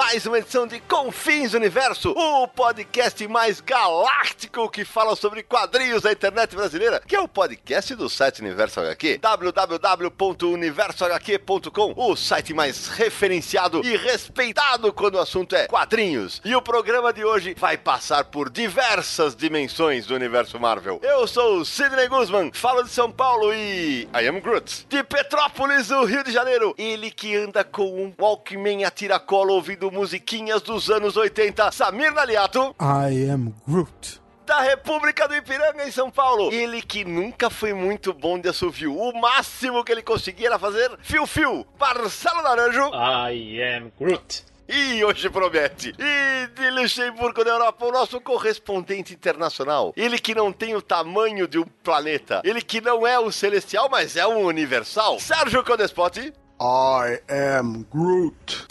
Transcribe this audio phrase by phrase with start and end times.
[0.00, 6.10] Mais uma edição de Confins Universo, o podcast mais galáctico que fala sobre quadrinhos da
[6.10, 13.82] internet brasileira, que é o podcast do site Universo HQ, www.universohq.com, o site mais referenciado
[13.84, 16.40] e respeitado quando o assunto é quadrinhos.
[16.46, 20.98] E o programa de hoje vai passar por diversas dimensões do universo Marvel.
[21.02, 24.86] Eu sou o Sidney Guzman, falo de São Paulo e I am Groot.
[24.88, 29.89] De Petrópolis, no Rio de Janeiro, ele que anda com um Walkman a tiracolo ouvindo
[29.90, 32.74] musiquinhas dos anos 80, Samir Naliato.
[32.80, 36.52] I am Groot da República do Ipiranga em São Paulo.
[36.52, 38.98] Ele que nunca foi muito bom de assovio.
[38.98, 41.64] O máximo que ele conseguia era fazer fio-fio.
[41.78, 42.90] Marcelo Naranjo.
[43.30, 44.44] I am Groot.
[44.68, 45.92] E hoje promete.
[45.98, 49.92] E de Luxemburgo, na Europa, o nosso correspondente internacional.
[49.96, 52.40] Ele que não tem o tamanho de um planeta.
[52.44, 55.18] Ele que não é o celestial, mas é um universal.
[55.20, 56.32] Sérgio Codespot.
[56.62, 58.68] I am Groot.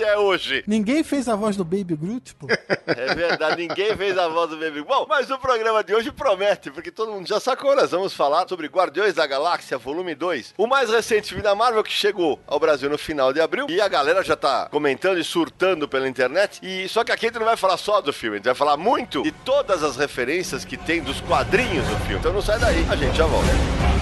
[0.00, 0.62] é hoje.
[0.68, 2.46] Ninguém fez a voz do Baby Groot, pô.
[2.86, 4.86] É verdade, ninguém fez a voz do Baby Groot.
[4.86, 7.74] Bom, mas o programa de hoje promete, porque todo mundo já sacou.
[7.74, 10.54] Nós vamos falar sobre Guardiões da Galáxia, volume 2.
[10.56, 13.66] O mais recente filme da Marvel que chegou ao Brasil no final de abril.
[13.68, 16.60] E a galera já tá comentando e surtando pela internet.
[16.62, 18.54] E só que aqui a gente não vai falar só do filme, a gente vai
[18.54, 22.20] falar muito de todas as referências que tem dos quadrinhos do filme.
[22.20, 23.93] Então não sai daí, a gente já volta.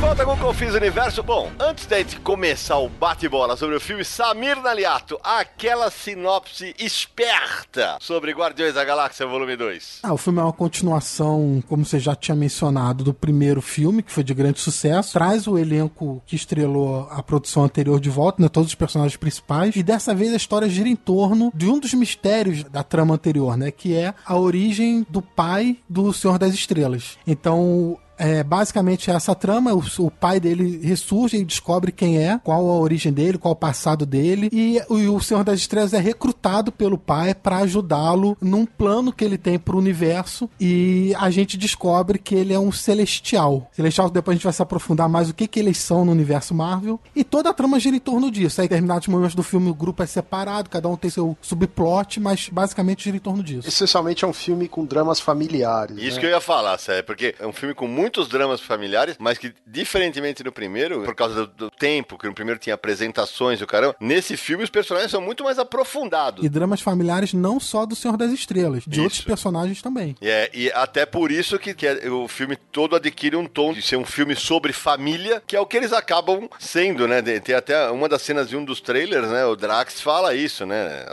[0.00, 1.22] Volta com o Confins Universo.
[1.22, 7.98] Bom, antes da gente começar o bate-bola sobre o filme Samir Naliato, aquela sinopse esperta
[8.00, 10.00] sobre Guardiões da Galáxia Volume 2.
[10.02, 14.10] Ah, o filme é uma continuação, como você já tinha mencionado, do primeiro filme, que
[14.10, 15.12] foi de grande sucesso.
[15.12, 19.76] Traz o elenco que estrelou a produção anterior de volta, né, todos os personagens principais.
[19.76, 23.54] E dessa vez a história gira em torno de um dos mistérios da trama anterior,
[23.54, 27.18] né, que é a origem do pai do Senhor das Estrelas.
[27.26, 29.72] Então, é basicamente essa trama.
[29.72, 33.56] O, o, pai dele ressurge e descobre quem é, qual a origem dele, qual o
[33.56, 34.50] passado dele.
[34.52, 39.24] E o, o Senhor das Estrelas é recrutado pelo pai para ajudá-lo num plano que
[39.24, 40.48] ele tem pro universo.
[40.60, 43.68] E a gente descobre que ele é um celestial.
[43.72, 46.54] Celestial, depois a gente vai se aprofundar mais o que, que eles são no universo
[46.54, 47.00] Marvel.
[47.16, 48.60] E toda a trama gira em torno disso.
[48.60, 52.20] Aí, em determinados momentos do filme, o grupo é separado, cada um tem seu subplot,
[52.20, 53.68] mas basicamente gira em torno disso.
[53.68, 55.96] Essencialmente é um filme com dramas familiares.
[55.96, 56.20] Isso né?
[56.20, 59.38] que eu ia falar, sério, porque é um filme com muito muitos dramas familiares, mas
[59.38, 63.64] que, diferentemente do primeiro, por causa do, do tempo, que no primeiro tinha apresentações e
[63.64, 66.44] o caramba, nesse filme os personagens são muito mais aprofundados.
[66.44, 69.02] E dramas familiares não só do Senhor das Estrelas, de isso.
[69.02, 70.16] outros personagens também.
[70.20, 73.80] É, e até por isso que, que é, o filme todo adquire um tom de
[73.80, 77.22] ser um filme sobre família, que é o que eles acabam sendo, né?
[77.22, 79.44] Tem até uma das cenas de um dos trailers, né?
[79.46, 81.06] O Drax fala isso, né?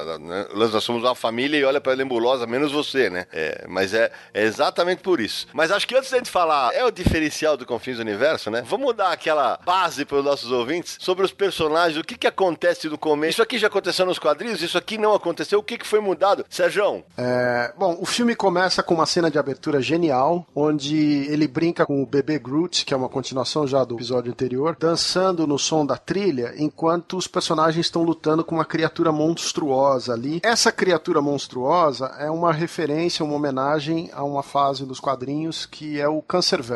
[0.56, 3.26] Nós somos uma família e olha pra Lembulosa, menos você, né?
[3.32, 5.48] É, mas é, é exatamente por isso.
[5.54, 8.64] Mas acho que antes gente falar, é o diferencial do Confins do Universo, né?
[8.66, 12.88] Vamos dar aquela base para os nossos ouvintes sobre os personagens, o que, que acontece
[12.88, 13.32] no começo.
[13.32, 16.46] Isso aqui já aconteceu nos quadrinhos, isso aqui não aconteceu, o que, que foi mudado?
[16.50, 17.04] Sérgio?
[17.18, 22.02] É, bom, o filme começa com uma cena de abertura genial, onde ele brinca com
[22.02, 25.98] o bebê Groot, que é uma continuação já do episódio anterior, dançando no som da
[25.98, 30.40] trilha, enquanto os personagens estão lutando com uma criatura monstruosa ali.
[30.44, 36.08] Essa criatura monstruosa é uma referência, uma homenagem a uma fase dos quadrinhos que é
[36.08, 36.67] o Cancerverse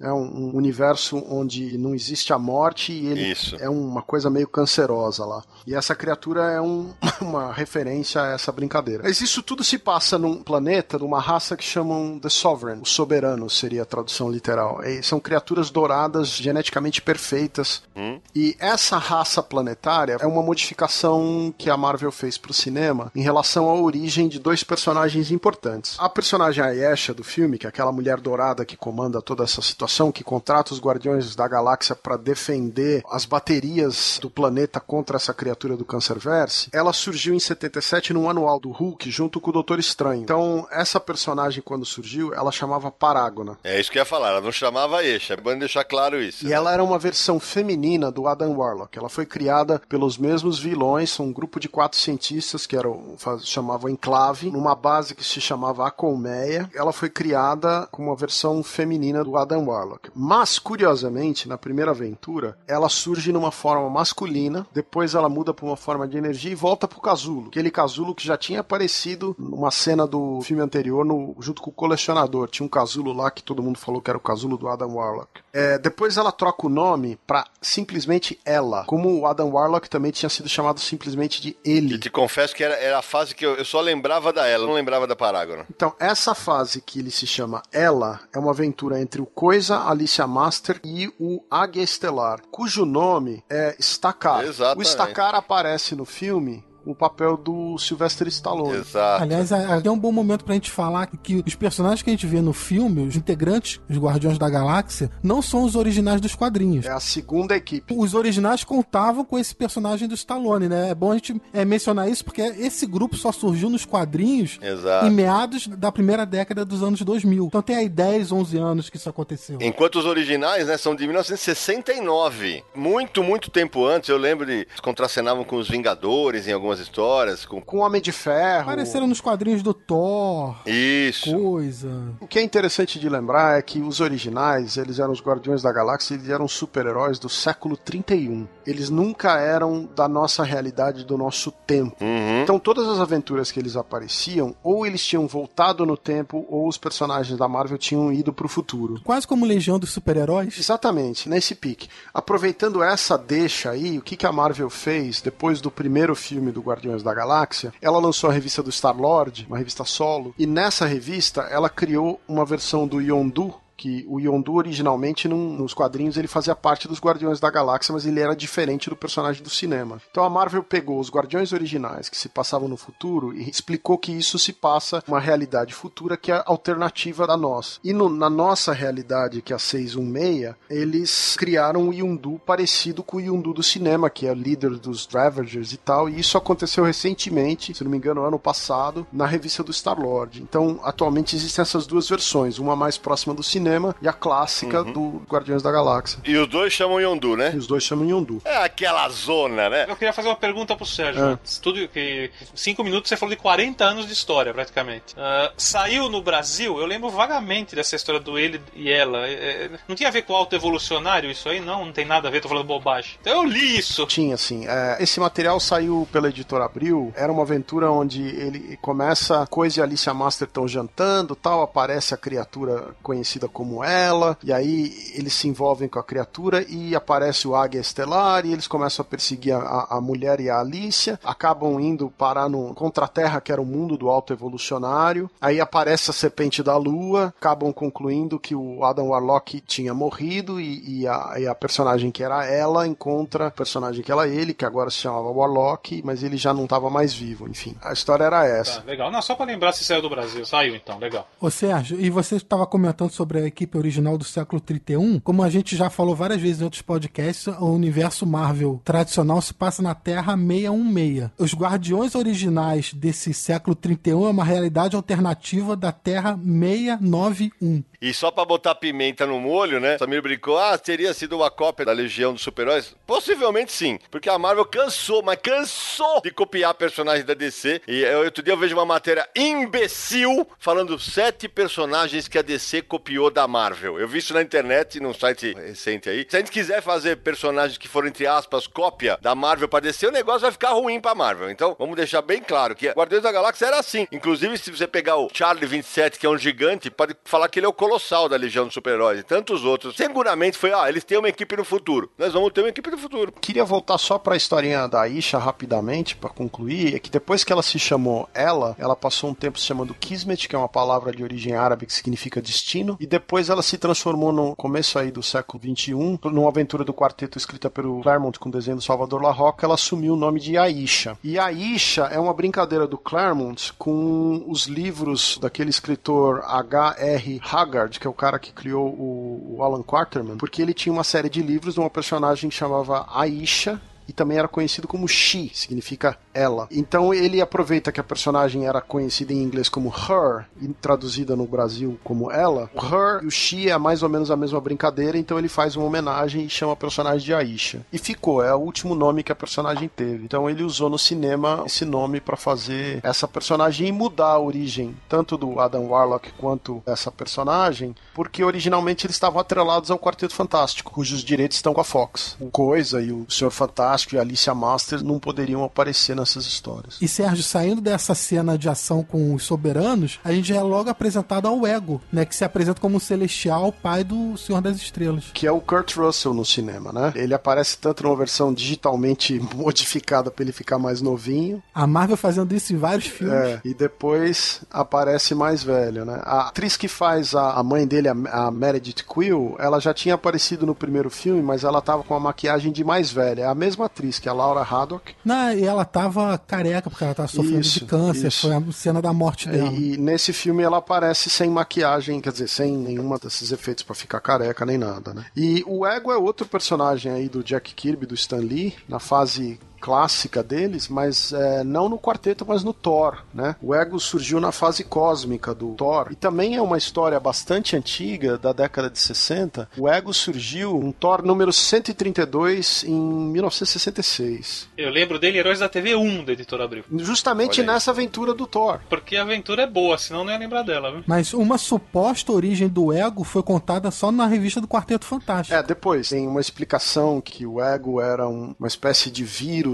[0.00, 3.56] É um, um, universo onde não existe a morte e ele Isso.
[3.60, 5.42] é uma coisa meio cancerosa lá.
[5.66, 9.02] E essa criatura é um, uma referência a essa brincadeira.
[9.04, 12.82] Mas isso tudo se passa num planeta, numa raça que chamam The Sovereign.
[12.82, 14.82] O soberano seria a tradução literal.
[14.84, 17.82] E são criaturas douradas, geneticamente perfeitas.
[17.96, 18.20] Hum.
[18.34, 23.68] E essa raça planetária é uma modificação que a Marvel fez pro cinema em relação
[23.68, 25.96] à origem de dois personagens importantes.
[25.98, 30.12] A personagem Ayesha do filme, que é aquela mulher dourada que comanda toda essa situação,
[30.12, 35.74] que contrata os Guardiões da Galáxia para defender as baterias do planeta contra essa criatura
[35.74, 40.22] do Cancerverse, ela surgiu em 77 no anual do Hulk junto com o Doutor Estranho.
[40.22, 43.56] Então, essa personagem, quando surgiu, ela chamava Parágona.
[43.64, 46.46] É isso que eu ia falar, ela não chamava Eixa, é bom deixar claro isso.
[46.46, 48.98] E ela era uma versão feminina do Adam Warlock.
[48.98, 54.50] Ela foi criada pelos mesmos vilões, um grupo de quatro cientistas que eram, chamavam Enclave,
[54.50, 56.68] numa base que se chamava Colmeia.
[56.74, 60.10] Ela foi criada como uma versão feminina do Adam Warlock.
[60.14, 65.76] Mas, curiosamente, na primeira aventura, ela surge numa forma masculina, depois ela muda para uma
[65.76, 67.48] forma de energia e volta pro casulo.
[67.48, 71.74] Aquele casulo que já tinha aparecido numa cena do filme anterior no, junto com o
[71.74, 72.48] colecionador.
[72.48, 75.42] Tinha um casulo lá que todo mundo falou que era o casulo do Adam Warlock.
[75.52, 80.30] É, depois ela troca o nome para simplesmente ela, como o Adam Warlock também tinha
[80.30, 81.94] sido chamado simplesmente de ele.
[81.94, 84.66] E te confesso que era, era a fase que eu, eu, só lembrava da ela,
[84.66, 85.66] não lembrava da Parágona.
[85.70, 90.26] Então, essa fase que ele se chama Ela é uma aventura entre o Coisa, Alicia
[90.26, 94.44] Master e o Águia Estelar, cujo nome é Stacar.
[94.44, 94.78] Exatamente.
[94.78, 98.78] O Stacar aparece no filme o papel do Sylvester Stallone.
[98.78, 99.22] Exato.
[99.22, 102.40] Aliás, é um bom momento pra gente falar que os personagens que a gente vê
[102.40, 106.86] no filme, os integrantes, os Guardiões da Galáxia, não são os originais dos quadrinhos.
[106.86, 107.94] É a segunda equipe.
[107.96, 110.90] Os originais contavam com esse personagem do Stallone, né?
[110.90, 115.06] É bom a gente é, mencionar isso porque esse grupo só surgiu nos quadrinhos Exato.
[115.06, 117.46] em meados da primeira década dos anos 2000.
[117.46, 119.58] Então tem aí 10, 11 anos que isso aconteceu.
[119.60, 122.64] Enquanto os originais, né, são de 1969.
[122.74, 127.44] Muito, muito tempo antes, eu lembro de contracenavam com os Vingadores em algumas algumas histórias.
[127.44, 128.62] Com, com Homem de Ferro.
[128.62, 130.56] Apareceram nos quadrinhos do Thor.
[130.66, 131.32] Isso.
[131.32, 131.90] Coisa.
[132.20, 135.72] O que é interessante de lembrar é que os originais, eles eram os Guardiões da
[135.72, 138.46] Galáxia, eles eram super-heróis do século 31.
[138.66, 141.96] Eles nunca eram da nossa realidade, do nosso tempo.
[142.00, 142.42] Uhum.
[142.42, 146.78] Então todas as aventuras que eles apareciam, ou eles tinham voltado no tempo, ou os
[146.78, 149.00] personagens da Marvel tinham ido pro futuro.
[149.04, 150.58] Quase como Legião dos Super-Heróis?
[150.58, 151.88] Exatamente, nesse pique.
[152.14, 156.61] Aproveitando essa deixa aí, o que, que a Marvel fez depois do primeiro filme do
[156.62, 161.42] Guardiões da Galáxia, ela lançou a revista do Star-Lord, uma revista solo, e nessa revista
[161.42, 166.54] ela criou uma versão do Yondu, que o Yondu originalmente num, nos quadrinhos ele fazia
[166.54, 170.00] parte dos Guardiões da Galáxia, mas ele era diferente do personagem do cinema.
[170.10, 174.12] Então a Marvel pegou os Guardiões originais que se passavam no futuro e explicou que
[174.12, 177.80] isso se passa uma realidade futura que é alternativa da nossa.
[177.82, 183.16] E no, na nossa realidade, que é a 616, eles criaram um Yondu parecido com
[183.16, 187.74] o Yondu do cinema, que é líder dos Ravagers e tal, e isso aconteceu recentemente,
[187.74, 190.42] se não me engano, ano passado, na revista do Star-Lord.
[190.42, 194.82] Então, atualmente existem essas duas versões, uma mais próxima do cinema cinema e a clássica
[194.82, 194.92] uhum.
[194.92, 196.18] do Guardiões da Galáxia.
[196.24, 197.52] E os dois chamam Yondu, né?
[197.54, 198.42] E os dois chamam Yondu.
[198.44, 199.86] É aquela zona, né?
[199.88, 201.24] Eu queria fazer uma pergunta pro Sérgio.
[201.24, 201.38] É.
[201.62, 205.14] Tudo que cinco minutos você falou de 40 anos de história, praticamente.
[205.14, 209.26] Uh, saiu no Brasil, eu lembro vagamente dessa história do ele e ela.
[209.26, 211.60] É, é não tinha a ver com autoevolucionário isso aí?
[211.60, 213.16] Não, não tem nada a ver, tô falando bobagem.
[213.20, 214.06] Então eu li isso.
[214.06, 214.66] Tinha, sim.
[214.66, 217.12] É, esse material saiu pela editora Abril.
[217.16, 222.16] Era uma aventura onde ele começa, Coisa e Alicia Master estão jantando, tal, aparece a
[222.16, 227.54] criatura conhecida como ela, e aí eles se envolvem com a criatura e aparece o
[227.54, 232.10] Águia Estelar e eles começam a perseguir a, a mulher e a Alicia, acabam indo
[232.10, 236.76] parar no Contra-Terra, que era o mundo do alto evolucionário, aí aparece a Serpente da
[236.76, 242.10] Lua, acabam concluindo que o Adam Warlock tinha morrido e, e, a, e a, personagem
[242.10, 246.22] que era ela encontra o personagem que era ele, que agora se chamava Warlock, mas
[246.22, 247.76] ele já não estava mais vivo, enfim.
[247.82, 248.80] A história era essa.
[248.80, 249.10] Tá, legal.
[249.10, 250.44] Não, só para lembrar se saiu do Brasil.
[250.44, 251.28] Saiu então, legal.
[251.40, 255.50] Ô Sérgio, e você estava comentando sobre a equipe original do século 31, como a
[255.50, 259.94] gente já falou várias vezes em outros podcasts, o universo Marvel tradicional se passa na
[259.94, 261.30] Terra 616.
[261.38, 267.82] Os Guardiões originais desse século 31 é uma realidade alternativa da Terra 691.
[268.02, 269.96] E só pra botar pimenta no molho, né?
[269.96, 272.96] Samir brincou, ah, teria sido uma cópia da Legião dos Super-Heróis?
[273.06, 277.80] Possivelmente sim, porque a Marvel cansou, mas cansou de copiar personagens da DC.
[277.86, 282.82] E eu, outro dia eu vejo uma matéria imbecil falando sete personagens que a DC
[282.82, 283.98] copiou da Marvel.
[283.98, 286.26] Eu vi isso na internet, num site recente aí.
[286.28, 290.06] Se a gente quiser fazer personagens que foram, entre aspas, cópia da Marvel pra DC,
[290.06, 291.50] o negócio vai ficar ruim pra Marvel.
[291.50, 294.06] Então, vamos deixar bem claro que Guardiões da Galáxia era assim.
[294.12, 297.66] Inclusive, se você pegar o Charlie 27, que é um gigante, pode falar que ele
[297.66, 299.96] é o colossal da Legião dos Super-Heróis e tantos outros.
[299.96, 302.10] Seguramente foi, ah, eles têm uma equipe no futuro.
[302.18, 303.32] Nós vamos ter uma equipe no futuro.
[303.40, 307.62] Queria voltar só pra historinha da Isha rapidamente, para concluir, é que depois que ela
[307.62, 311.22] se chamou ela, ela passou um tempo se chamando Kismet, que é uma palavra de
[311.22, 315.22] origem árabe que significa destino, e depois depois ela se transformou no começo aí do
[315.22, 319.64] século XXI, numa aventura do quarteto escrita pelo Claremont com desenho do Salvador La Roca,
[319.64, 321.16] ela assumiu o nome de Aisha.
[321.22, 327.40] E Aisha é uma brincadeira do Claremont com os livros daquele escritor H.R.
[327.50, 331.04] Haggard, que é o cara que criou o, o Alan Quaterman, porque ele tinha uma
[331.04, 333.80] série de livros de uma personagem que chamava Aisha,
[334.12, 336.68] e também era conhecido como She, significa ela.
[336.70, 341.46] Então ele aproveita que a personagem era conhecida em inglês como Her e traduzida no
[341.46, 342.70] Brasil como ela.
[342.74, 345.76] O Her e o She é mais ou menos a mesma brincadeira, então ele faz
[345.76, 347.86] uma homenagem e chama a personagem de Aisha.
[347.90, 350.24] E ficou, é o último nome que a personagem teve.
[350.24, 354.94] Então ele usou no cinema esse nome para fazer essa personagem e mudar a origem
[355.08, 360.92] tanto do Adam Warlock quanto dessa personagem, porque originalmente eles estavam atrelados ao Quarteto Fantástico,
[360.92, 362.36] cujos direitos estão com a Fox.
[362.38, 366.98] O Coisa e o Senhor Fantástico e a Alicia Masters não poderiam aparecer nessas histórias.
[367.00, 371.46] E Sérgio, saindo dessa cena de ação com os soberanos, a gente é logo apresentado
[371.46, 372.24] ao Ego, né?
[372.24, 375.26] Que se apresenta como o celestial pai do Senhor das Estrelas.
[375.32, 377.12] Que é o Kurt Russell no cinema, né?
[377.14, 381.62] Ele aparece tanto numa versão digitalmente modificada para ele ficar mais novinho.
[381.74, 383.34] A Marvel fazendo isso em vários filmes.
[383.34, 386.20] É, e depois aparece mais velho, né?
[386.24, 390.14] A atriz que faz a, a mãe dele, a, a Meredith Quill, ela já tinha
[390.14, 393.42] aparecido no primeiro filme, mas ela tava com a maquiagem de mais velha.
[393.42, 395.14] É a mesma atriz, que é a Laura Haddock.
[395.24, 398.28] Não, e ela tava careca, porque ela tava sofrendo Isso, de câncer.
[398.28, 398.48] isso.
[398.48, 399.70] Foi a cena da morte dela.
[399.72, 404.20] E, nesse filme ela aparece sem maquiagem, quer dizer, sem nenhuma desses efeitos pra ficar
[404.20, 405.24] careca nem nada, né?
[405.36, 409.58] E o Ego é outro personagem aí do Jack Kirby, do Stan Lee, na fase
[409.82, 413.56] clássica deles, mas é, não no quarteto, mas no Thor, né?
[413.60, 418.38] O Ego surgiu na fase cósmica do Thor e também é uma história bastante antiga
[418.38, 419.68] da década de 60.
[419.76, 425.94] O Ego surgiu no Thor número 132 em 1966, Eu lembro dele, Heróis da TV
[425.94, 426.84] 1 da Editora Abril.
[426.98, 428.78] justamente nessa aventura do Thor.
[428.88, 431.04] Porque a aventura é boa, senão não ia lembrar dela, viu?
[431.06, 435.56] Mas uma suposta origem do Ego foi contada só na revista do Quarteto Fantástico.
[435.56, 439.71] É, depois tem uma explicação que o ego era um- uma espécie de vírus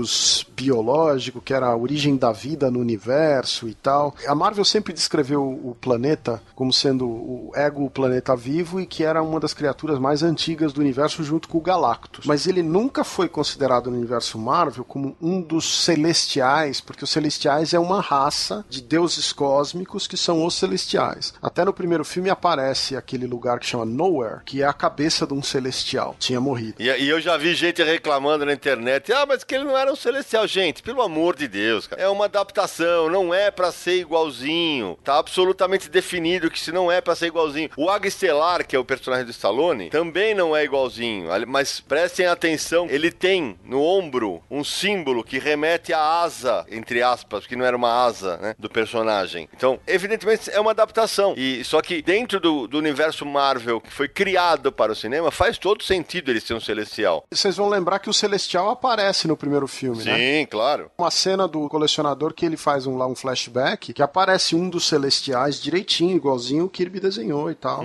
[0.57, 4.14] biológico, que era a origem da vida no universo e tal.
[4.26, 9.05] A Marvel sempre descreveu o planeta como sendo o ego, o planeta vivo, e que
[9.05, 12.26] era uma das criaturas mais antigas do universo junto com o Galactus.
[12.26, 17.73] Mas ele nunca foi considerado no universo Marvel como um dos celestiais, porque os celestiais
[17.73, 21.33] é uma raça de deuses cósmicos que são os celestiais.
[21.40, 25.35] Até no primeiro filme aparece aquele lugar que chama Nowhere, que é a cabeça de
[25.35, 26.17] um celestial.
[26.19, 26.75] Tinha morrido.
[26.78, 29.88] E, e eu já vi gente reclamando na internet, ah, mas que ele não era
[29.90, 30.47] um celestial.
[30.47, 32.00] Gente, pelo amor de Deus, cara.
[32.00, 34.99] É uma adaptação, não é pra ser igualzinho.
[35.04, 37.71] Tá absolutamente definido que se não é pra ser igualzinho.
[37.76, 41.28] O Águia Estelar, que é o personagem do Stallone, também não é igualzinho.
[41.47, 47.47] Mas prestem atenção, ele tem no ombro um símbolo que remete à asa, entre aspas,
[47.47, 49.49] que não era uma asa, né, do personagem.
[49.54, 51.35] Então, evidentemente, é uma adaptação.
[51.37, 55.59] E só que dentro do, do universo Marvel, que foi criado para o cinema, faz
[55.59, 57.25] todo sentido ele ser um celestial.
[57.30, 60.16] Vocês vão lembrar que o celestial aparece no primeiro filme, né?
[60.16, 60.90] Sim, claro.
[60.99, 64.87] Uma cena do colecionador que ele faz um, lá um flashback que aparece um dos
[64.87, 67.85] celestiais direitinho, igualzinho o Kirby desenhou e tal.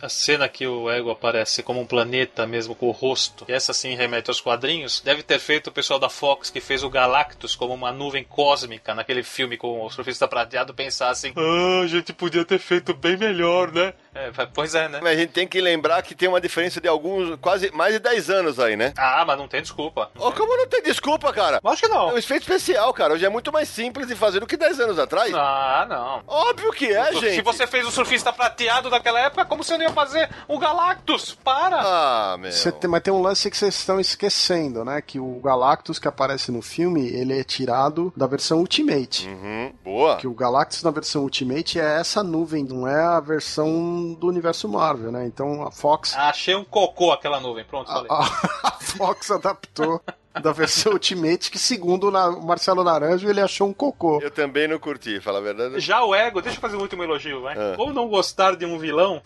[0.00, 3.72] A cena que o Ego aparece como um planeta mesmo com o rosto, e essa
[3.72, 7.54] sim remete aos quadrinhos, deve ter feito o pessoal da Fox que fez o Galactus
[7.54, 12.12] como uma nuvem cósmica naquele filme com o surfista prateado pensar assim: Ah, a gente
[12.12, 13.94] podia ter feito bem melhor, né?
[14.16, 15.00] É, pois é, né?
[15.02, 17.98] Mas a gente tem que lembrar que tem uma diferença de alguns, quase mais de
[18.00, 18.92] 10 anos aí, né?
[18.96, 20.10] Ah, mas não tem desculpa.
[20.18, 21.60] Ô, como não tem desculpa, cara?
[21.64, 22.10] Acho que não.
[22.10, 23.14] É um efeito especial, cara.
[23.14, 25.32] Hoje é muito mais simples de fazer do que 10 anos atrás.
[25.34, 26.22] Ah, não.
[26.26, 27.42] Óbvio que é, Se gente.
[27.42, 31.36] você fez o surfista prateado daquela época, como você não ia fazer o Galactus?
[31.44, 31.78] Para!
[31.80, 32.50] Ah, meu.
[32.80, 35.00] Tem- mas tem um lance que vocês estão esquecendo, né?
[35.02, 39.26] Que o Galactus que aparece no filme, ele é tirado da versão Ultimate.
[39.28, 40.16] Uhum, boa.
[40.16, 44.68] Que o Galactus na versão Ultimate é essa nuvem, não é a versão do universo
[44.68, 45.26] Marvel, né?
[45.26, 47.64] Então a Fox, Achei um cocô aquela nuvem.
[47.64, 48.08] Pronto, falei.
[48.10, 48.20] a,
[48.68, 50.00] a Fox adaptou
[50.40, 54.20] da versão Ultimate, que segundo o Marcelo Naranjo, ele achou um cocô.
[54.20, 55.80] Eu também não curti, fala a verdade.
[55.80, 57.56] Já o Ego, deixa eu fazer um último elogio, vai.
[57.56, 57.74] Ah.
[57.76, 59.20] Como não gostar de um vilão?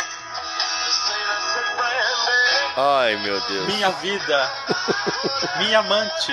[2.76, 3.66] Ai, meu Deus.
[3.66, 4.50] Minha vida,
[5.58, 6.32] minha amante,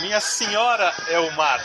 [0.00, 1.60] minha senhora é o mar.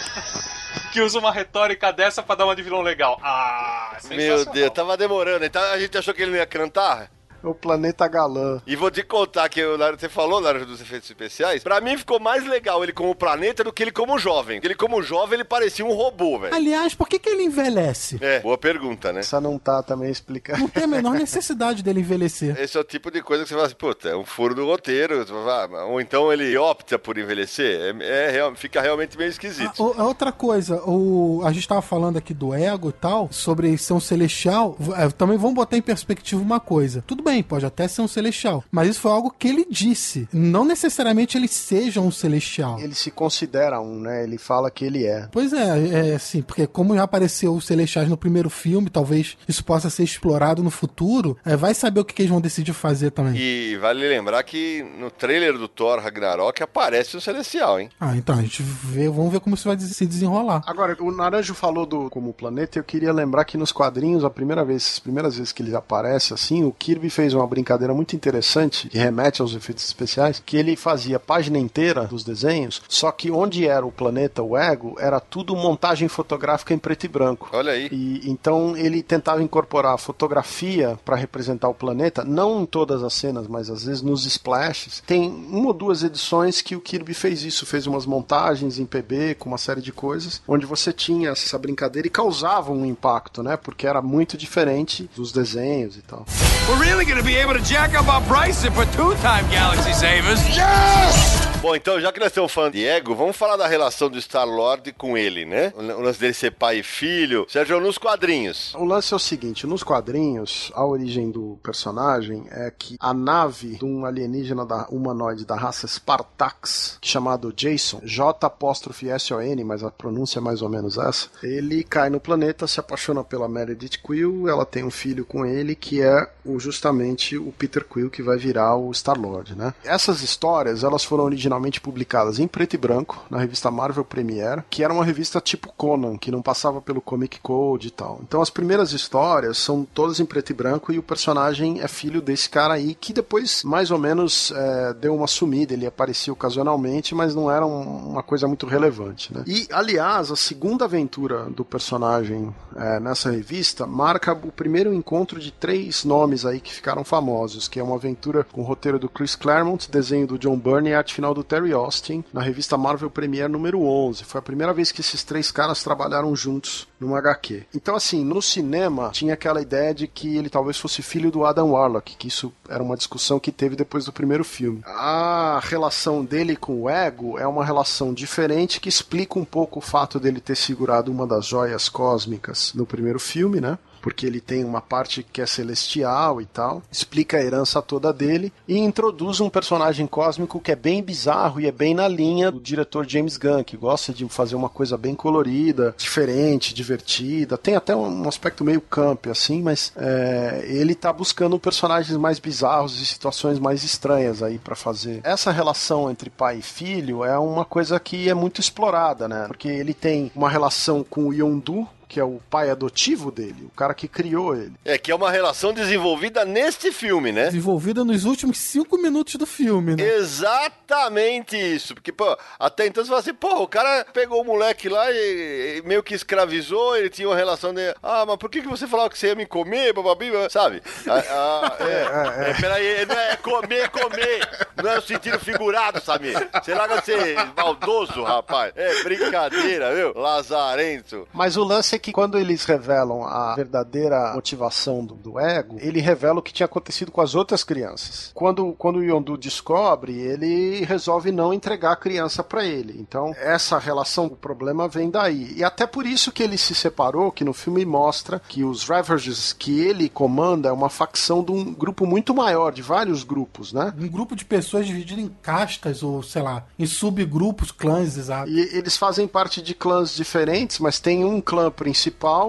[0.92, 3.20] Que usa uma retórica dessa pra dar uma de vilão legal.
[3.24, 4.46] Ah, Meu.
[4.46, 5.46] Deus, tava demorando.
[5.46, 7.10] Então a gente achou que ele não ia cantar?
[7.50, 8.62] O planeta galã.
[8.66, 11.64] E vou te contar que eu, você falou, Naruto, dos efeitos especiais.
[11.64, 14.60] Pra mim ficou mais legal ele como planeta do que ele como jovem.
[14.64, 16.54] Ele como jovem, ele parecia um robô, velho.
[16.54, 18.18] Aliás, por que, que ele envelhece?
[18.22, 19.20] É, boa pergunta, né?
[19.20, 20.60] Essa não tá também explicando.
[20.60, 22.58] Não tem a menor necessidade dele envelhecer.
[22.60, 24.66] Esse é o tipo de coisa que você fala assim, puta, é um furo do
[24.66, 25.26] roteiro.
[25.48, 27.96] Ah, ou então ele opta por envelhecer.
[28.02, 29.96] É, é fica realmente meio esquisito.
[29.98, 33.94] Ah, outra coisa, o, a gente tava falando aqui do ego e tal, sobre ser
[33.94, 34.78] um celestial.
[34.98, 37.04] É, também vamos botar em perspectiva uma coisa.
[37.06, 40.28] Tudo bem, pode até ser um celestial, mas isso foi algo que ele disse.
[40.32, 42.80] Não necessariamente ele seja um celestial.
[42.80, 44.24] Ele se considera um, né?
[44.24, 45.28] Ele fala que ele é.
[45.32, 49.64] Pois é, é assim, porque como já apareceu os celestiais no primeiro filme, talvez isso
[49.64, 53.12] possa ser explorado no futuro, é, vai saber o que, que eles vão decidir fazer
[53.12, 53.36] também.
[53.36, 57.90] E vale lembrar que no trailer do Thor Ragnarok aparece o celestial, hein?
[58.00, 60.62] Ah, então a gente vê, vamos ver como isso vai se desenrolar.
[60.66, 64.64] Agora, o Naranjo falou do como planeta, eu queria lembrar que nos quadrinhos, a primeira
[64.64, 68.90] vez, as primeiras vezes que ele aparece assim, o Kirby fez uma brincadeira muito interessante
[68.90, 73.66] que remete aos efeitos especiais, que ele fazia página inteira dos desenhos, só que onde
[73.66, 77.50] era o planeta, o ego, era tudo montagem fotográfica em preto e branco.
[77.54, 77.88] Olha aí.
[77.90, 83.48] E então ele tentava incorporar fotografia para representar o planeta, não em todas as cenas,
[83.48, 85.02] mas às vezes nos splashes.
[85.08, 89.36] Tem uma ou duas edições que o Kirby fez isso, fez umas montagens em PB
[89.40, 93.56] com uma série de coisas, onde você tinha essa brincadeira e causava um impacto, né?
[93.56, 96.26] Porque era muito diferente dos desenhos e tal.
[96.68, 100.42] We're really gonna be able to jack up our price for two-time Galaxy Savers.
[100.56, 101.46] Yes!
[101.66, 104.94] Bom, então, já que nós estamos falando de ego, vamos falar da relação do Star-Lord
[104.94, 105.74] com ele, né?
[105.76, 107.48] O lance dele ser pai e filho.
[107.50, 108.76] Sérgio, nos quadrinhos.
[108.76, 113.78] O lance é o seguinte, nos quadrinhos, a origem do personagem é que a nave
[113.78, 120.44] de um alienígena da, humanoide da raça Spartax, chamado Jason, J-S-O-N, mas a pronúncia é
[120.44, 124.84] mais ou menos essa, ele cai no planeta, se apaixona pela Meredith Quill, ela tem
[124.84, 126.95] um filho com ele, que é o, justamente
[127.38, 129.74] o Peter Quill, que vai virar o Star-Lord, né?
[129.84, 134.64] Essas histórias, elas foram originalmente originalmente publicadas em preto e branco na revista Marvel Premiere,
[134.70, 138.20] que era uma revista tipo Conan, que não passava pelo Comic Code e tal.
[138.24, 142.22] Então as primeiras histórias são todas em preto e branco e o personagem é filho
[142.22, 147.16] desse cara aí que depois mais ou menos é, deu uma sumida, ele aparecia ocasionalmente,
[147.16, 149.34] mas não era um, uma coisa muito relevante.
[149.34, 149.44] Né?
[149.48, 155.52] E aliás, a segunda aventura do personagem é, nessa revista marca o primeiro encontro de
[155.52, 159.36] três nomes aí que ficaram famosos, que é uma aventura com o roteiro do Chris
[159.36, 163.52] Claremont, desenho do John Byrne e arte final do Terry Austin na revista Marvel Premiere
[163.52, 164.24] número 11.
[164.24, 167.64] Foi a primeira vez que esses três caras trabalharam juntos numa HQ.
[167.74, 171.72] Então, assim, no cinema tinha aquela ideia de que ele talvez fosse filho do Adam
[171.72, 174.84] Warlock, que isso era uma discussão que teve depois do primeiro filme.
[174.86, 179.82] A relação dele com o Ego é uma relação diferente que explica um pouco o
[179.82, 183.80] fato dele ter segurado uma das joias cósmicas no primeiro filme, né?
[184.06, 188.54] Porque ele tem uma parte que é celestial e tal, explica a herança toda dele
[188.68, 192.60] e introduz um personagem cósmico que é bem bizarro e é bem na linha do
[192.60, 197.96] diretor James Gunn, que gosta de fazer uma coisa bem colorida, diferente, divertida, tem até
[197.96, 203.58] um aspecto meio camp assim, mas é, ele tá buscando personagens mais bizarros e situações
[203.58, 205.20] mais estranhas aí para fazer.
[205.24, 209.46] Essa relação entre pai e filho é uma coisa que é muito explorada, né?
[209.48, 213.70] Porque ele tem uma relação com o Yondu, que é o pai adotivo dele, o
[213.72, 214.72] cara que criou ele.
[214.86, 217.48] É, que é uma relação desenvolvida neste filme, né?
[217.48, 220.02] Desenvolvida nos últimos cinco minutos do filme, né?
[220.02, 221.94] Exatamente isso.
[221.94, 225.80] Porque, pô, até então você fala assim, pô, o cara pegou o moleque lá e,
[225.80, 228.88] e meio que escravizou, ele tinha uma relação de, ah, mas por que, que você
[228.88, 230.82] falava que você ia me comer, bababi, sabe?
[231.06, 232.50] Ah, ah, é, é, é.
[232.52, 236.32] é, peraí, não é comer, comer, não é o sentido figurado, sabe?
[236.32, 238.72] Você larga de ser maldoso, rapaz.
[238.78, 240.14] É brincadeira, viu?
[240.14, 241.28] Lazarento.
[241.34, 246.00] Mas o lance é que quando eles revelam a verdadeira motivação do, do, ego, ele
[246.00, 248.32] revela o que tinha acontecido com as outras crianças.
[248.34, 252.96] Quando, quando o Yondu descobre, ele resolve não entregar a criança para ele.
[253.00, 255.54] Então, essa relação, o problema vem daí.
[255.56, 259.54] E até por isso que ele se separou, que no filme mostra que os Ravagers
[259.54, 263.94] que ele comanda é uma facção de um grupo muito maior, de vários grupos, né?
[263.98, 268.50] Um grupo de pessoas dividido em castas, ou sei lá, em subgrupos, clãs, exato.
[268.50, 271.95] E eles fazem parte de clãs diferentes, mas tem um clã principal,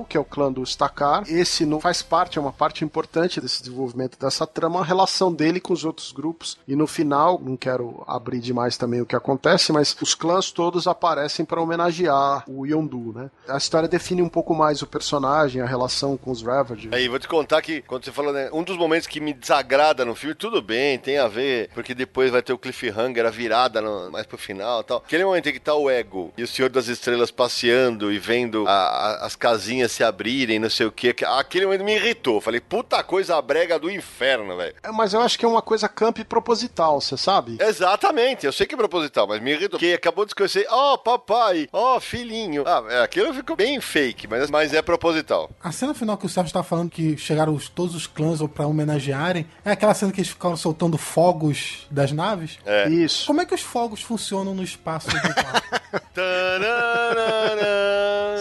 [0.09, 1.25] que é o clã do Stakar.
[1.29, 5.61] Esse não faz parte, é uma parte importante desse desenvolvimento dessa trama, a relação dele
[5.61, 6.59] com os outros grupos.
[6.67, 10.87] E no final, não quero abrir demais também o que acontece, mas os clãs todos
[10.87, 13.31] aparecem para homenagear o Yondu, né?
[13.49, 16.93] A história define um pouco mais o personagem, a relação com os Ravagers.
[16.93, 20.05] Aí, vou te contar que, quando você falou, né, um dos momentos que me desagrada
[20.05, 23.81] no filme, tudo bem, tem a ver, porque depois vai ter o cliffhanger, a virada
[23.81, 24.99] no, mais pro final e tal.
[24.99, 28.67] Aquele momento em que tá o Ego e o Senhor das Estrelas passeando e vendo
[28.67, 32.41] a, a, as casinhas se abrirem, não sei o que, aquele momento me irritou.
[32.41, 34.75] Falei, puta coisa brega do inferno, velho.
[34.83, 37.59] É, mas eu acho que é uma coisa camp proposital, você sabe?
[37.61, 39.79] Exatamente, eu sei que é proposital, mas me irritou.
[39.79, 42.63] Que acabou de esquecer, ó, oh, papai, ó, oh, filhinho.
[42.67, 45.51] Ah, é, aquilo ficou bem fake, mas, mas é proposital.
[45.63, 48.67] A cena final que o Sérgio estava falando que chegaram os, todos os clãs para
[48.67, 52.59] homenagearem é aquela cena que eles ficaram soltando fogos das naves?
[52.65, 52.89] É.
[52.89, 53.27] Isso.
[53.27, 55.17] Como é que os fogos funcionam no espaço do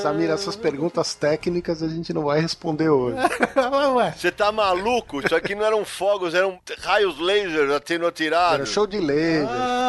[0.02, 0.75] Samir, essas perguntas
[1.16, 3.18] técnicas a gente não vai responder hoje.
[4.18, 5.22] Você tá maluco?
[5.22, 8.56] Isso aqui não eram fogos, eram raios laser sendo atirados.
[8.56, 9.48] Era show de laser.
[9.50, 9.85] Ah,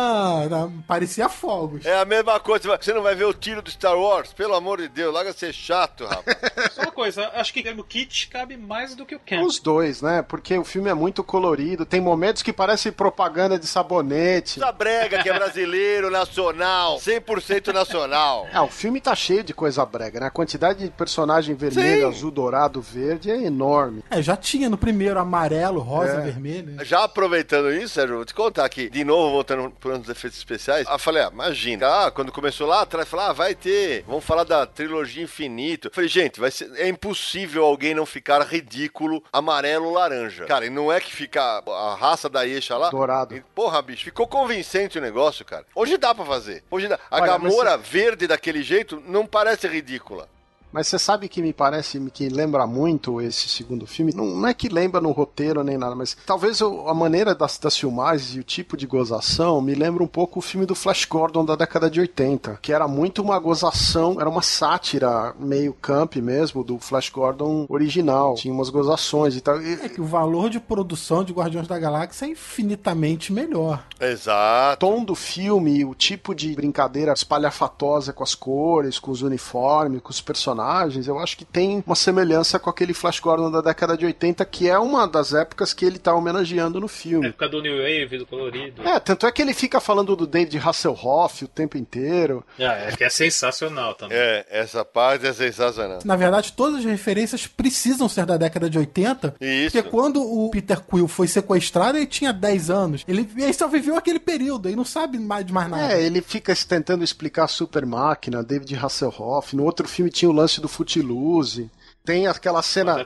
[0.86, 1.84] parecia fogos.
[1.84, 2.76] É a mesma coisa.
[2.76, 4.32] Você não vai ver o tiro do Star Wars?
[4.32, 6.36] Pelo amor de Deus, larga ser chato, rapaz.
[6.72, 9.42] Só uma coisa, acho que o kit cabe mais do que o Ken.
[9.42, 10.22] Os dois, né?
[10.22, 14.60] Porque o filme é muito colorido, tem momentos que parece propaganda de sabonete.
[14.60, 18.46] Essa brega que é brasileiro, nacional, 100% nacional.
[18.52, 20.26] É, o filme tá cheio de coisa brega, né?
[20.26, 22.16] A quantidade de personagem vermelho, Sim.
[22.16, 24.02] azul, dourado, verde é enorme.
[24.10, 26.20] É, já tinha no primeiro amarelo, rosa, é.
[26.20, 26.84] vermelho.
[26.84, 30.86] Já aproveitando isso, Sérgio, vou te contar aqui, de novo, voltando para os efeitos especiais,
[30.88, 34.44] eu falei, ah, imagina, ah, quando começou lá atrás, falei, ah, vai ter, vamos falar
[34.44, 35.88] da trilogia infinito.
[35.88, 40.46] Eu falei, gente, vai ser, é impossível alguém não ficar ridículo amarelo laranja.
[40.46, 42.90] Cara, e não é que fica a raça da Eixa lá.
[42.90, 43.36] Dourado.
[43.36, 45.64] E, porra, bicho, ficou convincente o negócio, cara.
[45.74, 46.62] Hoje dá pra fazer.
[46.70, 46.98] Hoje dá.
[47.10, 50.28] A Olha, Gamora verde daquele jeito não parece ridícula.
[50.76, 54.12] Mas você sabe que me parece que lembra muito esse segundo filme?
[54.14, 57.78] Não, não é que lembra no roteiro nem nada, mas talvez a maneira das, das
[57.78, 61.46] filmagens e o tipo de gozação me lembra um pouco o filme do Flash Gordon
[61.46, 66.62] da década de 80, que era muito uma gozação, era uma sátira meio camp mesmo
[66.62, 68.34] do Flash Gordon original.
[68.34, 69.58] Tinha umas gozações e tal.
[69.58, 73.82] É que o valor de produção de Guardiões da Galáxia é infinitamente melhor.
[73.98, 74.84] Exato.
[74.84, 80.02] O tom do filme, o tipo de brincadeira espalhafatosa com as cores, com os uniformes,
[80.02, 83.60] com os personagens personagens, eu acho que tem uma semelhança com aquele Flash Gordon da
[83.60, 87.26] década de 80, que é uma das épocas que ele tá homenageando no filme.
[87.26, 88.82] A época do New Wave, do colorido.
[88.82, 92.44] É, tanto é que ele fica falando do David Hasselhoff o tempo inteiro.
[92.58, 94.16] É, é que é sensacional também.
[94.18, 96.00] É, essa parte é sensacional.
[96.04, 99.72] Na verdade, todas as referências precisam ser da década de 80, Isso.
[99.72, 103.04] porque quando o Peter Quill foi sequestrado, ele tinha 10 anos.
[103.06, 105.92] Ele, ele só viveu aquele período, e não sabe mais de mais nada.
[105.92, 109.54] É, ele fica tentando explicar a super máquina, David Hasselhoff.
[109.54, 111.68] No outro filme tinha o lance do Footloose.
[112.06, 113.04] Tem aquela cena.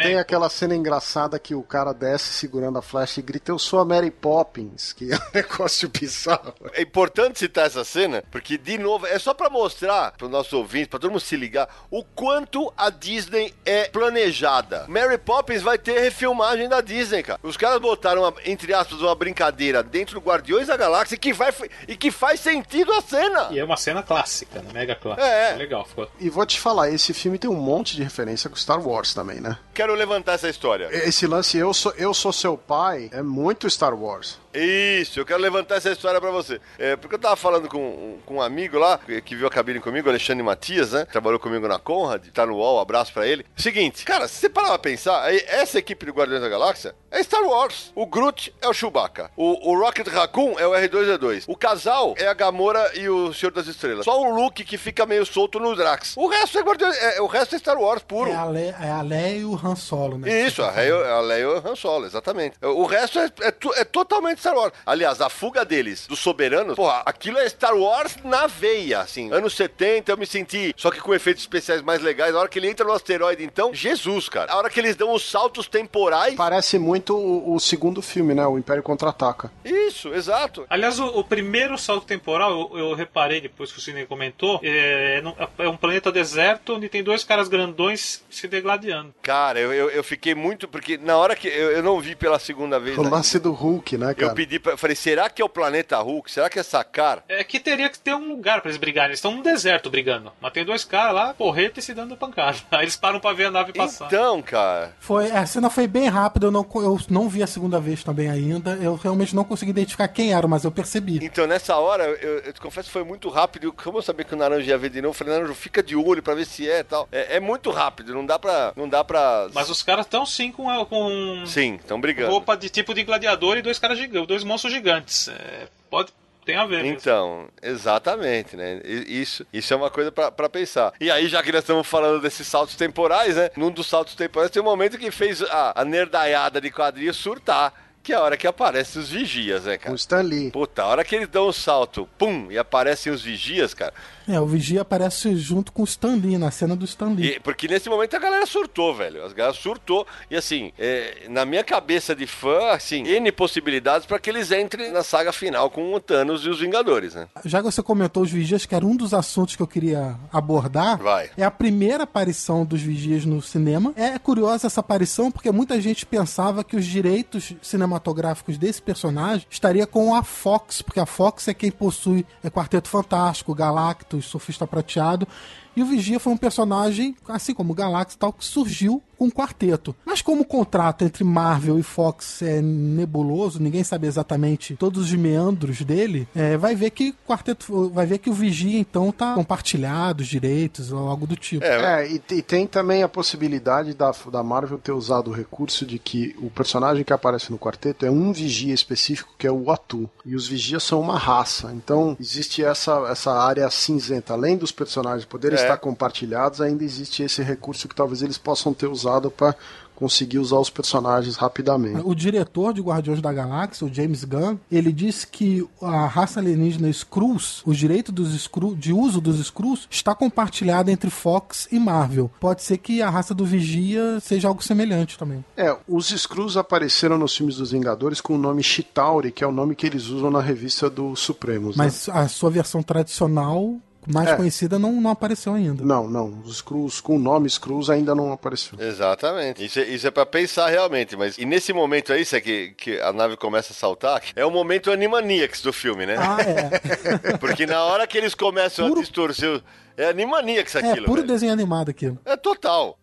[0.00, 3.80] Tem aquela cena engraçada que o cara desce segurando a flecha e grita: Eu sou
[3.80, 6.54] a Mary Poppins, que é um negócio bizarro.
[6.72, 10.52] É importante citar essa cena, porque, de novo, é só para mostrar para os nossos
[10.52, 14.86] ouvintes, para todo mundo se ligar, o quanto a Disney é planejada.
[14.86, 17.40] Mary Poppins vai ter refilmagem da Disney, cara.
[17.42, 21.52] Os caras botaram, uma, entre aspas, uma brincadeira dentro do Guardiões da Galáxia que vai,
[21.88, 23.48] e que faz sentido a cena.
[23.50, 24.70] E é uma cena clássica, né?
[24.72, 25.26] mega clássica.
[25.26, 25.50] É.
[25.50, 25.84] é legal.
[25.84, 26.08] Ficou...
[26.20, 29.14] E vou te falar, esse filme tem um monte de referência referência com Star Wars
[29.14, 29.58] também, né?
[29.74, 30.88] Quero levantar essa história.
[30.92, 34.38] Esse lance eu sou, eu sou seu pai é muito Star Wars.
[34.56, 36.60] Isso, eu quero levantar essa história para você.
[36.78, 40.08] É, porque eu tava falando com, com um amigo lá, que viu a cabine comigo,
[40.08, 41.04] Alexandre Matias, né?
[41.04, 43.44] Trabalhou comigo na Conrad, tá no UOL, abraço para ele.
[43.56, 47.42] Seguinte, cara, se você parar pra pensar, essa equipe do Guardiões da Galáxia é Star
[47.42, 47.92] Wars.
[47.94, 49.30] O Groot é o Chewbacca.
[49.36, 51.44] O, o Rocket Raccoon é o R2-D2.
[51.46, 54.04] O casal é a Gamora e o Senhor das Estrelas.
[54.04, 56.14] Só o Luke que fica meio solto no Drax.
[56.16, 58.30] O resto é Guardiões, é, o resto é Star Wars puro.
[58.30, 60.46] É a, Le, é a Leia e o Han Solo, né?
[60.46, 62.56] Isso, a Leia, a Leia e o Han Solo, exatamente.
[62.62, 64.72] O resto é, é, é totalmente Star Wars.
[64.86, 69.32] Aliás, a fuga deles, dos soberanos, porra, aquilo é Star Wars na veia, assim.
[69.32, 72.32] Anos 70, eu me senti, só que com efeitos especiais mais legais.
[72.32, 74.52] Na hora que ele entra no asteroide, então, Jesus, cara.
[74.52, 76.36] A hora que eles dão os saltos temporais.
[76.36, 78.46] Parece muito o, o segundo filme, né?
[78.46, 79.50] O Império Contra-Ataca.
[79.64, 80.64] Isso, exato.
[80.70, 85.22] Aliás, o, o, primeiro salto temporal, eu, eu, reparei depois que o Cine comentou, é,
[85.58, 89.12] é um planeta deserto onde tem dois caras grandões se degladiando.
[89.22, 92.38] Cara, eu, eu, eu fiquei muito, porque na hora que eu, eu não vi pela
[92.38, 92.96] segunda vez.
[92.96, 94.35] O lance do Hulk, né, cara?
[94.36, 96.30] Eu pedi pra, falei, será que é o planeta Hulk?
[96.30, 97.24] Será que é Sakar?
[97.26, 99.10] É que teria que ter um lugar para eles brigarem.
[99.10, 100.30] Eles estão no deserto brigando.
[100.40, 102.58] Mas tem dois caras lá, porreta e se dando pancada.
[102.70, 104.06] Aí eles param pra ver a nave passar.
[104.06, 104.94] Então, cara.
[105.00, 108.28] Foi, a cena foi bem rápida, eu não, eu não vi a segunda vez também
[108.28, 108.72] ainda.
[108.72, 111.18] Eu realmente não consegui identificar quem era, mas eu percebi.
[111.22, 113.72] Então, nessa hora, eu, eu te confesso que foi muito rápido.
[113.72, 115.96] Como eu sabia que o Naranja ia ver de novo, eu falei, Naranja, fica de
[115.96, 117.08] olho pra ver se é e tal.
[117.10, 118.72] É, é muito rápido, não dá pra.
[118.76, 119.48] Não dá pra...
[119.54, 120.66] Mas os caras estão sim com.
[120.84, 121.44] com...
[121.46, 122.30] Sim, estão brigando.
[122.30, 125.28] Roupa de tipo de gladiador e dois caras gigantes, dois monstros gigantes.
[125.28, 126.12] É, pode
[126.46, 126.84] tem a ver.
[126.84, 127.50] Então, mesmo.
[127.60, 128.80] exatamente, né?
[128.84, 130.92] Isso, isso é uma coisa para pensar.
[131.00, 133.50] E aí, já que nós estamos falando desses saltos temporais, né?
[133.56, 137.74] Num dos saltos temporais tem um momento que fez a, a nerdaiada de quadrinhos surtar
[138.06, 139.92] que é a hora que aparecem os vigias, né, cara?
[139.92, 140.52] O Stan Lee.
[140.52, 143.92] Puta, a hora que eles dão um salto, pum, e aparecem os vigias, cara.
[144.28, 147.36] É, o Vigia aparece junto com o Stan Lee, na cena do Stan Lee.
[147.36, 149.24] E- porque nesse momento a galera surtou, velho.
[149.24, 150.06] As galera surtou.
[150.30, 154.90] E assim, é, na minha cabeça de fã, assim, N possibilidades pra que eles entrem
[154.92, 157.28] na saga final com o Thanos e os Vingadores, né?
[157.44, 160.98] Já que você comentou os vigias, que era um dos assuntos que eu queria abordar,
[160.98, 161.30] Vai.
[161.36, 163.92] é a primeira aparição dos vigias no cinema.
[163.96, 169.86] É curiosa essa aparição porque muita gente pensava que os direitos cinematográficos desse personagem estaria
[169.86, 175.26] com a Fox, porque a Fox é quem possui é Quarteto Fantástico, Galactus, Surfista Prateado.
[175.74, 179.94] E o Vigia foi um personagem, assim como o Galactus tal, que surgiu um quarteto.
[180.04, 185.12] Mas como o contrato entre Marvel e Fox é nebuloso, ninguém sabe exatamente todos os
[185.12, 189.34] meandros dele, é, vai ver que o quarteto, vai ver que o Vigia então tá
[189.34, 191.64] compartilhado os direitos ou algo do tipo.
[191.64, 195.86] É, É, e, e tem também a possibilidade da, da Marvel ter usado o recurso
[195.86, 199.70] de que o personagem que aparece no quarteto é um vigia específico, que é o
[199.70, 200.08] Atu.
[200.24, 201.72] E os vigias são uma raça.
[201.74, 204.32] Então, existe essa, essa área cinzenta.
[204.32, 205.62] Além dos personagens poderem É.
[205.62, 209.54] estar compartilhados, ainda existe esse recurso que talvez eles possam ter usado para
[209.96, 212.02] conseguir usar os personagens rapidamente.
[212.04, 216.88] O diretor de Guardiões da Galáxia, o James Gunn, ele disse que a raça alienígena
[216.90, 222.30] Skrulls, os direitos dos Skrull, de uso dos Skrulls, está compartilhado entre Fox e Marvel.
[222.38, 225.42] Pode ser que a raça do Vigia seja algo semelhante também.
[225.56, 229.52] É, os Skrulls apareceram nos filmes dos Vingadores com o nome Chitauri, que é o
[229.52, 231.74] nome que eles usam na revista do Supremos.
[231.76, 231.84] né?
[231.84, 234.36] Mas a sua versão tradicional, mais É.
[234.36, 235.84] conhecida, não, não apareceu ainda.
[235.84, 236.40] Não, não.
[236.44, 238.78] Os Skrulls com o nome Skrulls ainda não apareceu.
[238.80, 239.64] Exatamente.
[239.64, 242.70] Isso, é- isso é pra pensar realmente, mas e nesse momento aí, isso é que,
[242.76, 246.16] que a nave começa a saltar, é o momento Animaniacs do filme, né?
[246.18, 247.36] Ah, é.
[247.38, 249.62] Porque na hora que eles começam Puro- a distorcer, o-
[249.96, 251.32] é Animaniacs É, aquilo, puro velho.
[251.32, 252.12] desenho animado aqui.
[252.24, 252.98] É total.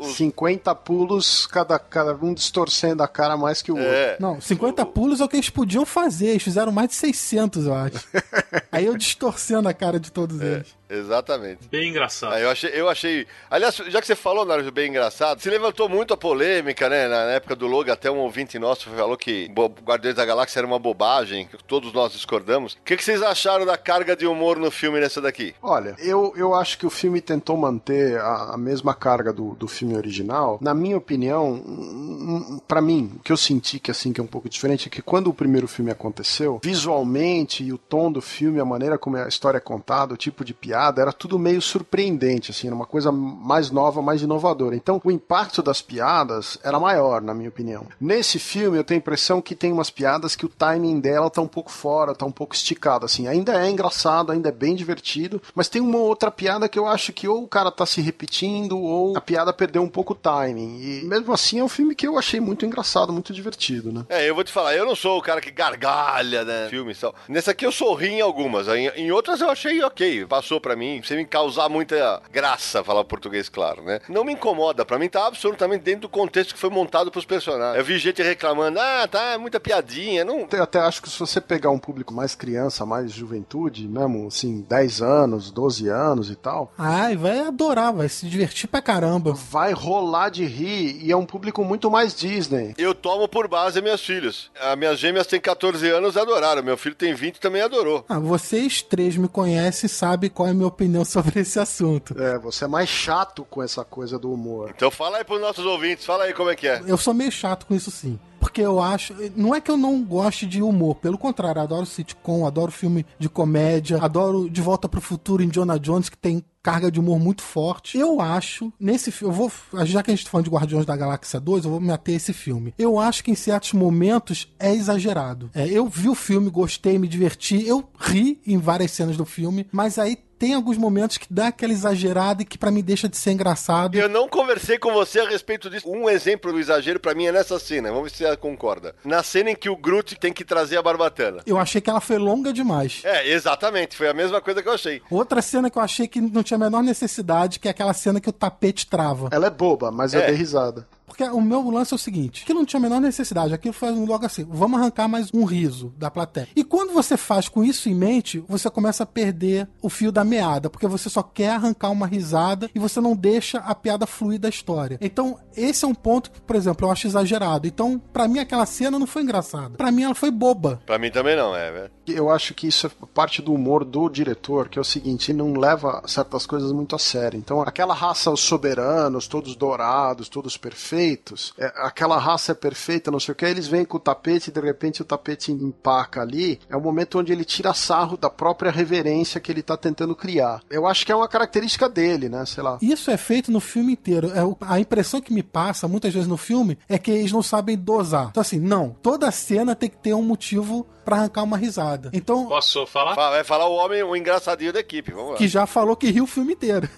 [0.00, 3.90] Os, 50 pulos, cada, cada um distorcendo a cara mais que o outro.
[3.90, 6.28] é, Não, 50 pulos é o que eles podiam fazer.
[6.28, 8.06] Eles fizeram mais de 600, eu acho.
[8.70, 10.74] Aí eu distorcendo a cara de todos eles.
[10.88, 11.68] Exatamente.
[11.68, 12.32] Bem engraçado.
[12.32, 13.26] Aí eu achei, eu achei.
[13.50, 17.08] Aliás, já que você falou, Naruto, bem engraçado, se levantou muito a polêmica, né?
[17.08, 19.50] Na época do Logan, até um ouvinte nosso falou que
[19.84, 22.74] Guardiões da Galáxia era uma bobagem, que todos nós discordamos.
[22.74, 25.54] O que, que vocês acharam da carga de humor no filme nessa daqui?
[25.62, 29.68] Olha, eu, eu acho que o filme tentou manter a, a mesma carga do, do
[29.68, 30.58] filme original.
[30.60, 34.28] Na minha opinião, hum, pra mim, o que eu senti que assim que é um
[34.28, 38.60] pouco diferente é que quando o primeiro filme aconteceu, visualmente e o tom do filme,
[38.60, 42.50] a maneira como a história é contada, o tipo de piada, era tudo meio surpreendente,
[42.50, 44.76] assim, uma coisa mais nova, mais inovadora.
[44.76, 47.86] Então, o impacto das piadas era maior, na minha opinião.
[48.00, 51.40] Nesse filme, eu tenho a impressão que tem umas piadas que o timing dela tá
[51.40, 53.26] um pouco fora, tá um pouco esticado, assim.
[53.26, 57.12] Ainda é engraçado, ainda é bem divertido, mas tem uma outra piada que eu acho
[57.12, 60.80] que ou o cara tá se repetindo, ou a piada perdeu um pouco o timing.
[60.80, 64.04] E mesmo assim, é um filme que eu achei muito engraçado, muito divertido, né?
[64.08, 66.68] É, eu vou te falar, eu não sou o cara que gargalha, né?
[66.68, 67.14] Filmes e tal.
[67.28, 71.02] Nessa aqui eu sorri em algumas, em, em outras eu achei ok, passou pra mim,
[71.04, 74.00] sem me causar muita graça, falar português claro, né?
[74.08, 77.76] Não me incomoda, pra mim tá absolutamente dentro do contexto que foi montado pros personagens.
[77.76, 80.48] Eu vi gente reclamando, ah, tá, é muita piadinha, não...
[80.50, 84.64] Eu até acho que se você pegar um público mais criança, mais juventude, mesmo assim,
[84.66, 89.34] 10 anos, 12 anos e tal, Ai, vai adorar, vai se divertir pra caramba.
[89.34, 92.74] vai rolar de rir e é um público muito mais Disney.
[92.78, 94.50] Eu tomo por base meus filhos.
[94.58, 96.62] As minhas gêmeas têm 14 anos e adoraram.
[96.62, 98.02] Meu filho tem 20 e também adorou.
[98.08, 102.20] Ah, vocês três me conhecem e sabem qual é minha opinião sobre esse assunto.
[102.20, 104.72] É, você é mais chato com essa coisa do humor.
[104.74, 106.82] Então fala aí pros nossos ouvintes, fala aí como é que é.
[106.86, 108.18] Eu sou meio chato com isso sim.
[108.44, 109.14] Porque eu acho.
[109.34, 113.26] Não é que eu não goste de humor, pelo contrário, adoro sitcom, adoro filme de
[113.26, 117.42] comédia, adoro De Volta pro Futuro em Jonah Jones, que tem carga de humor muito
[117.42, 117.96] forte.
[117.96, 119.52] Eu acho, nesse filme, eu vou.
[119.86, 122.14] Já que a gente tá falando de Guardiões da Galáxia 2, eu vou me ater
[122.14, 122.74] a esse filme.
[122.78, 125.50] Eu acho que em certos momentos é exagerado.
[125.54, 129.66] É, eu vi o filme, gostei, me diverti, eu ri em várias cenas do filme,
[129.72, 133.16] mas aí tem alguns momentos que dá aquela exagerada e que pra mim deixa de
[133.16, 133.96] ser engraçado.
[133.96, 135.88] Eu não conversei com você a respeito disso.
[135.88, 137.90] Um exemplo do exagero pra mim é nessa cena.
[137.90, 138.94] Vamos ver se concorda.
[139.04, 141.42] Na cena em que o Groot tem que trazer a barbatana.
[141.46, 143.00] Eu achei que ela foi longa demais.
[143.04, 143.96] É, exatamente.
[143.96, 145.02] Foi a mesma coisa que eu achei.
[145.10, 148.20] Outra cena que eu achei que não tinha a menor necessidade, que é aquela cena
[148.20, 149.28] que o tapete trava.
[149.32, 150.26] Ela é boba, mas é, É.
[150.28, 150.86] bem risada.
[151.14, 153.92] Porque o meu lance é o seguinte, que não tinha a menor necessidade, aquilo foi
[153.92, 156.48] logo assim, vamos arrancar mais um riso da plateia.
[156.56, 160.24] E quando você faz com isso em mente, você começa a perder o fio da
[160.24, 164.40] meada, porque você só quer arrancar uma risada e você não deixa a piada fluir
[164.40, 164.98] da história.
[165.00, 167.68] Então, esse é um ponto que, por exemplo, eu acho exagerado.
[167.68, 169.76] Então, pra mim aquela cena não foi engraçada.
[169.76, 170.82] Pra mim ela foi boba.
[170.84, 171.90] Pra mim também não, é, velho.
[172.08, 175.38] Eu acho que isso é parte do humor do diretor, que é o seguinte, ele
[175.38, 177.38] não leva certas coisas muito a sério.
[177.38, 183.10] Então, aquela raça, os soberanos, todos dourados, todos perfeitos, perfeitos, é, aquela raça é perfeita,
[183.10, 186.20] não sei o que, eles vêm com o tapete e de repente o tapete empaca
[186.22, 186.58] ali.
[186.68, 190.62] É o momento onde ele tira sarro da própria reverência que ele tá tentando criar.
[190.70, 192.44] Eu acho que é uma característica dele, né?
[192.46, 192.78] Sei lá.
[192.80, 194.30] Isso é feito no filme inteiro.
[194.32, 197.76] É, a impressão que me passa muitas vezes no filme é que eles não sabem
[197.76, 198.28] dosar.
[198.30, 198.96] Então, assim, não.
[199.02, 202.10] Toda cena tem que ter um motivo para arrancar uma risada.
[202.12, 202.46] Então.
[202.46, 203.14] Posso falar?
[203.14, 205.12] Vai falar o homem, o engraçadinho da equipe.
[205.12, 205.36] Vamos lá.
[205.36, 206.88] Que já falou que riu o filme inteiro.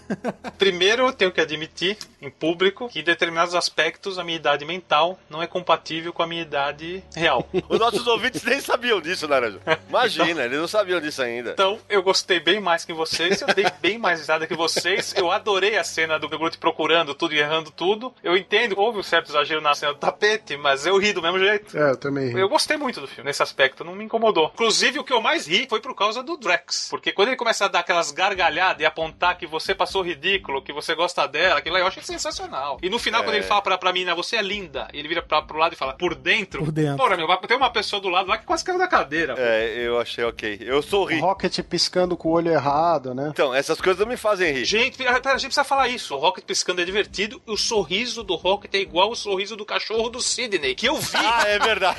[0.57, 5.19] Primeiro, eu tenho que admitir, em público, que em determinados aspectos a minha idade mental
[5.29, 7.49] não é compatível com a minha idade real.
[7.69, 9.61] Os nossos ouvintes nem sabiam disso, Naranja.
[9.89, 11.51] Imagina, então, eles não sabiam disso ainda.
[11.51, 15.15] Então, eu gostei bem mais que vocês, eu dei bem mais risada que vocês.
[15.17, 18.13] Eu adorei a cena do Groot procurando tudo e errando tudo.
[18.23, 21.39] Eu entendo, houve um certo exagero na cena do tapete, mas eu ri do mesmo
[21.39, 21.77] jeito.
[21.77, 22.41] É, eu também ri.
[22.41, 23.85] Eu gostei muito do filme nesse aspecto.
[23.85, 24.51] Não me incomodou.
[24.55, 26.89] Inclusive, o que eu mais ri foi por causa do Drex.
[26.91, 30.73] Porque quando ele começa a dar aquelas gargalhadas e apontar que você passou ridículo, que
[30.73, 32.79] você gosta dela, aquilo aí eu acho sensacional.
[32.83, 33.25] E no final, é.
[33.25, 35.77] quando ele fala pra, pra mina, você é linda, ele vira pra, pro lado e
[35.77, 36.65] fala, por dentro?
[36.65, 36.97] Por dentro.
[36.97, 39.35] Porra, meu, tem uma pessoa do lado lá que quase caiu da cadeira.
[39.39, 40.59] É, eu achei ok.
[40.61, 41.19] Eu sorri.
[41.19, 43.29] O Rocket piscando com o olho errado, né?
[43.31, 44.65] Então, essas coisas não me fazem rir.
[44.65, 46.15] Gente, pera, a gente precisa falar isso.
[46.15, 49.65] O Rocket piscando é divertido e o sorriso do Rocket é igual o sorriso do
[49.65, 51.17] cachorro do Sidney, que eu vi.
[51.17, 51.99] Ah, é verdade.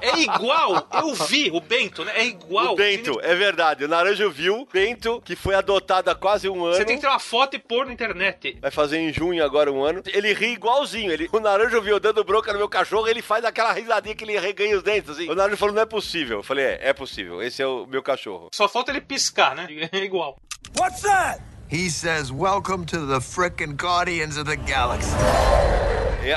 [0.00, 0.86] é igual.
[0.92, 1.50] Eu vi.
[1.50, 2.12] O Bento, né?
[2.16, 2.72] É igual.
[2.72, 3.84] O Bento, é verdade.
[3.84, 4.68] O Naranjo viu.
[4.72, 6.76] Bento, que foi adotado há quase um ano.
[6.76, 8.58] Você tem que ter uma foto e pôr na internet.
[8.60, 10.02] Vai fazer em junho agora um ano.
[10.06, 10.91] Ele ri igualzinho.
[11.00, 14.38] Ele, o Naranjo viu dando bronca no meu cachorro, ele faz aquela risadinha que ele
[14.38, 15.28] reganha os dentes, assim.
[15.28, 16.38] O Naranjo falou, não é possível.
[16.38, 17.42] Eu falei, é, é possível.
[17.42, 18.48] Esse é o meu cachorro.
[18.52, 19.66] Só falta ele piscar, né?
[19.92, 20.36] É igual.
[20.78, 21.40] What's that?
[21.70, 25.08] He says, welcome to the frickin' Guardians of the Galaxy.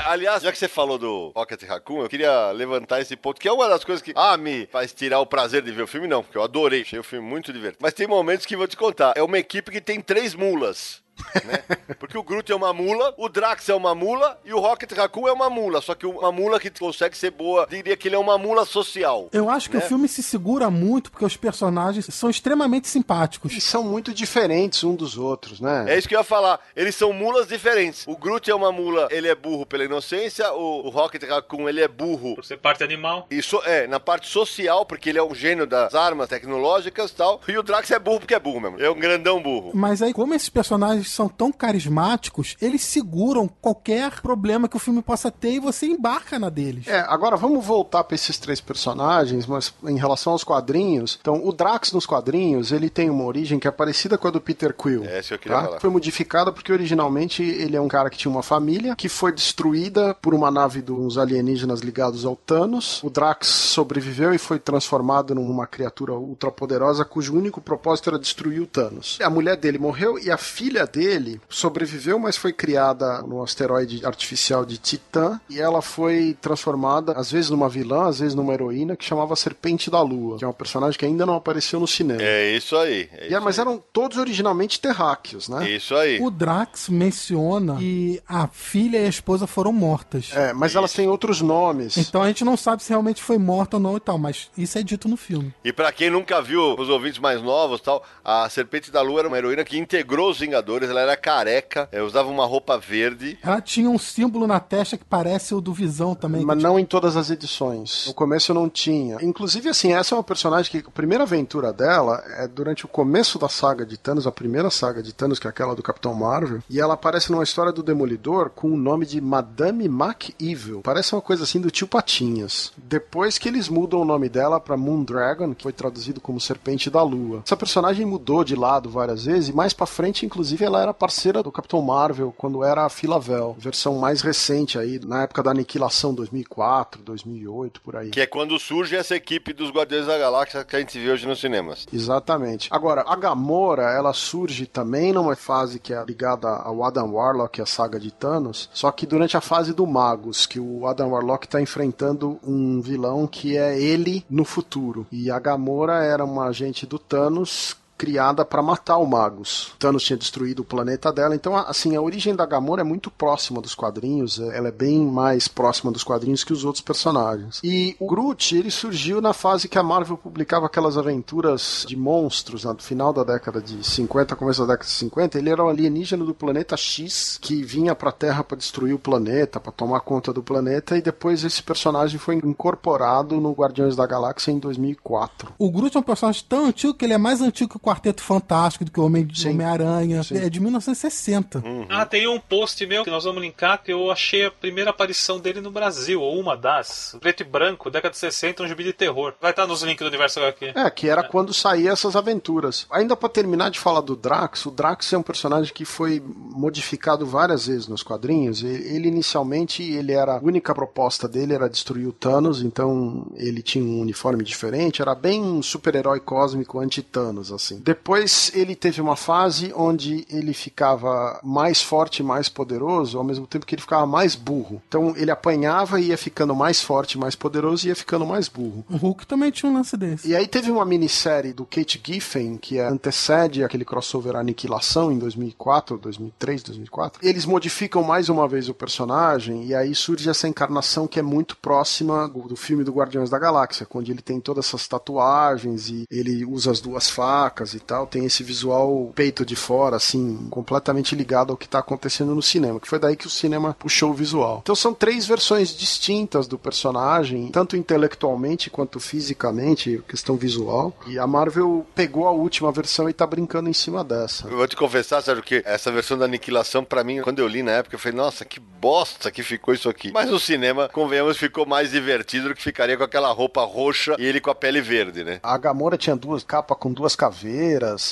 [0.06, 3.52] Aliás, já que você falou do Rocket Raccoon, eu queria levantar esse ponto, que é
[3.52, 6.24] uma das coisas que, ah, me faz tirar o prazer de ver o filme, não,
[6.24, 7.78] porque eu adorei, achei o filme muito divertido.
[7.80, 9.12] Mas tem momentos que vou te contar.
[9.14, 11.02] É uma equipe que tem três mulas.
[11.44, 11.62] Né?
[11.98, 15.28] Porque o Groot é uma mula, o Drax é uma mula e o Rocket Raccoon
[15.28, 15.80] é uma mula.
[15.80, 19.28] Só que uma mula que consegue ser boa, diria que ele é uma mula social.
[19.32, 19.84] Eu acho que né?
[19.84, 23.52] o filme se segura muito porque os personagens são extremamente simpáticos.
[23.52, 25.84] E são muito diferentes um dos outros, né?
[25.88, 26.60] É isso que eu ia falar.
[26.74, 28.04] Eles são mulas diferentes.
[28.06, 30.52] O Groot é uma mula, ele é burro pela inocência.
[30.52, 32.36] O, o Rocket Raccoon, ele é burro.
[32.36, 33.26] Por ser parte animal.
[33.30, 37.40] Isso é, na parte social, porque ele é um gênio das armas tecnológicas e tal.
[37.48, 38.80] E o Drax é burro porque é burro mesmo.
[38.80, 39.72] É um grandão burro.
[39.74, 45.00] Mas aí, como esses personagens são tão carismáticos, eles seguram qualquer problema que o filme
[45.00, 46.86] possa ter e você embarca na deles.
[46.86, 51.18] É, agora vamos voltar para esses três personagens, mas em relação aos quadrinhos.
[51.20, 54.40] Então, o Drax nos quadrinhos, ele tem uma origem que é parecida com a do
[54.40, 55.04] Peter Quill.
[55.04, 55.64] É, isso eu queria tá?
[55.64, 55.80] falar.
[55.80, 60.14] Foi modificada porque originalmente ele é um cara que tinha uma família que foi destruída
[60.14, 63.02] por uma nave dos alienígenas ligados ao Thanos.
[63.02, 68.66] O Drax sobreviveu e foi transformado numa criatura ultrapoderosa cujo único propósito era destruir o
[68.66, 69.18] Thanos.
[69.22, 71.05] A mulher dele morreu e a filha dele
[71.48, 77.50] sobreviveu, mas foi criada no asteroide artificial de Titã e ela foi transformada, às vezes
[77.50, 80.98] numa vilã, às vezes numa heroína, que chamava Serpente da Lua, que é uma personagem
[80.98, 82.22] que ainda não apareceu no cinema.
[82.22, 83.08] É isso aí.
[83.12, 83.62] É isso mas aí.
[83.62, 85.68] eram todos originalmente terráqueos, né?
[85.70, 86.18] Isso aí.
[86.20, 90.30] O Drax menciona que a filha e a esposa foram mortas.
[90.34, 90.78] É, mas isso.
[90.78, 91.96] elas têm outros nomes.
[91.96, 94.78] Então a gente não sabe se realmente foi morta ou não e tal, mas isso
[94.78, 95.54] é dito no filme.
[95.64, 99.28] E para quem nunca viu, os ouvintes mais novos tal, a Serpente da Lua era
[99.28, 103.38] uma heroína que integrou os Vingadores, ela era careca, é, usava uma roupa verde.
[103.42, 106.44] Ela tinha um símbolo na testa que parece o do Visão também.
[106.44, 108.06] Mas não em todas as edições.
[108.06, 109.18] No começo não tinha.
[109.22, 113.38] Inclusive, assim, essa é uma personagem que a primeira aventura dela é durante o começo
[113.38, 116.62] da saga de Thanos, a primeira saga de Thanos, que é aquela do Capitão Marvel,
[116.70, 120.80] e ela aparece numa história do Demolidor com o nome de Madame MacEvil.
[120.82, 122.72] Parece uma coisa assim do tio Patinhas.
[122.76, 127.02] Depois que eles mudam o nome dela para Moondragon, que foi traduzido como Serpente da
[127.02, 127.42] Lua.
[127.44, 131.42] Essa personagem mudou de lado várias vezes e mais para frente, inclusive, ela era parceira
[131.42, 136.14] do Capitão Marvel quando era a Filavel, versão mais recente aí, na época da Aniquilação
[136.14, 138.10] 2004, 2008, por aí.
[138.10, 141.26] Que é quando surge essa equipe dos Guardiões da Galáxia que a gente vê hoje
[141.26, 141.86] nos cinemas.
[141.92, 142.68] Exatamente.
[142.70, 147.66] Agora, a Gamora, ela surge também numa fase que é ligada ao Adam Warlock, a
[147.66, 151.60] saga de Thanos, só que durante a fase do Magus, que o Adam Warlock está
[151.60, 155.06] enfrentando um vilão que é ele no futuro.
[155.10, 159.74] E a Gamora era uma agente do Thanos criada para matar o Magus.
[159.78, 163.60] Thanos tinha destruído o planeta dela, então assim, a origem da Gamora é muito próxima
[163.60, 167.60] dos quadrinhos, é, ela é bem mais próxima dos quadrinhos que os outros personagens.
[167.62, 172.64] E o Groot, ele surgiu na fase que a Marvel publicava aquelas aventuras de monstros,
[172.64, 176.24] no final da década de 50, começo da década de 50, ele era um alienígena
[176.24, 180.32] do planeta X que vinha para a Terra para destruir o planeta, para tomar conta
[180.32, 185.52] do planeta e depois esse personagem foi incorporado no Guardiões da Galáxia em 2004.
[185.58, 188.84] O Groot é um personagem tão antigo que ele é mais antigo que Quarteto Fantástico,
[188.84, 189.28] do que o Homem-.
[189.46, 190.20] Homem-Aranha.
[190.32, 191.62] É de 1960.
[191.88, 195.38] Ah, tem um post meu que nós vamos linkar que eu achei a primeira aparição
[195.38, 197.16] dele no Brasil, ou uma das.
[197.20, 199.34] Preto e branco, década de 60, um gibi de terror.
[199.40, 200.72] Vai estar nos links do Universo HQ.
[200.74, 202.86] É, que era quando saía essas aventuras.
[202.90, 207.24] Ainda pra terminar de falar do Drax, o Drax é um personagem que foi modificado
[207.24, 208.64] várias vezes nos quadrinhos.
[208.64, 213.84] Ele inicialmente, ele era a única proposta dele era destruir o Thanos, então ele tinha
[213.84, 217.75] um uniforme diferente, era bem um super-herói cósmico anti-Thanos assim.
[217.80, 223.46] Depois ele teve uma fase onde ele ficava mais forte e mais poderoso, ao mesmo
[223.46, 224.82] tempo que ele ficava mais burro.
[224.88, 228.84] Então ele apanhava e ia ficando mais forte, mais poderoso e ia ficando mais burro.
[228.90, 230.28] O Hulk também tinha um lance desse.
[230.28, 235.18] E aí teve uma minissérie do Kate Giffen, que é, antecede aquele crossover Aniquilação em
[235.18, 237.26] 2004, 2003, 2004.
[237.26, 241.56] Eles modificam mais uma vez o personagem e aí surge essa encarnação que é muito
[241.56, 246.04] próxima do do filme do Guardiões da Galáxia, onde ele tem todas essas tatuagens e
[246.10, 251.14] ele usa as duas facas e tal, tem esse visual peito de fora, assim, completamente
[251.14, 254.14] ligado ao que tá acontecendo no cinema, que foi daí que o cinema puxou o
[254.14, 254.60] visual.
[254.62, 260.96] Então são três versões distintas do personagem, tanto intelectualmente quanto fisicamente, questão visual.
[261.06, 264.48] E a Marvel pegou a última versão e tá brincando em cima dessa.
[264.48, 267.62] Eu vou te confessar, Sérgio, que essa versão da Aniquilação, pra mim, quando eu li
[267.62, 270.12] na época, eu falei, nossa, que bosta que ficou isso aqui.
[270.12, 274.24] Mas no cinema, convenhamos, ficou mais divertido do que ficaria com aquela roupa roxa e
[274.24, 275.40] ele com a pele verde, né?
[275.42, 277.55] A Gamora tinha duas capas com duas caveiras.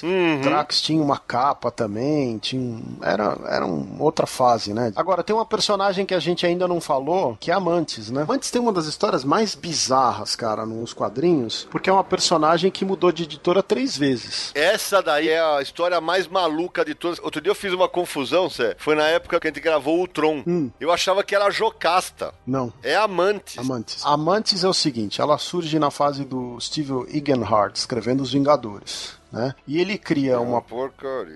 [0.02, 0.40] Uhum.
[0.40, 2.38] Drax tinha uma capa também.
[2.38, 4.92] Tinha era era um- outra fase, né?
[4.96, 8.24] Agora tem uma personagem que a gente ainda não falou, que é a Mantis, né?
[8.28, 12.84] Mantis tem uma das histórias mais bizarras, cara, nos quadrinhos, porque é uma personagem que
[12.84, 14.50] mudou de editora três vezes.
[14.54, 17.18] Essa daí é a história mais maluca de todas.
[17.20, 18.74] Outro dia eu fiz uma confusão, Sé.
[18.78, 20.42] Foi na época que a gente gravou o Tron.
[20.46, 20.70] Hum.
[20.80, 22.32] Eu achava que era a Jocasta.
[22.46, 22.72] Não.
[22.82, 23.58] É Amantes.
[23.58, 24.04] Amantes.
[24.04, 29.22] Amantes é o seguinte, ela surge na fase do Steve Egenhardt escrevendo Os Vingadores.
[29.34, 29.52] Né?
[29.66, 31.34] E ele cria uma porcaria.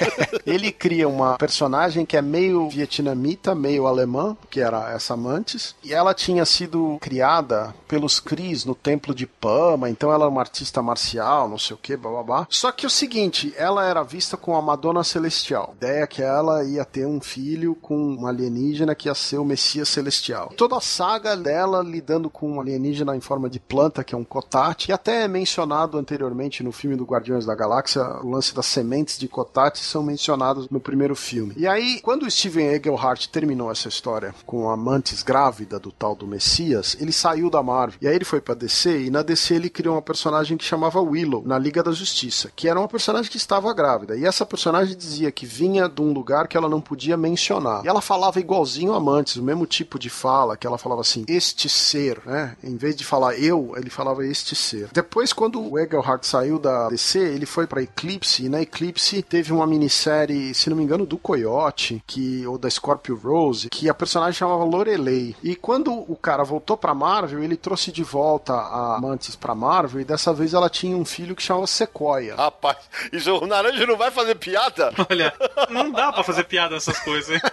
[0.46, 5.92] ele cria uma personagem que é meio vietnamita, meio alemã, que era essa Mantis, e
[5.92, 10.80] ela tinha sido criada pelos Cris no templo de Pama, então ela era uma artista
[10.80, 12.46] marcial, não sei o que, bababá.
[12.48, 15.74] Só que o seguinte, ela era vista como a Madonna Celestial.
[15.74, 19.36] A ideia é que ela ia ter um filho com uma alienígena que ia ser
[19.36, 20.50] o Messias Celestial.
[20.56, 24.24] Toda a saga dela lidando com um alienígena em forma de planta, que é um
[24.24, 27.04] cotate, e até é mencionado anteriormente no filme do
[27.34, 31.54] Guardiões da Galáxia, o lance das sementes de cotate são mencionados no primeiro filme.
[31.56, 36.14] E aí, quando o Steven Egelhart terminou essa história com a Mantis grávida do tal
[36.14, 37.98] do Messias, ele saiu da Marvel.
[38.00, 41.00] E aí ele foi pra DC, e na DC ele criou uma personagem que chamava
[41.00, 44.16] Willow, na Liga da Justiça, que era uma personagem que estava grávida.
[44.16, 47.84] E essa personagem dizia que vinha de um lugar que ela não podia mencionar.
[47.84, 51.24] E ela falava igualzinho a Mantis, o mesmo tipo de fala, que ela falava assim,
[51.28, 52.56] este ser, né?
[52.62, 54.88] Em vez de falar eu, ele falava este ser.
[54.92, 59.52] Depois, quando o Egelhart saiu da DC, ele foi pra Eclipse, e na Eclipse teve
[59.52, 63.94] uma minissérie, se não me engano, do Coyote, que, ou da Scorpio Rose, que a
[63.94, 65.34] personagem chamava Lorelei.
[65.42, 70.00] E quando o cara voltou pra Marvel, ele trouxe de volta a Mantis pra Marvel,
[70.00, 72.34] e dessa vez ela tinha um filho que chamava Sequoia.
[72.36, 72.78] Rapaz,
[73.12, 74.92] isso o Naranja não vai fazer piada?
[75.10, 75.32] Olha,
[75.70, 77.40] não dá pra fazer piada nessas coisas, hein?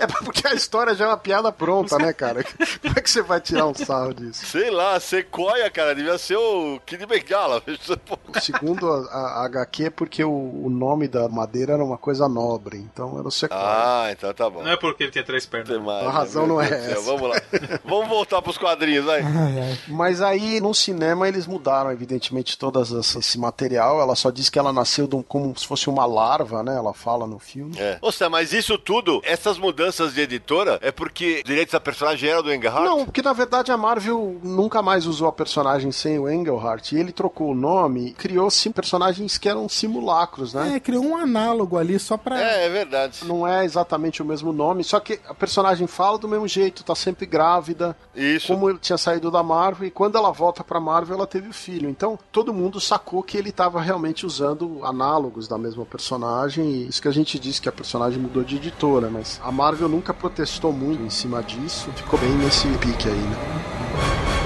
[0.00, 2.44] É porque a história já é uma piada pronta, né, cara?
[2.44, 4.46] Como é que você vai tirar um sarro disso?
[4.46, 7.62] Sei lá, Sequoia, cara, devia ser o Kid Bengala.
[8.40, 12.78] Segundo a, a HQ, é porque o, o nome da madeira era uma coisa nobre,
[12.78, 13.60] então era o Sequoia.
[13.62, 14.62] Ah, então tá bom.
[14.62, 15.68] Não é porque ele tinha três pernas.
[15.68, 16.92] Tem mais, A razão meu não é Deus do céu.
[16.92, 17.02] essa.
[17.12, 17.42] Vamos lá.
[17.84, 19.20] Vamos voltar pros quadrinhos, vai.
[19.22, 19.78] Ai.
[19.88, 24.00] Mas aí no cinema eles mudaram, evidentemente, todo esse material.
[24.00, 26.76] Ela só diz que ela nasceu de um- como se fosse uma larva, né?
[26.76, 27.76] Ela fala no filme.
[27.78, 27.98] É.
[28.12, 32.52] Sam, mas isso tudo, essas mudanças de editora, é porque direitos da personagem era do
[32.52, 32.84] Engelhardt?
[32.84, 36.92] Não, porque na verdade a Marvel nunca mais usou a personagem sem o Engelhart.
[36.92, 40.74] E ele trocou o nome e criou sim personagens que eram simulacros, né?
[40.76, 42.38] É, criou um análogo ali só pra.
[42.40, 43.24] É, é verdade.
[43.24, 46.94] Não é exatamente o mesmo nome, só que a personagem fala do mesmo jeito, tá
[46.94, 47.96] sempre grávida.
[48.14, 48.48] Isso.
[48.48, 51.52] Como ele tinha saído da Marvel, e quando ela volta pra Marvel, ela teve o
[51.54, 51.88] filho.
[51.88, 57.00] Então, todo mundo sacou que ele tava realmente usando análogos da mesma personagem, e isso
[57.00, 60.72] que a gente disse que a personagem mudou de editora, mas a Marvel nunca protestou
[60.72, 64.41] muito em cima disso, ficou bem nesse pique aí, né?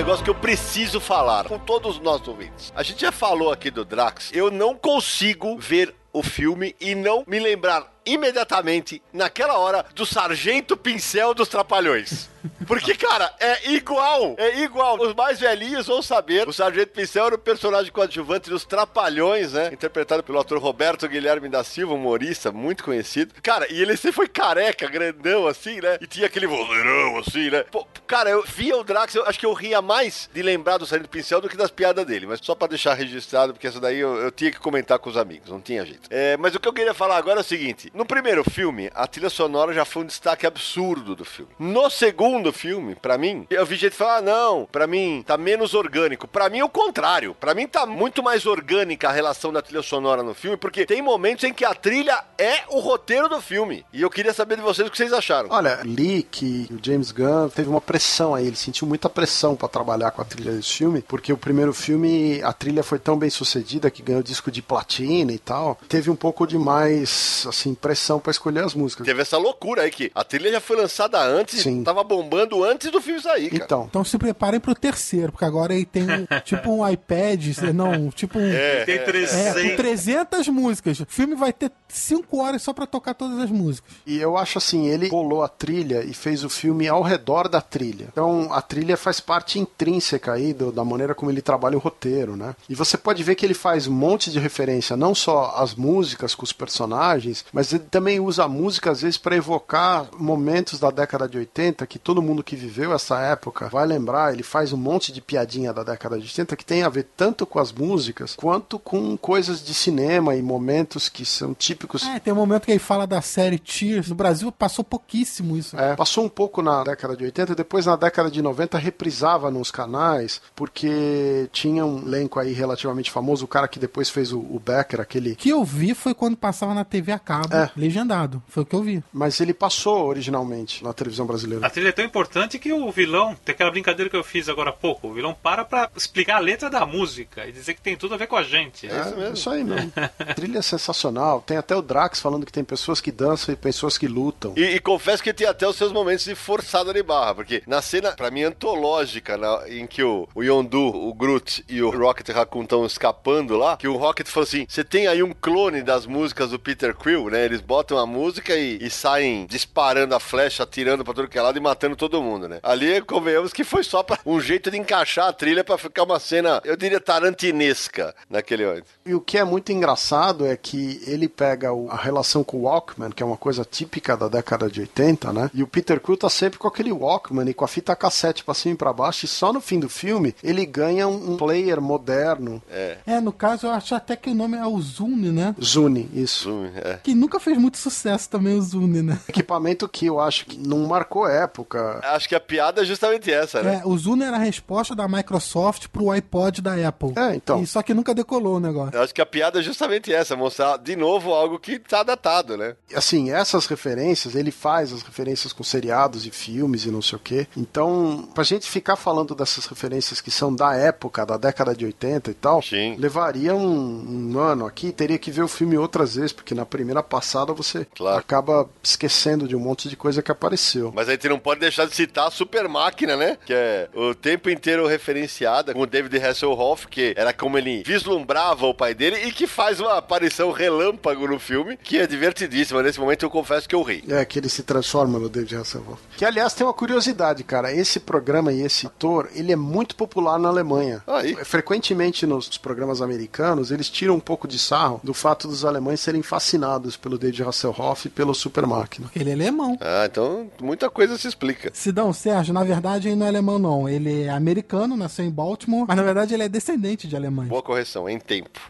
[0.00, 2.72] Negócio que eu preciso falar com todos os nossos ouvintes.
[2.74, 4.30] A gente já falou aqui do Drax.
[4.32, 10.76] Eu não consigo ver o filme e não me lembrar imediatamente, naquela hora, do Sargento
[10.76, 12.28] Pincel dos Trapalhões.
[12.66, 14.34] Porque, cara, é igual.
[14.38, 14.98] É igual.
[15.00, 16.48] Os mais velhinhos vão saber.
[16.48, 19.70] O Sargento Pincel era o personagem coadjuvante dos Trapalhões, né?
[19.72, 23.34] Interpretado pelo ator Roberto Guilherme da Silva, humorista muito conhecido.
[23.42, 25.98] Cara, e ele sempre foi careca, grandão, assim, né?
[26.00, 27.64] E tinha aquele vozeirão, assim, né?
[27.70, 30.86] Pô, cara, eu via o Drax, eu acho que eu ria mais de lembrar do
[30.86, 32.26] Sargento Pincel do que das piadas dele.
[32.26, 35.16] Mas só pra deixar registrado, porque essa daí eu, eu tinha que comentar com os
[35.16, 36.08] amigos, não tinha jeito.
[36.10, 39.06] É, mas o que eu queria falar agora é o seguinte: no primeiro filme, a
[39.06, 41.50] trilha sonora já foi um destaque absurdo do filme.
[41.58, 45.74] No segundo filme, pra mim, eu vi gente falar: ah, não, pra mim tá menos
[45.74, 46.28] orgânico.
[46.28, 47.34] Pra mim é o contrário.
[47.34, 51.02] Pra mim tá muito mais orgânica a relação da trilha sonora no filme, porque tem
[51.02, 53.84] momentos em que a trilha é o roteiro do filme.
[53.92, 55.48] E eu queria saber de vocês o que vocês acharam.
[55.50, 59.68] Olha, Lee, que o James Gunn teve uma pressão aí, ele sentiu muita pressão pra
[59.68, 63.30] trabalhar com a trilha desse filme, porque o primeiro filme, a trilha foi tão bem
[63.30, 65.78] sucedida que ganhou disco de platina e tal.
[65.88, 69.06] Teve um pouco de mais, assim, pressão pra escolher as músicas.
[69.06, 71.82] Teve essa loucura aí que a trilha já foi lançada antes, Sim.
[71.82, 73.64] tava bombando antes do filme sair, cara.
[73.64, 78.10] Então, Então se preparem pro terceiro, porque agora ele tem um, tipo um iPad, não,
[78.10, 78.50] tipo um.
[78.52, 79.62] É, Tem É, 300.
[79.62, 81.00] com 300 músicas.
[81.00, 83.90] O filme vai ter 5 horas só pra tocar todas as músicas.
[84.06, 87.60] E eu acho assim, ele bolou a trilha e fez o filme ao redor da
[87.60, 88.06] trilha.
[88.12, 92.36] Então a trilha faz parte intrínseca aí do- da maneira como ele trabalha o roteiro,
[92.36, 92.54] né?
[92.68, 96.34] E você pode ver que ele faz um monte de referência, não só às músicas
[96.34, 100.90] com os personagens, mas ele também usa a música às vezes para evocar momentos da
[100.90, 104.32] década de 80 que todo mundo que viveu essa época vai lembrar.
[104.32, 107.46] Ele faz um monte de piadinha da década de 80 que tem a ver tanto
[107.46, 112.32] com as músicas quanto com coisas de cinema e momentos que são típicos É, tem
[112.32, 114.08] um momento que ele fala da série Tears.
[114.08, 115.78] No Brasil passou pouquíssimo isso.
[115.78, 119.70] É, passou um pouco na década de 80, depois na década de 90 reprisava nos
[119.70, 124.60] canais, porque tinha um elenco aí relativamente famoso, o cara que depois fez o, o
[124.64, 125.34] Becker, aquele.
[125.34, 127.59] Que eu vi foi quando passava na TV a cabo, É.
[127.76, 128.42] legendado.
[128.48, 129.02] Foi o que eu vi.
[129.12, 131.66] Mas ele passou originalmente na televisão brasileira.
[131.66, 134.70] A trilha é tão importante que o vilão, tem aquela brincadeira que eu fiz agora
[134.70, 137.96] há pouco, o vilão para pra explicar a letra da música e dizer que tem
[137.96, 138.86] tudo a ver com a gente.
[138.88, 139.34] É isso mesmo.
[139.34, 139.92] Isso aí mesmo.
[140.18, 141.42] A trilha é sensacional.
[141.46, 144.52] Tem até o Drax falando que tem pessoas que dançam e pessoas que lutam.
[144.56, 147.80] E, e confesso que tem até os seus momentos de forçada de barra, porque na
[147.82, 152.28] cena, pra mim, antológica, na- em que o, o Yondu, o Groot e o Rocket
[152.28, 156.06] Raccoon estão escapando lá, que o Rocket falou assim: você tem aí um clone das
[156.06, 157.44] músicas do Peter Quill, né?
[157.50, 161.42] Eles botam a música e, e saem disparando a flecha, atirando pra todo que é
[161.42, 162.60] lado e matando todo mundo, né?
[162.62, 166.20] Ali, convenhamos que foi só pra um jeito de encaixar a trilha pra ficar uma
[166.20, 168.84] cena, eu diria, tarantinesca naquele momento.
[169.04, 172.62] E o que é muito engraçado é que ele pega o- a relação com o
[172.62, 175.50] Walkman, que é uma coisa típica da década de 80, né?
[175.52, 178.54] E o Peter Quill tá sempre com aquele Walkman e com a fita cassete pra
[178.54, 181.80] cima e pra baixo, e só no fim do filme ele ganha um, um player
[181.80, 182.62] moderno.
[182.70, 185.54] É, no caso, eu acho até que o nome é o Zune, né?
[185.62, 186.44] Zune, isso.
[186.44, 186.98] Zoom, é.
[187.02, 189.18] Que nunca fez muito sucesso também o Zune, né?
[189.28, 192.00] Equipamento que eu acho que não marcou época.
[192.02, 193.80] Acho que a piada é justamente essa, né?
[193.82, 197.12] É, o Zune era a resposta da Microsoft pro iPod da Apple.
[197.16, 197.62] É, então.
[197.62, 198.96] E só que nunca decolou o negócio.
[198.96, 202.56] Eu acho que a piada é justamente essa, mostrar de novo algo que tá datado,
[202.56, 202.76] né?
[202.94, 207.20] Assim, essas referências, ele faz as referências com seriados e filmes e não sei o
[207.20, 207.46] quê.
[207.56, 212.30] Então, pra gente ficar falando dessas referências que são da época, da década de 80
[212.30, 212.96] e tal, Sim.
[212.96, 217.02] levaria um, um ano aqui, teria que ver o filme outras vezes, porque na primeira
[217.02, 218.18] passada você Claro.
[218.18, 220.92] acaba esquecendo de um monte de coisa que apareceu.
[220.94, 223.38] Mas aí tu não pode deixar de citar a Super Máquina, né?
[223.44, 228.66] Que é o tempo inteiro referenciada com o David Hasselhoff, que era como ele vislumbrava
[228.66, 232.82] o pai dele e que faz uma aparição relâmpago no filme, que é divertidíssima.
[232.82, 234.04] Nesse momento eu confesso que eu ri.
[234.08, 236.00] É, que ele se transforma no David Hasselhoff.
[236.16, 237.72] Que, aliás, tem uma curiosidade, cara.
[237.72, 241.02] Esse programa e esse ator, ele é muito popular na Alemanha.
[241.06, 241.34] Aí.
[241.44, 246.22] Frequentemente nos programas americanos, eles tiram um pouco de sarro do fato dos alemães serem
[246.22, 249.10] fascinados pelo David Hasselhoff pelo Super Máquina.
[249.14, 249.76] Ele é alemão.
[249.80, 251.70] Ah, então muita coisa se explica.
[251.74, 253.88] Sidão, Sérgio, na verdade ele não é alemão, não.
[253.88, 257.48] Ele é americano, nasceu em Baltimore, mas na verdade ele é descendente de alemães.
[257.48, 258.60] Boa correção, em tempo.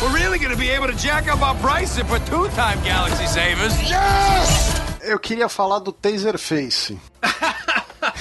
[0.00, 3.74] We're really gonna be able to jack up our prices for two-time Galaxy savers.
[5.02, 6.98] Eu queria falar do Taserface.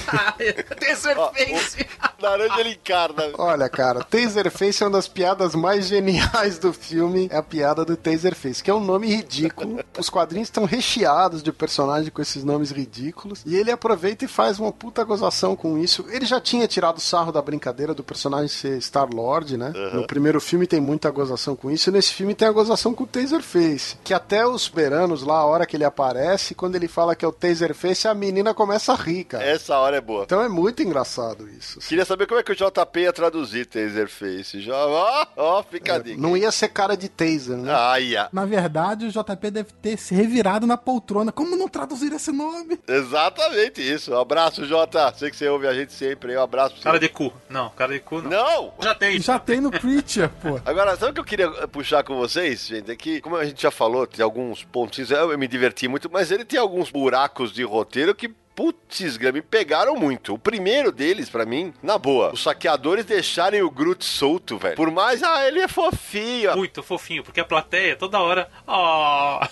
[0.80, 1.86] Taserface.
[2.20, 3.24] Laranja ele encarna.
[3.38, 7.28] Olha, cara, Taserface é uma das piadas mais geniais do filme.
[7.32, 9.80] É a piada do Taserface, que é um nome ridículo.
[9.98, 13.42] Os quadrinhos estão recheados de personagens com esses nomes ridículos.
[13.46, 16.06] E ele aproveita e faz uma puta gozação com isso.
[16.10, 19.72] Ele já tinha tirado sarro da brincadeira do personagem ser Star-Lord, né?
[19.94, 21.90] No primeiro filme tem muita gozação com isso.
[21.90, 23.98] E nesse filme tem a gozação com o Taserface.
[24.04, 27.28] Que até os veranos lá, a hora que ele aparece, quando ele fala que é
[27.28, 29.44] o Taserface, a menina começa a rir, cara.
[29.44, 30.24] Essa hora é boa.
[30.24, 31.80] Então é muito engraçado isso.
[31.80, 34.60] Queria saber como é que o JP ia traduzir Taserface.
[34.62, 36.20] Já, ó, ó, fica a dica.
[36.20, 37.74] Não ia ser cara de taser, né?
[37.74, 38.28] Ah, ia.
[38.34, 41.32] Na verdade, o JP deve ter se revirado na poltrona.
[41.32, 42.80] Como não traduzir esse nome?
[42.88, 44.12] Exatamente isso.
[44.14, 45.14] Um abraço, Jota.
[45.16, 46.32] Sei que você ouve a gente sempre.
[46.32, 46.38] aí.
[46.38, 46.84] Um abraço pra você.
[46.84, 47.34] Cara de cu.
[47.50, 48.30] Não, cara de cu não.
[48.30, 48.74] Não!
[48.82, 49.20] Já tem.
[49.20, 50.60] Já tem no Preacher, pô.
[50.66, 52.92] Agora, sabe o que eu queria puxar com vocês, gente?
[52.92, 56.32] É que, como a gente já falou, tem alguns pontinhos, eu me diverti muito, mas
[56.32, 58.34] ele tem alguns buracos de roteiro que.
[58.58, 60.34] Putz, me pegaram muito.
[60.34, 64.76] O primeiro deles, pra mim, na boa, os saqueadores deixarem o Groot solto, velho.
[64.76, 66.58] Por mais, ah, ele é fofinho.
[66.58, 68.50] Muito fofinho, porque a plateia toda hora.
[68.66, 69.48] Ó.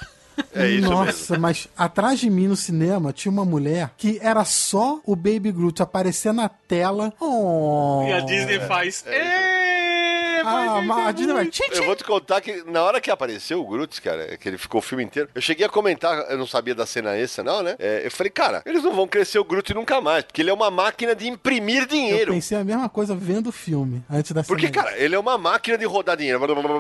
[0.54, 1.06] É isso mesmo.
[1.06, 5.52] Nossa, mas atrás de mim no cinema tinha uma mulher que era só o Baby
[5.52, 7.14] Groot aparecer na tela.
[7.20, 8.04] Oh.
[8.08, 9.04] E a Disney faz.
[9.08, 11.44] "Ê, vai Ah, ver mas a Disney vai.
[11.44, 11.86] muito." Tchim, Eu tchim.
[11.86, 14.82] vou te contar que na hora que apareceu o Groot, cara, que ele ficou o
[14.82, 17.76] filme inteiro, eu cheguei a comentar, eu não sabia da cena essa, não, né?
[17.80, 20.54] É, eu falei, cara, eles não vão crescer o Groot nunca mais, porque ele é
[20.54, 22.34] uma máquina de imprimir Eu dinheiro.
[22.34, 24.84] pensei a mesma coisa vendo o filme antes da Porque, cena.
[24.84, 26.40] cara, ele é uma máquina de rodar dinheiro.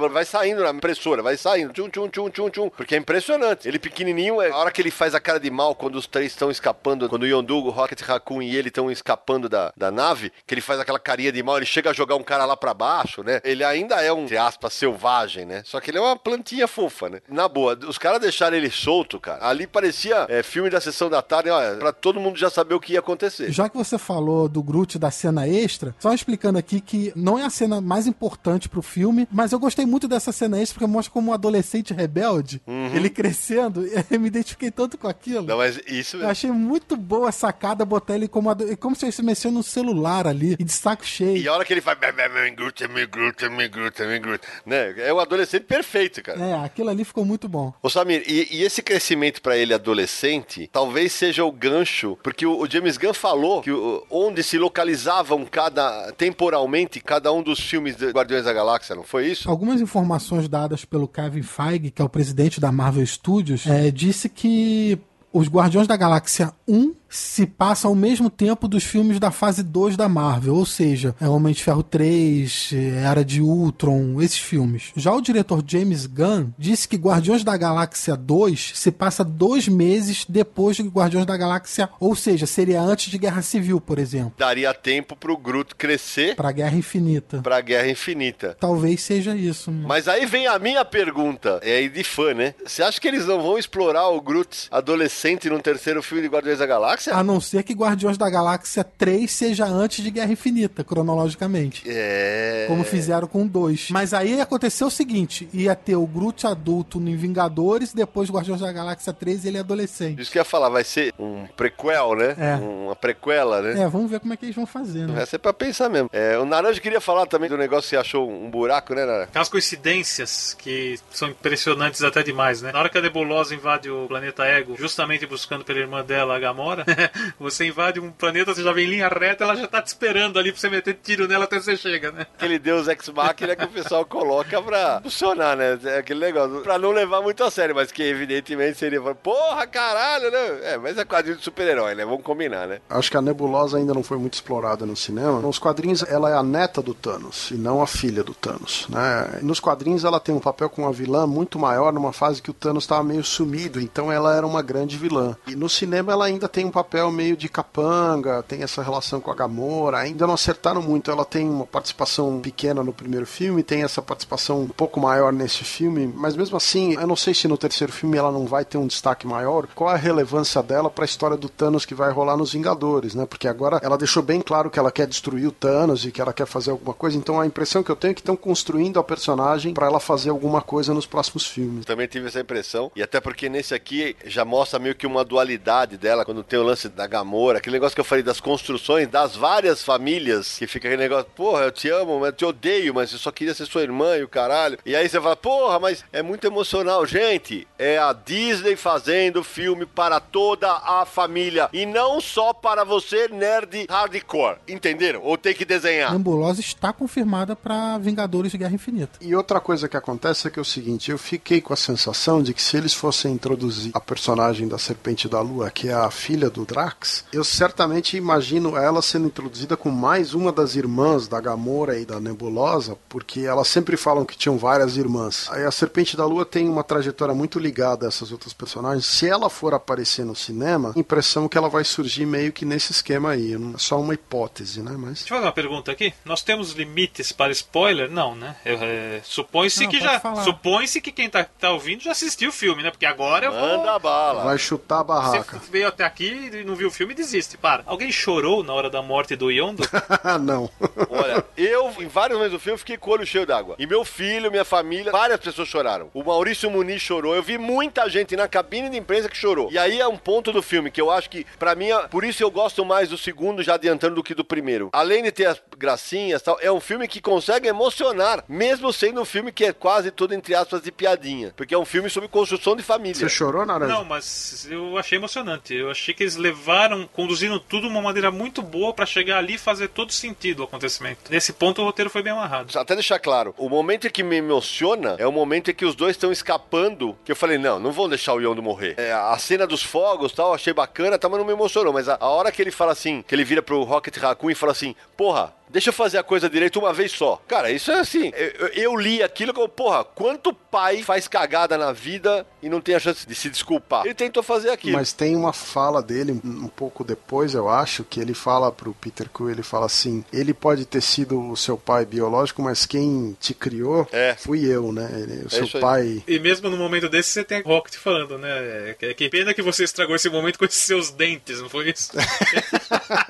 [0.09, 1.73] Vai saindo na impressora, vai saindo.
[1.73, 2.69] Tchum, tchum, tchum, tchum, tchum.
[2.69, 3.44] Porque é impressionante.
[3.63, 6.31] Ele pequenininho, é- a hora que ele faz a cara de mal, quando os três
[6.31, 10.31] estão escapando, quando o Yondu, o Rocket Raccoon e ele estão escapando da, da nave,
[10.45, 12.73] que ele faz aquela carinha de mal, ele chega a jogar um cara lá pra
[12.73, 13.41] baixo, né?
[13.43, 15.61] Ele ainda é um, entre aspas, selvagem, né?
[15.65, 17.19] Só que ele é uma plantinha fofa, né?
[17.29, 19.45] Na boa, os caras deixaram ele solto, cara.
[19.45, 22.79] Ali parecia é, filme da sessão da tarde, olha, pra todo mundo já saber o
[22.79, 23.51] que ia acontecer.
[23.51, 27.43] Já que você falou do Groot da cena extra, só explicando aqui que não é
[27.43, 31.11] a cena mais importante pro filme, mas eu gostei muito dessa cena extra porque mostra
[31.13, 32.61] como um adolescente rebelde,
[32.93, 35.43] ele crescendo, eu me identifiquei tanto com aquilo.
[35.45, 39.05] Não, mas isso Eu achei muito boa a sacada botar ele como, ado- como se
[39.05, 41.37] ele mexesse no celular ali, e de saco cheio.
[41.37, 41.97] E a hora que ele faz.
[41.99, 44.93] "Bam, bam, bam, Groot, é Groot, é meu Groot, é meu Groot", Né?
[44.97, 46.39] É o adolescente perfeito, cara.
[46.39, 47.73] É, aquilo ali ficou muito bom.
[47.81, 52.59] Ô Samir, e, e esse crescimento pra ele adolescente, talvez seja o gancho, porque o,
[52.61, 57.95] o James Gunn falou que o- onde se localizavam cada temporalmente cada um dos filmes
[57.95, 59.49] de Guardiões da Galáxia, não foi isso?
[59.49, 63.24] Algumas informações dadas pelo Kevin Feige, que é o presidente da Marvel Studios,
[63.67, 64.97] é, disse que
[65.33, 69.95] os Guardiões da Galáxia 1 se passa ao mesmo tempo dos filmes da fase 2
[69.95, 74.91] da Marvel, ou seja, é Homem de Ferro 3, é, Era de Ultron, esses filmes.
[74.95, 80.25] Já o diretor James Gunn disse que Guardiões da Galáxia 2 se passa dois meses
[80.27, 84.73] depois de Guardiões da Galáxia, ou seja, seria antes de Guerra Civil, por exemplo, Daria
[84.73, 87.39] tempo pro Groot crescer para Guerra Infinita.
[87.41, 88.57] pra Guerra Infinita.
[88.59, 89.71] Talvez seja isso.
[89.71, 92.53] Mas aí vem a minha pergunta, é aí de fã, né?
[92.65, 96.59] Você acha que eles não vão explorar o Groot adolescente num terceiro filme de Guardiões
[96.59, 97.04] da Galáxia?
[97.11, 101.83] A não ser que Guardiões da Galáxia 3 seja antes de Guerra Infinita, cronologicamente.
[101.85, 102.65] É.
[102.67, 103.89] Como fizeram com o 2.
[103.91, 108.71] Mas aí aconteceu o seguinte: ia ter o Groot adulto em Vingadores, depois Guardiões da
[108.71, 110.21] Galáxia 3 ele é adolescente.
[110.21, 112.35] Isso que eu ia falar, vai ser um prequel, né?
[112.37, 112.55] É.
[112.55, 113.83] Uma prequela, né?
[113.83, 115.21] É, vamos ver como é que eles vão fazer, né?
[115.21, 116.09] Essa é pra pensar mesmo.
[116.11, 119.23] É, o Naranja queria falar também do negócio que você achou um buraco, né, Naranja?
[119.23, 122.71] Aquelas coincidências que são impressionantes até demais, né?
[122.71, 126.39] Na hora que a nebulosa invade o planeta Ego, justamente buscando pela irmã dela, a
[126.39, 126.85] Gamora,
[127.39, 130.37] você invade um planeta, você já vem em linha reta, ela já tá te esperando
[130.39, 132.25] ali pra você meter tiro nela até você chega, né?
[132.35, 135.77] Aquele deus ex-máquina que o pessoal coloca pra funcionar, né?
[135.83, 136.61] É aquele negócio.
[136.61, 139.01] Pra não levar muito a sério, mas que evidentemente seria.
[139.15, 140.73] Porra, caralho, né?
[140.73, 142.05] É, mas é quadrinho de super-herói, né?
[142.05, 142.79] Vamos combinar, né?
[142.89, 145.39] Acho que a nebulosa ainda não foi muito explorada no cinema.
[145.39, 148.87] Nos quadrinhos, ela é a neta do Thanos e não a filha do Thanos.
[148.89, 149.39] Né?
[149.41, 152.53] Nos quadrinhos, ela tem um papel com uma vilã muito maior numa fase que o
[152.53, 155.35] Thanos estava meio sumido, então ela era uma grande vilã.
[155.47, 159.31] E no cinema, ela ainda tem um papel meio de capanga, tem essa relação com
[159.31, 159.99] a Gamora.
[159.99, 161.09] Ainda não acertaram muito.
[161.09, 165.63] Ela tem uma participação pequena no primeiro filme, tem essa participação um pouco maior nesse
[165.63, 168.77] filme, mas mesmo assim, eu não sei se no terceiro filme ela não vai ter
[168.77, 169.67] um destaque maior.
[169.73, 173.25] Qual a relevância dela para a história do Thanos que vai rolar nos Vingadores, né?
[173.25, 176.33] Porque agora ela deixou bem claro que ela quer destruir o Thanos e que ela
[176.33, 177.17] quer fazer alguma coisa.
[177.17, 180.29] Então a impressão que eu tenho é que estão construindo a personagem para ela fazer
[180.29, 181.85] alguma coisa nos próximos filmes.
[181.85, 182.91] Também tive essa impressão.
[182.95, 186.63] E até porque nesse aqui já mostra meio que uma dualidade dela, quando tem o
[186.65, 190.87] lance da Gamora, aquele negócio que eu falei das construções das várias famílias, que fica
[190.87, 193.65] aquele negócio, porra, eu te amo, mas eu te odeio, mas eu só queria ser
[193.65, 194.77] sua irmã e o caralho.
[194.85, 197.05] E aí você fala, porra, mas é muito emocional.
[197.05, 203.27] Gente, é a Disney fazendo filme para toda a família e não só para você,
[203.27, 204.57] nerd hardcore.
[204.67, 205.21] Entenderam?
[205.23, 206.11] Ou tem que A desenhar.
[206.13, 209.19] nebulosa está confirmada para Vingadores de Guerra Infinita.
[209.21, 212.41] E outra coisa que acontece é que é o seguinte, eu fiquei com a sensação
[212.41, 216.09] de que se eles fossem introduzir a personagem da Serpente da Lua, que é a
[216.11, 221.39] filha do Drax, eu certamente imagino ela sendo introduzida com mais uma das irmãs da
[221.41, 225.47] Gamora e da Nebulosa, porque elas sempre falam que tinham várias irmãs.
[225.51, 229.05] Aí a Serpente da Lua tem uma trajetória muito ligada a essas outras personagens.
[229.05, 233.31] Se ela for aparecer no cinema, impressão que ela vai surgir meio que nesse esquema
[233.31, 233.53] aí.
[233.53, 234.95] É só uma hipótese, né?
[234.97, 235.19] Mas...
[235.19, 236.13] Deixa eu fazer uma pergunta aqui.
[236.23, 238.09] Nós temos limites para spoiler?
[238.09, 238.55] Não, né?
[238.63, 240.21] É, Supõe-se que já.
[240.43, 242.91] Supõe-se que quem tá, tá ouvindo já assistiu o filme, né?
[242.91, 243.77] Porque agora eu vou.
[243.77, 244.43] Manda bala.
[244.43, 245.59] Vai chutar a barraca.
[245.59, 247.57] Você veio até aqui e não viu o filme, desiste.
[247.57, 247.83] Para.
[247.85, 249.83] Alguém chorou na hora da morte do Yondo?
[250.41, 250.69] não.
[251.09, 253.75] Olha, eu, em vários momentos do filme, fiquei com o olho cheio d'água.
[253.79, 256.09] E meu filho, minha família, várias pessoas choraram.
[256.13, 257.35] O Maurício Muniz chorou.
[257.35, 259.69] Eu vi muita gente na cabine de imprensa que chorou.
[259.71, 262.23] E aí é um ponto do filme que eu acho que, para mim, é, por
[262.23, 264.89] isso eu gosto mais do segundo, já adiantando, do que do primeiro.
[264.93, 269.25] Além de ter as gracinhas tal, é um filme que consegue emocionar, mesmo sendo um
[269.25, 271.53] filme que é quase todo, entre aspas, de piadinha.
[271.55, 273.15] Porque é um filme sobre construção de família.
[273.15, 273.93] Você chorou, Naranja?
[273.93, 275.73] Não, mas eu achei emocionante.
[275.73, 279.55] Eu achei que eles levaram, conduziram tudo de uma maneira muito boa para chegar ali
[279.55, 281.31] e fazer todo sentido o acontecimento.
[281.31, 282.77] Nesse ponto, o roteiro foi bem amarrado.
[282.77, 286.11] Até deixar claro, o momento que me emociona é o momento em que os dois
[286.11, 288.95] estão escapando, que eu falei, não, não vão deixar o Yondo morrer.
[288.97, 291.93] É, a cena dos fogos tal, achei bacana, tá, mas não me emocionou.
[291.93, 294.55] Mas a, a hora que ele fala assim, que ele vira pro Rocket Raccoon e
[294.55, 297.41] fala assim, porra, deixa eu fazer a coisa direito uma vez só.
[297.47, 298.31] Cara, isso é assim.
[298.35, 302.95] Eu, eu li aquilo como, porra, quanto pai faz cagada na vida e não tem
[302.95, 304.05] a chance de se desculpar?
[304.05, 304.97] Ele tentou fazer aquilo.
[304.97, 309.29] Mas tem uma fala dele um pouco depois, eu acho, que ele fala pro Peter
[309.29, 313.53] Quill, ele fala assim: ele pode ter sido o seu pai biológico, mas quem te
[313.53, 314.35] criou é.
[314.35, 315.09] fui eu, né?
[315.13, 316.23] Ele, o é seu pai.
[316.27, 318.95] E mesmo no momento desse, você tem Rocket falando, né?
[319.17, 322.11] Que pena que você estragou esse momento com esses seus dentes, não foi isso?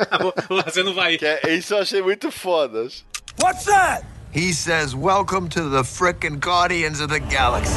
[0.65, 1.17] você não vai.
[1.17, 3.03] Que é, isso eu achei muito fodas.
[3.39, 4.03] What's that?
[4.31, 7.73] He says, Welcome to the frickin' Guardians of the Galaxy.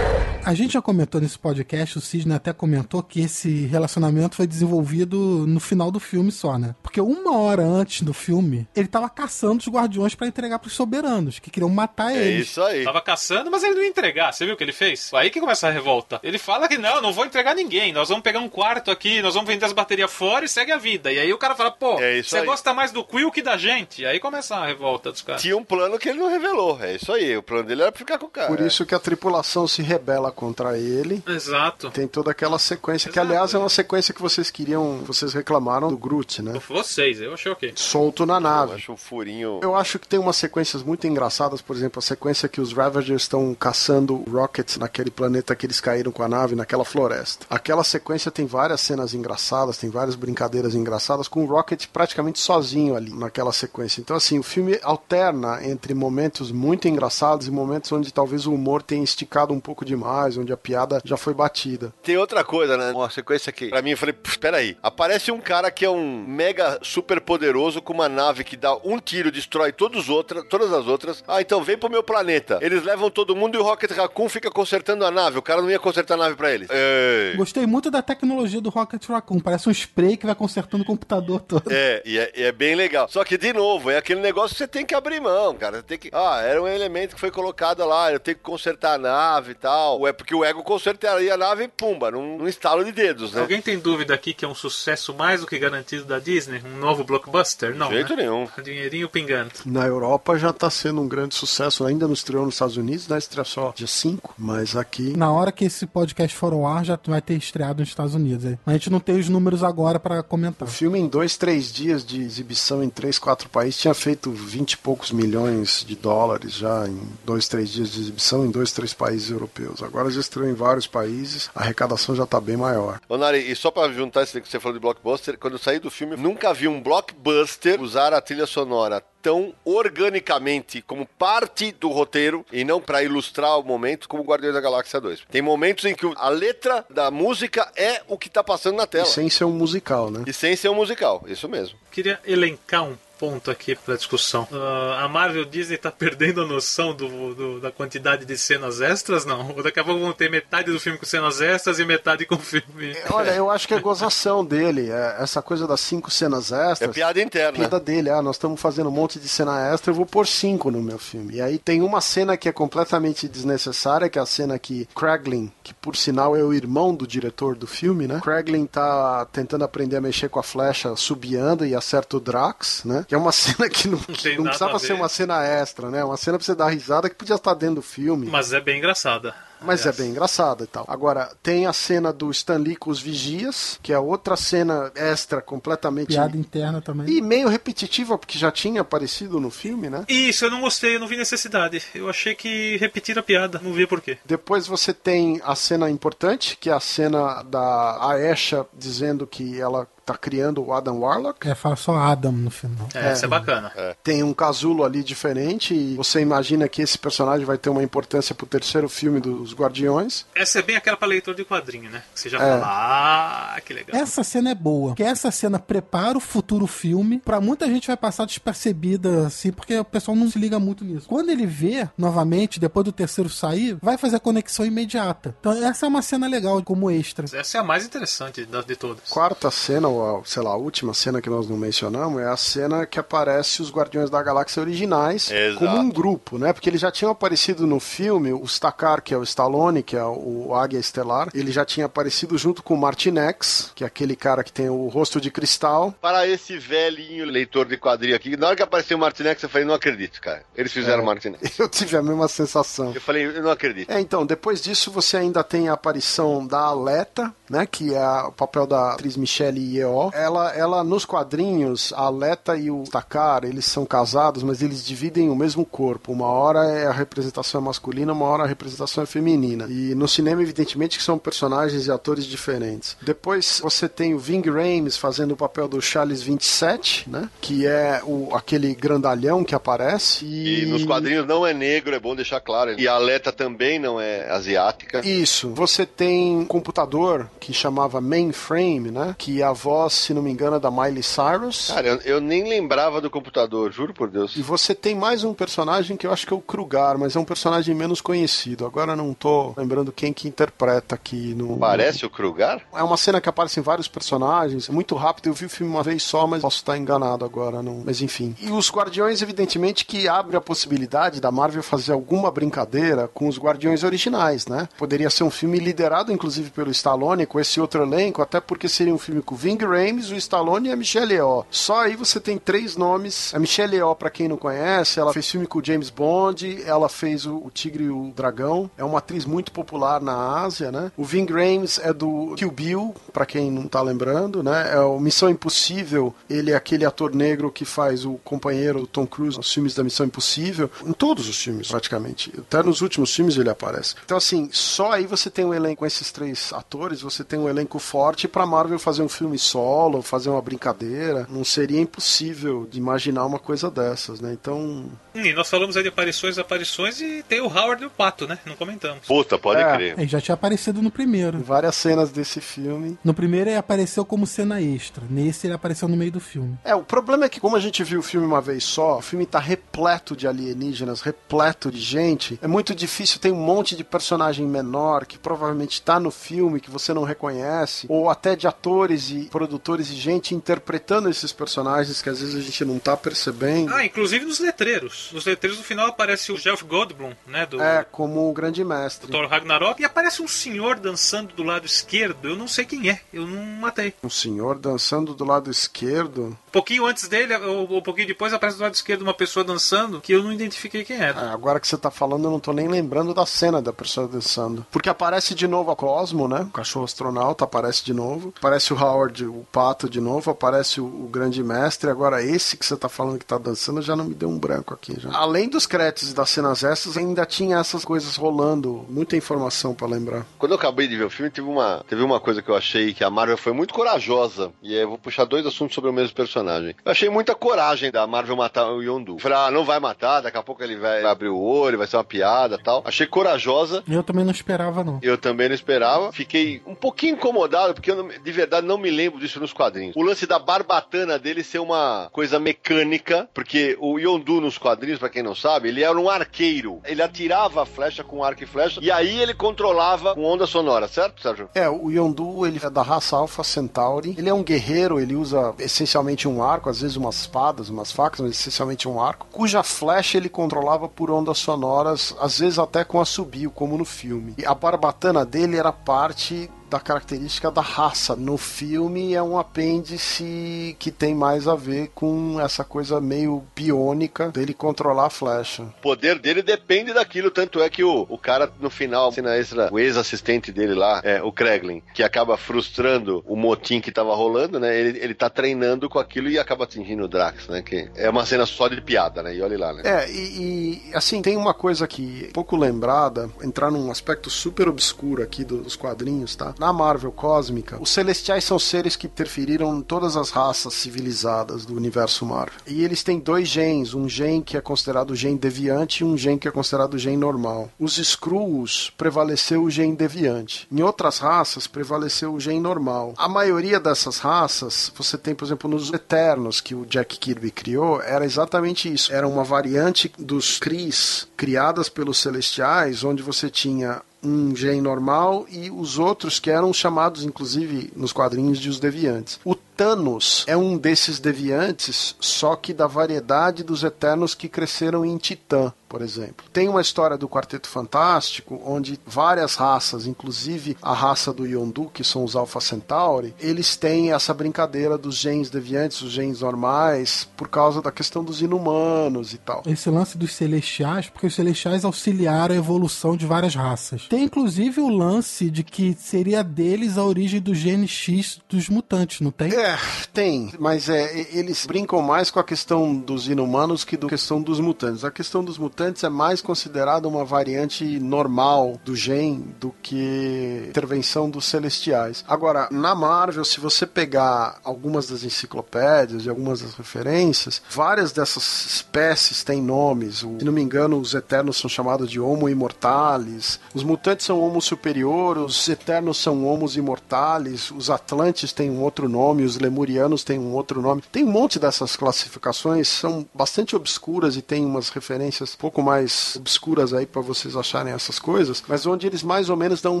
[0.42, 5.44] A gente já comentou nesse podcast, o Sidney até comentou que esse relacionamento foi desenvolvido
[5.46, 6.74] no final do filme só, né?
[6.82, 11.38] Porque uma hora antes do filme, ele tava caçando os guardiões para entregar pros soberanos,
[11.38, 12.48] que queriam matar É eles.
[12.48, 12.82] isso aí.
[12.84, 14.32] Tava caçando, mas ele não ia entregar.
[14.32, 15.10] Você viu o que ele fez?
[15.14, 16.18] Aí que começa a revolta.
[16.22, 17.92] Ele fala que não, não vou entregar ninguém.
[17.92, 20.78] Nós vamos pegar um quarto aqui, nós vamos vender as baterias fora e segue a
[20.78, 21.12] vida.
[21.12, 22.46] E aí o cara fala, pô, É isso você aí.
[22.46, 24.02] gosta mais do Quill que da gente.
[24.02, 25.42] E aí começa a revolta dos caras.
[25.42, 26.82] Tinha um plano que ele não revelou.
[26.82, 27.36] É isso aí.
[27.36, 28.48] O plano dele era pra ficar com o cara.
[28.48, 31.22] Por isso que a tripulação se rebela contra ele.
[31.26, 31.90] Exato.
[31.90, 33.32] Tem toda aquela sequência, que Exato.
[33.32, 36.60] aliás é uma sequência que vocês queriam, vocês reclamaram do Groot, né?
[36.68, 37.72] Vocês, eu achei ok.
[37.76, 38.74] Solto na Eu nave.
[38.74, 39.60] acho um furinho.
[39.62, 43.22] Eu acho que tem umas sequências muito engraçadas, por exemplo, a sequência que os Ravagers
[43.22, 47.46] estão caçando Rockets naquele planeta que eles caíram com a nave, naquela floresta.
[47.48, 52.96] Aquela sequência tem várias cenas engraçadas, tem várias brincadeiras engraçadas, com o Rocket praticamente sozinho
[52.96, 54.00] ali naquela sequência.
[54.00, 58.82] Então, assim, o filme alterna entre momentos muito engraçados e momentos onde talvez o humor
[58.82, 61.92] tenha esticado um pouco demais, onde a piada já foi batida.
[62.02, 62.92] Tem outra coisa, né?
[62.92, 64.76] Uma sequência que, pra mim, eu falei, espera aí.
[64.82, 68.98] Aparece um cara que é um mega super poderoso com uma nave que dá um
[68.98, 71.22] tiro, destrói todos os outras, todas as outras.
[71.26, 72.58] Ah, então vem pro meu planeta.
[72.60, 75.38] Eles levam todo mundo e o Rocket Raccoon fica consertando a nave.
[75.38, 76.68] O cara não ia consertar a nave pra eles.
[76.70, 77.36] Ei.
[77.36, 79.40] Gostei muito da tecnologia do Rocket Raccoon.
[79.40, 81.70] Parece um spray que vai consertando o computador todo.
[81.70, 83.08] É, e é, e é bem legal.
[83.08, 85.78] Só que, de novo, é aquele negócio que você tem que abrir mão, cara.
[85.78, 86.10] Você tem que.
[86.12, 89.54] Ah, era um elemento que foi colocado lá, eu tenho que consertar a nave e
[89.54, 90.00] tal.
[90.10, 93.40] É porque o ego consertaria a nave e pumba, num, num estalo de dedos, né?
[93.40, 96.60] Alguém tem dúvida aqui que é um sucesso mais do que garantido da Disney?
[96.64, 97.76] Um novo blockbuster?
[97.76, 98.22] Não, De jeito né?
[98.24, 98.48] nenhum.
[98.62, 99.52] Dinheirinho pingando.
[99.64, 103.18] Na Europa já tá sendo um grande sucesso, ainda não estreou nos Estados Unidos, né?
[103.18, 106.98] Estreia só dia 5, mas aqui Na hora que esse podcast for ao ar, já
[107.06, 108.44] vai ter estreado nos Estados Unidos.
[108.46, 108.58] aí.
[108.66, 110.66] A gente não tem os números agora pra comentar.
[110.68, 114.72] O filme, em dois, três dias de exibição em três, quatro países, tinha feito vinte
[114.72, 118.92] e poucos milhões de dólares já em dois, três dias de exibição em dois, três
[118.92, 119.82] países europeus.
[119.82, 123.00] Agora já estreou em vários países, a arrecadação já tá bem maior.
[123.08, 125.78] Ô, Nari, e só pra juntar isso que você falou de blockbuster, quando eu saí
[125.78, 131.88] do filme, nunca vi um blockbuster usar a trilha sonora tão organicamente como parte do
[131.88, 135.24] roteiro e não pra ilustrar o momento como Guardiões da Galáxia 2.
[135.30, 139.06] Tem momentos em que a letra da música é o que tá passando na tela.
[139.06, 140.24] E sem ser um musical, né?
[140.26, 141.78] E sem ser um musical, isso mesmo.
[141.90, 144.48] Queria elencar um ponto aqui para discussão.
[144.50, 149.26] Ah, a Marvel Disney tá perdendo a noção do, do- da quantidade de cenas extras,
[149.26, 149.50] não?
[149.54, 152.38] Ou daqui a pouco vão ter metade do filme com cenas extras e metade com
[152.38, 152.96] filme.
[153.10, 154.90] Olha, eu acho que é gozação dele.
[154.90, 156.94] é essa coisa das cinco cenas É extras.
[156.94, 157.52] piada interna.
[157.58, 160.70] piada dele, ah, nós estamos fazendo um monte de cena extra, eu vou pôr cinco
[160.70, 161.34] no meu filme.
[161.34, 165.52] E aí tem uma cena que é completamente desnecessária, que é a cena que Kraglin,
[165.62, 168.18] que por sinal é o irmão do diretor do filme, né?
[168.22, 173.04] Kraglin tá tentando aprender a mexer com a flecha subiando e acerta o Drax, né?
[173.10, 176.04] Que é uma cena que não, não nada precisava ser uma cena extra, né?
[176.04, 178.28] Uma cena pra você dar risada que podia estar dentro do filme.
[178.28, 179.34] Mas é bem engraçada.
[179.62, 180.84] Mas é bem engraçada e tal.
[180.88, 185.40] Agora, tem a cena do Stan Lee com os vigias, que é outra cena extra
[185.40, 186.08] completamente.
[186.08, 187.08] Piada interna também.
[187.08, 190.04] E meio repetitiva, porque já tinha aparecido no filme, né?
[190.08, 191.82] Isso, eu não gostei, eu não vi necessidade.
[191.94, 194.18] Eu achei que repetir a piada, não vi por quê.
[194.24, 199.86] Depois você tem a cena importante, que é a cena da Aesha dizendo que ela
[200.04, 201.48] tá criando o Adam Warlock.
[201.48, 202.88] É, fala só Adam no final.
[202.94, 203.72] É, isso é bacana.
[204.02, 208.34] Tem um casulo ali diferente e você imagina que esse personagem vai ter uma importância
[208.34, 210.26] pro terceiro filme dos Guardiões.
[210.34, 212.02] Essa é bem aquela pra leitor de quadrinho, né?
[212.14, 212.40] Que você já É.
[212.40, 214.00] fala, ah, que legal.
[214.00, 217.20] Essa cena é boa, porque essa cena prepara o futuro filme.
[217.24, 221.06] Pra muita gente vai passar despercebida, assim, porque o pessoal não se liga muito nisso.
[221.08, 225.34] Quando ele vê novamente, depois do terceiro sair, vai fazer a conexão imediata.
[225.40, 227.24] Então, essa é uma cena legal como extra.
[227.32, 229.08] Essa é a mais interessante das de todas.
[229.08, 232.36] Quarta cena, ou a, sei lá, a última cena que nós não mencionamos, é a
[232.36, 235.58] cena que aparece os Guardiões da Galáxia originais Exato.
[235.64, 236.52] como um grupo, né?
[236.52, 240.04] Porque eles já tinham aparecido no filme, o Stakar, que é o Stallone, que é
[240.04, 244.44] o Águia Estelar, ele já tinha aparecido junto com o Martinex, que é aquele cara
[244.44, 245.94] que tem o rosto de cristal.
[246.00, 249.66] Para esse velhinho leitor de quadrinho aqui, na hora que apareceu o Martinex, eu falei,
[249.66, 250.42] não acredito, cara.
[250.54, 251.40] Eles fizeram o Martinex.
[251.58, 252.92] Eu tive a mesma sensação.
[252.94, 253.90] Eu falei, eu não acredito.
[253.90, 258.32] É, então, depois disso você ainda tem a aparição da Aleta, né, que é o
[258.32, 260.10] papel da atriz Michelle Yeoh.
[260.14, 265.28] Ela, ela nos quadrinhos, a Aleta e o Takar, eles são casados, mas eles dividem
[265.28, 266.12] o mesmo corpo.
[266.12, 269.29] Uma hora é a representação masculina, uma hora a representação é feminina.
[269.70, 272.96] E no cinema, evidentemente, que são personagens e atores diferentes.
[273.02, 278.00] Depois você tem o Ving Rhames fazendo o papel do Charles 27, né, que é
[278.04, 280.24] o, aquele grandalhão que aparece.
[280.24, 282.78] E nos quadrinhos não é negro, é bom deixar claro.
[282.78, 285.00] E a Aleta também não é asiática.
[285.06, 285.50] Isso.
[285.54, 289.14] Você tem um computador que chamava Mainframe, né?
[289.18, 291.68] Que é a voz, se não me engano, é da Miley Cyrus.
[291.68, 294.36] Cara, eu, eu nem lembrava do computador, juro por Deus.
[294.36, 297.18] E você tem mais um personagem que eu acho que é o Krugar, mas é
[297.18, 298.66] um personagem menos conhecido.
[298.66, 301.58] Agora não tô lembrando quem que interpreta aqui no.
[301.58, 302.62] Parece o Krugar?
[302.74, 305.28] É uma cena que aparecem vários personagens, é muito rápido.
[305.28, 307.62] Eu vi o filme uma vez só, mas posso estar enganado agora.
[307.62, 307.82] Não...
[307.84, 308.34] Mas enfim.
[308.40, 313.38] E os Guardiões, evidentemente, que abre a possibilidade da Marvel fazer alguma brincadeira com os
[313.38, 314.68] Guardiões originais, né?
[314.78, 318.94] Poderia ser um filme liderado, inclusive, pelo Stallone, com esse outro elenco, até porque seria
[318.94, 321.44] um filme com o Ving Rhames, o Stallone e a Michelle Yeoh.
[321.50, 323.34] Só aí você tem três nomes.
[323.34, 326.88] A Michelle Yeoh, pra quem não conhece, ela fez filme com o James Bond, ela
[326.88, 328.70] fez o Tigre e o Dragão.
[328.78, 330.92] É uma atriz muito popular na Ásia, né?
[330.96, 334.72] O Ving Rhames é do Kill Bill, pra quem não tá lembrando, né?
[334.72, 336.14] É o Missão Impossível.
[336.28, 340.06] Ele é aquele ator negro que faz o companheiro Tom Cruise nos filmes da Missão
[340.06, 340.70] Impossível.
[340.86, 342.32] Em todos os filmes, praticamente.
[342.38, 343.96] Até nos últimos filmes ele aparece.
[344.04, 347.48] Então, assim, só aí você tem um elenco com esses três atores, você tem um
[347.48, 351.26] elenco forte pra Marvel fazer um filme solo, fazer uma brincadeira.
[351.30, 354.32] Não seria impossível de imaginar uma coisa dessas, né?
[354.32, 358.26] Então, E nós falamos aí de aparições, aparições e tem o Howard e o Pato,
[358.26, 358.38] né?
[358.44, 358.89] Não comentamos.
[359.06, 359.74] Puta, pode É.
[359.74, 359.98] crer.
[359.98, 361.38] Ele já tinha aparecido no primeiro.
[361.40, 362.98] várias cenas desse filme.
[363.04, 365.04] No primeiro ele apareceu como cena extra.
[365.08, 366.58] Nesse ele apareceu no meio do filme.
[366.64, 369.02] É, o problema é que, como a gente viu o filme uma vez só, o
[369.02, 372.38] filme tá repleto de alienígenas, repleto de gente.
[372.42, 376.70] É muito difícil, tem um monte de personagem menor que provavelmente tá no filme que
[376.70, 382.08] você não reconhece, ou até de atores e produtores e gente interpretando esses personagens que
[382.08, 383.72] às vezes a gente não tá percebendo.
[383.74, 385.10] Ah, inclusive nos letreiros.
[385.12, 387.46] Nos letreiros no final aparece o Jeff Goldblum, né?
[387.46, 388.79] Do É, como o grande mestre.
[388.88, 389.80] Thor Ragnarok.
[389.80, 392.28] E aparece um senhor dançando do lado esquerdo.
[392.28, 393.00] Eu não sei quem é.
[393.12, 393.94] Eu não matei.
[394.02, 396.36] Um senhor dançando do lado esquerdo.
[396.48, 400.00] Um pouquinho antes dele, ou um pouquinho depois, aparece do lado esquerdo uma pessoa dançando
[400.00, 401.20] que eu não identifiquei quem era.
[401.20, 404.08] É, agora que você tá falando, eu não tô nem lembrando da cena da pessoa
[404.08, 404.66] dançando.
[404.70, 406.40] Porque aparece de novo a Cosmo, né?
[406.42, 408.32] O cachorro astronauta aparece de novo.
[408.36, 410.30] Aparece o Howard, o pato de novo.
[410.30, 411.90] Aparece o, o grande mestre.
[411.90, 414.74] Agora, esse que você tá falando que tá dançando já não me deu um branco
[414.74, 414.98] aqui.
[414.98, 415.10] Já.
[415.12, 418.69] Além dos créditos e das cenas extras, ainda tinha essas coisas rolando.
[418.88, 420.24] Muita informação pra lembrar.
[420.38, 422.92] Quando eu acabei de ver o filme, teve uma, teve uma coisa que eu achei
[422.94, 424.52] que a Marvel foi muito corajosa.
[424.62, 426.74] E aí eu vou puxar dois assuntos sobre o mesmo personagem.
[426.84, 429.18] Eu achei muita coragem da Marvel matar o Yondu.
[429.18, 431.96] Falei, ah, não vai matar, daqui a pouco ele vai abrir o olho, vai ser
[431.96, 432.82] uma piada tal.
[432.84, 433.82] Achei corajosa.
[433.88, 434.98] Eu também não esperava, não.
[435.02, 436.12] Eu também não esperava.
[436.12, 439.94] Fiquei um pouquinho incomodado, porque eu não- de verdade não me lembro disso nos quadrinhos.
[439.96, 445.08] O lance da barbatana dele ser uma coisa mecânica, porque o Yondu nos quadrinhos, pra
[445.08, 446.80] quem não sabe, ele era um arqueiro.
[446.84, 450.88] Ele atirava a flecha com arco e flecha, e aí ele controlava com onda sonora,
[450.88, 451.48] certo, Sérgio?
[451.54, 454.14] É, o Yondu, ele é da raça Alpha Centauri.
[454.16, 458.20] Ele é um guerreiro, ele usa essencialmente um arco, às vezes umas espadas, umas facas,
[458.20, 463.00] mas essencialmente um arco, cuja flecha ele controlava por ondas sonoras, às vezes até com
[463.00, 464.34] assobio, como no filme.
[464.38, 468.14] E a barbatana dele era parte da característica da raça.
[468.14, 474.28] No filme é um apêndice que tem mais a ver com essa coisa meio biônica
[474.28, 475.64] dele controlar a flecha.
[475.64, 479.68] O poder dele depende daquilo, tanto é que o, o cara, no final, cena extra,
[479.72, 484.60] o ex-assistente dele lá, é, o Kreglin, que acaba frustrando o motim que tava rolando,
[484.60, 484.78] né?
[484.78, 487.62] Ele, ele tá treinando com aquilo e acaba atingindo o Drax, né?
[487.62, 489.34] Que é uma cena só de piada, né?
[489.34, 489.82] E olha lá, né?
[489.84, 495.22] É, e, e, assim, tem uma coisa que pouco lembrada, entrar num aspecto super obscuro
[495.22, 496.54] aqui dos quadrinhos, tá?
[496.60, 501.74] Na Marvel Cósmica, os Celestiais são seres que interferiram em todas as raças civilizadas do
[501.74, 502.60] universo Marvel.
[502.66, 506.38] E eles têm dois genes, um gene que é considerado gene deviante e um gene
[506.38, 507.70] que é considerado gene normal.
[507.78, 510.68] Os Skrulls prevaleceu o gene deviante.
[510.70, 513.14] Em outras raças, prevaleceu o gene normal.
[513.16, 518.02] A maioria dessas raças, você tem, por exemplo, nos Eternos, que o Jack Kirby criou,
[518.02, 519.10] era exatamente isso.
[519.14, 525.70] Era uma variante dos Cris criadas pelos Celestiais, onde você tinha um gene normal e
[525.70, 529.40] os outros que eram chamados, inclusive, nos quadrinhos de os deviantes.
[529.44, 535.16] O Thanos é um desses deviantes, só que da variedade dos Eternos que cresceram em
[535.16, 536.46] Titã, por exemplo.
[536.52, 542.04] Tem uma história do Quarteto Fantástico onde várias raças, inclusive a raça do Yondu, que
[542.04, 547.48] são os Alpha Centauri, eles têm essa brincadeira dos genes deviantes, os genes normais, por
[547.48, 549.64] causa da questão dos inumanos e tal.
[549.66, 554.06] Esse lance dos celestiais, porque os celestiais auxiliaram a evolução de várias raças.
[554.06, 559.20] Tem inclusive o lance de que seria deles a origem do gene X dos mutantes,
[559.20, 559.52] não tem?
[559.52, 559.76] É,
[560.12, 564.60] tem, mas é, eles brincam mais com a questão dos inumanos que do questão dos
[564.60, 565.04] mutantes.
[565.04, 571.30] A questão dos mutantes é mais considerada uma variante normal do gene do que intervenção
[571.30, 572.22] dos celestiais.
[572.28, 578.66] Agora, na Marvel, se você pegar algumas das enciclopédias e algumas das referências, várias dessas
[578.66, 580.22] espécies têm nomes.
[580.22, 584.60] se não me engano, os Eternos são chamados de Homo Immortalis, os mutantes são Homo
[584.60, 590.38] Superior, os Eternos são Homos Imortalis, os Atlantes têm um outro nome, os lemurianos têm
[590.38, 591.02] um outro nome.
[591.10, 596.34] Tem um monte dessas classificações, são bastante obscuras e tem umas referências um pouco mais
[596.36, 600.00] obscuras aí para vocês acharem essas coisas, mas onde eles mais ou menos dão um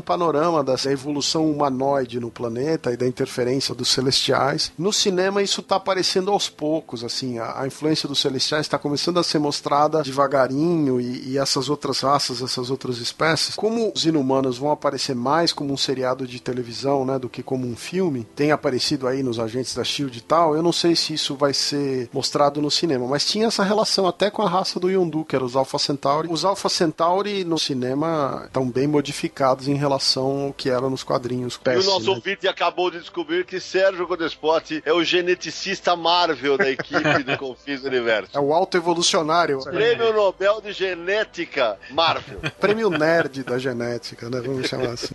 [0.00, 4.72] panorama da evolução humanoide no planeta e da interferência dos celestiais.
[4.76, 9.20] No cinema isso tá aparecendo aos poucos, assim, a, a influência dos celestiais está começando
[9.20, 13.54] a ser mostrada devagarinho e, e essas outras raças, essas outras espécies.
[13.54, 17.64] Como os inumanos vão aparecer mais como um seriado de televisão, né, do que como
[17.64, 21.14] um filme, tem aparecido aí nos agentes da Shield e tal, eu não sei se
[21.14, 24.90] isso vai ser mostrado no cinema, mas tinha essa relação até com a raça do
[24.90, 26.28] Yondu, que era os Alpha Centauri.
[26.30, 31.60] Os Alpha Centauri no cinema estão bem modificados em relação ao que era nos quadrinhos.
[31.66, 32.16] e o nosso né?
[32.16, 37.84] ouvinte acabou de descobrir que Sérgio Godespot é o geneticista Marvel da equipe do Confis
[37.84, 38.30] Universo.
[38.34, 39.60] É o auto-evolucionário.
[39.60, 42.40] Prêmio Nobel de Genética Marvel.
[42.60, 44.40] Prêmio Nerd da Genética, né?
[44.40, 45.14] Vamos chamar assim.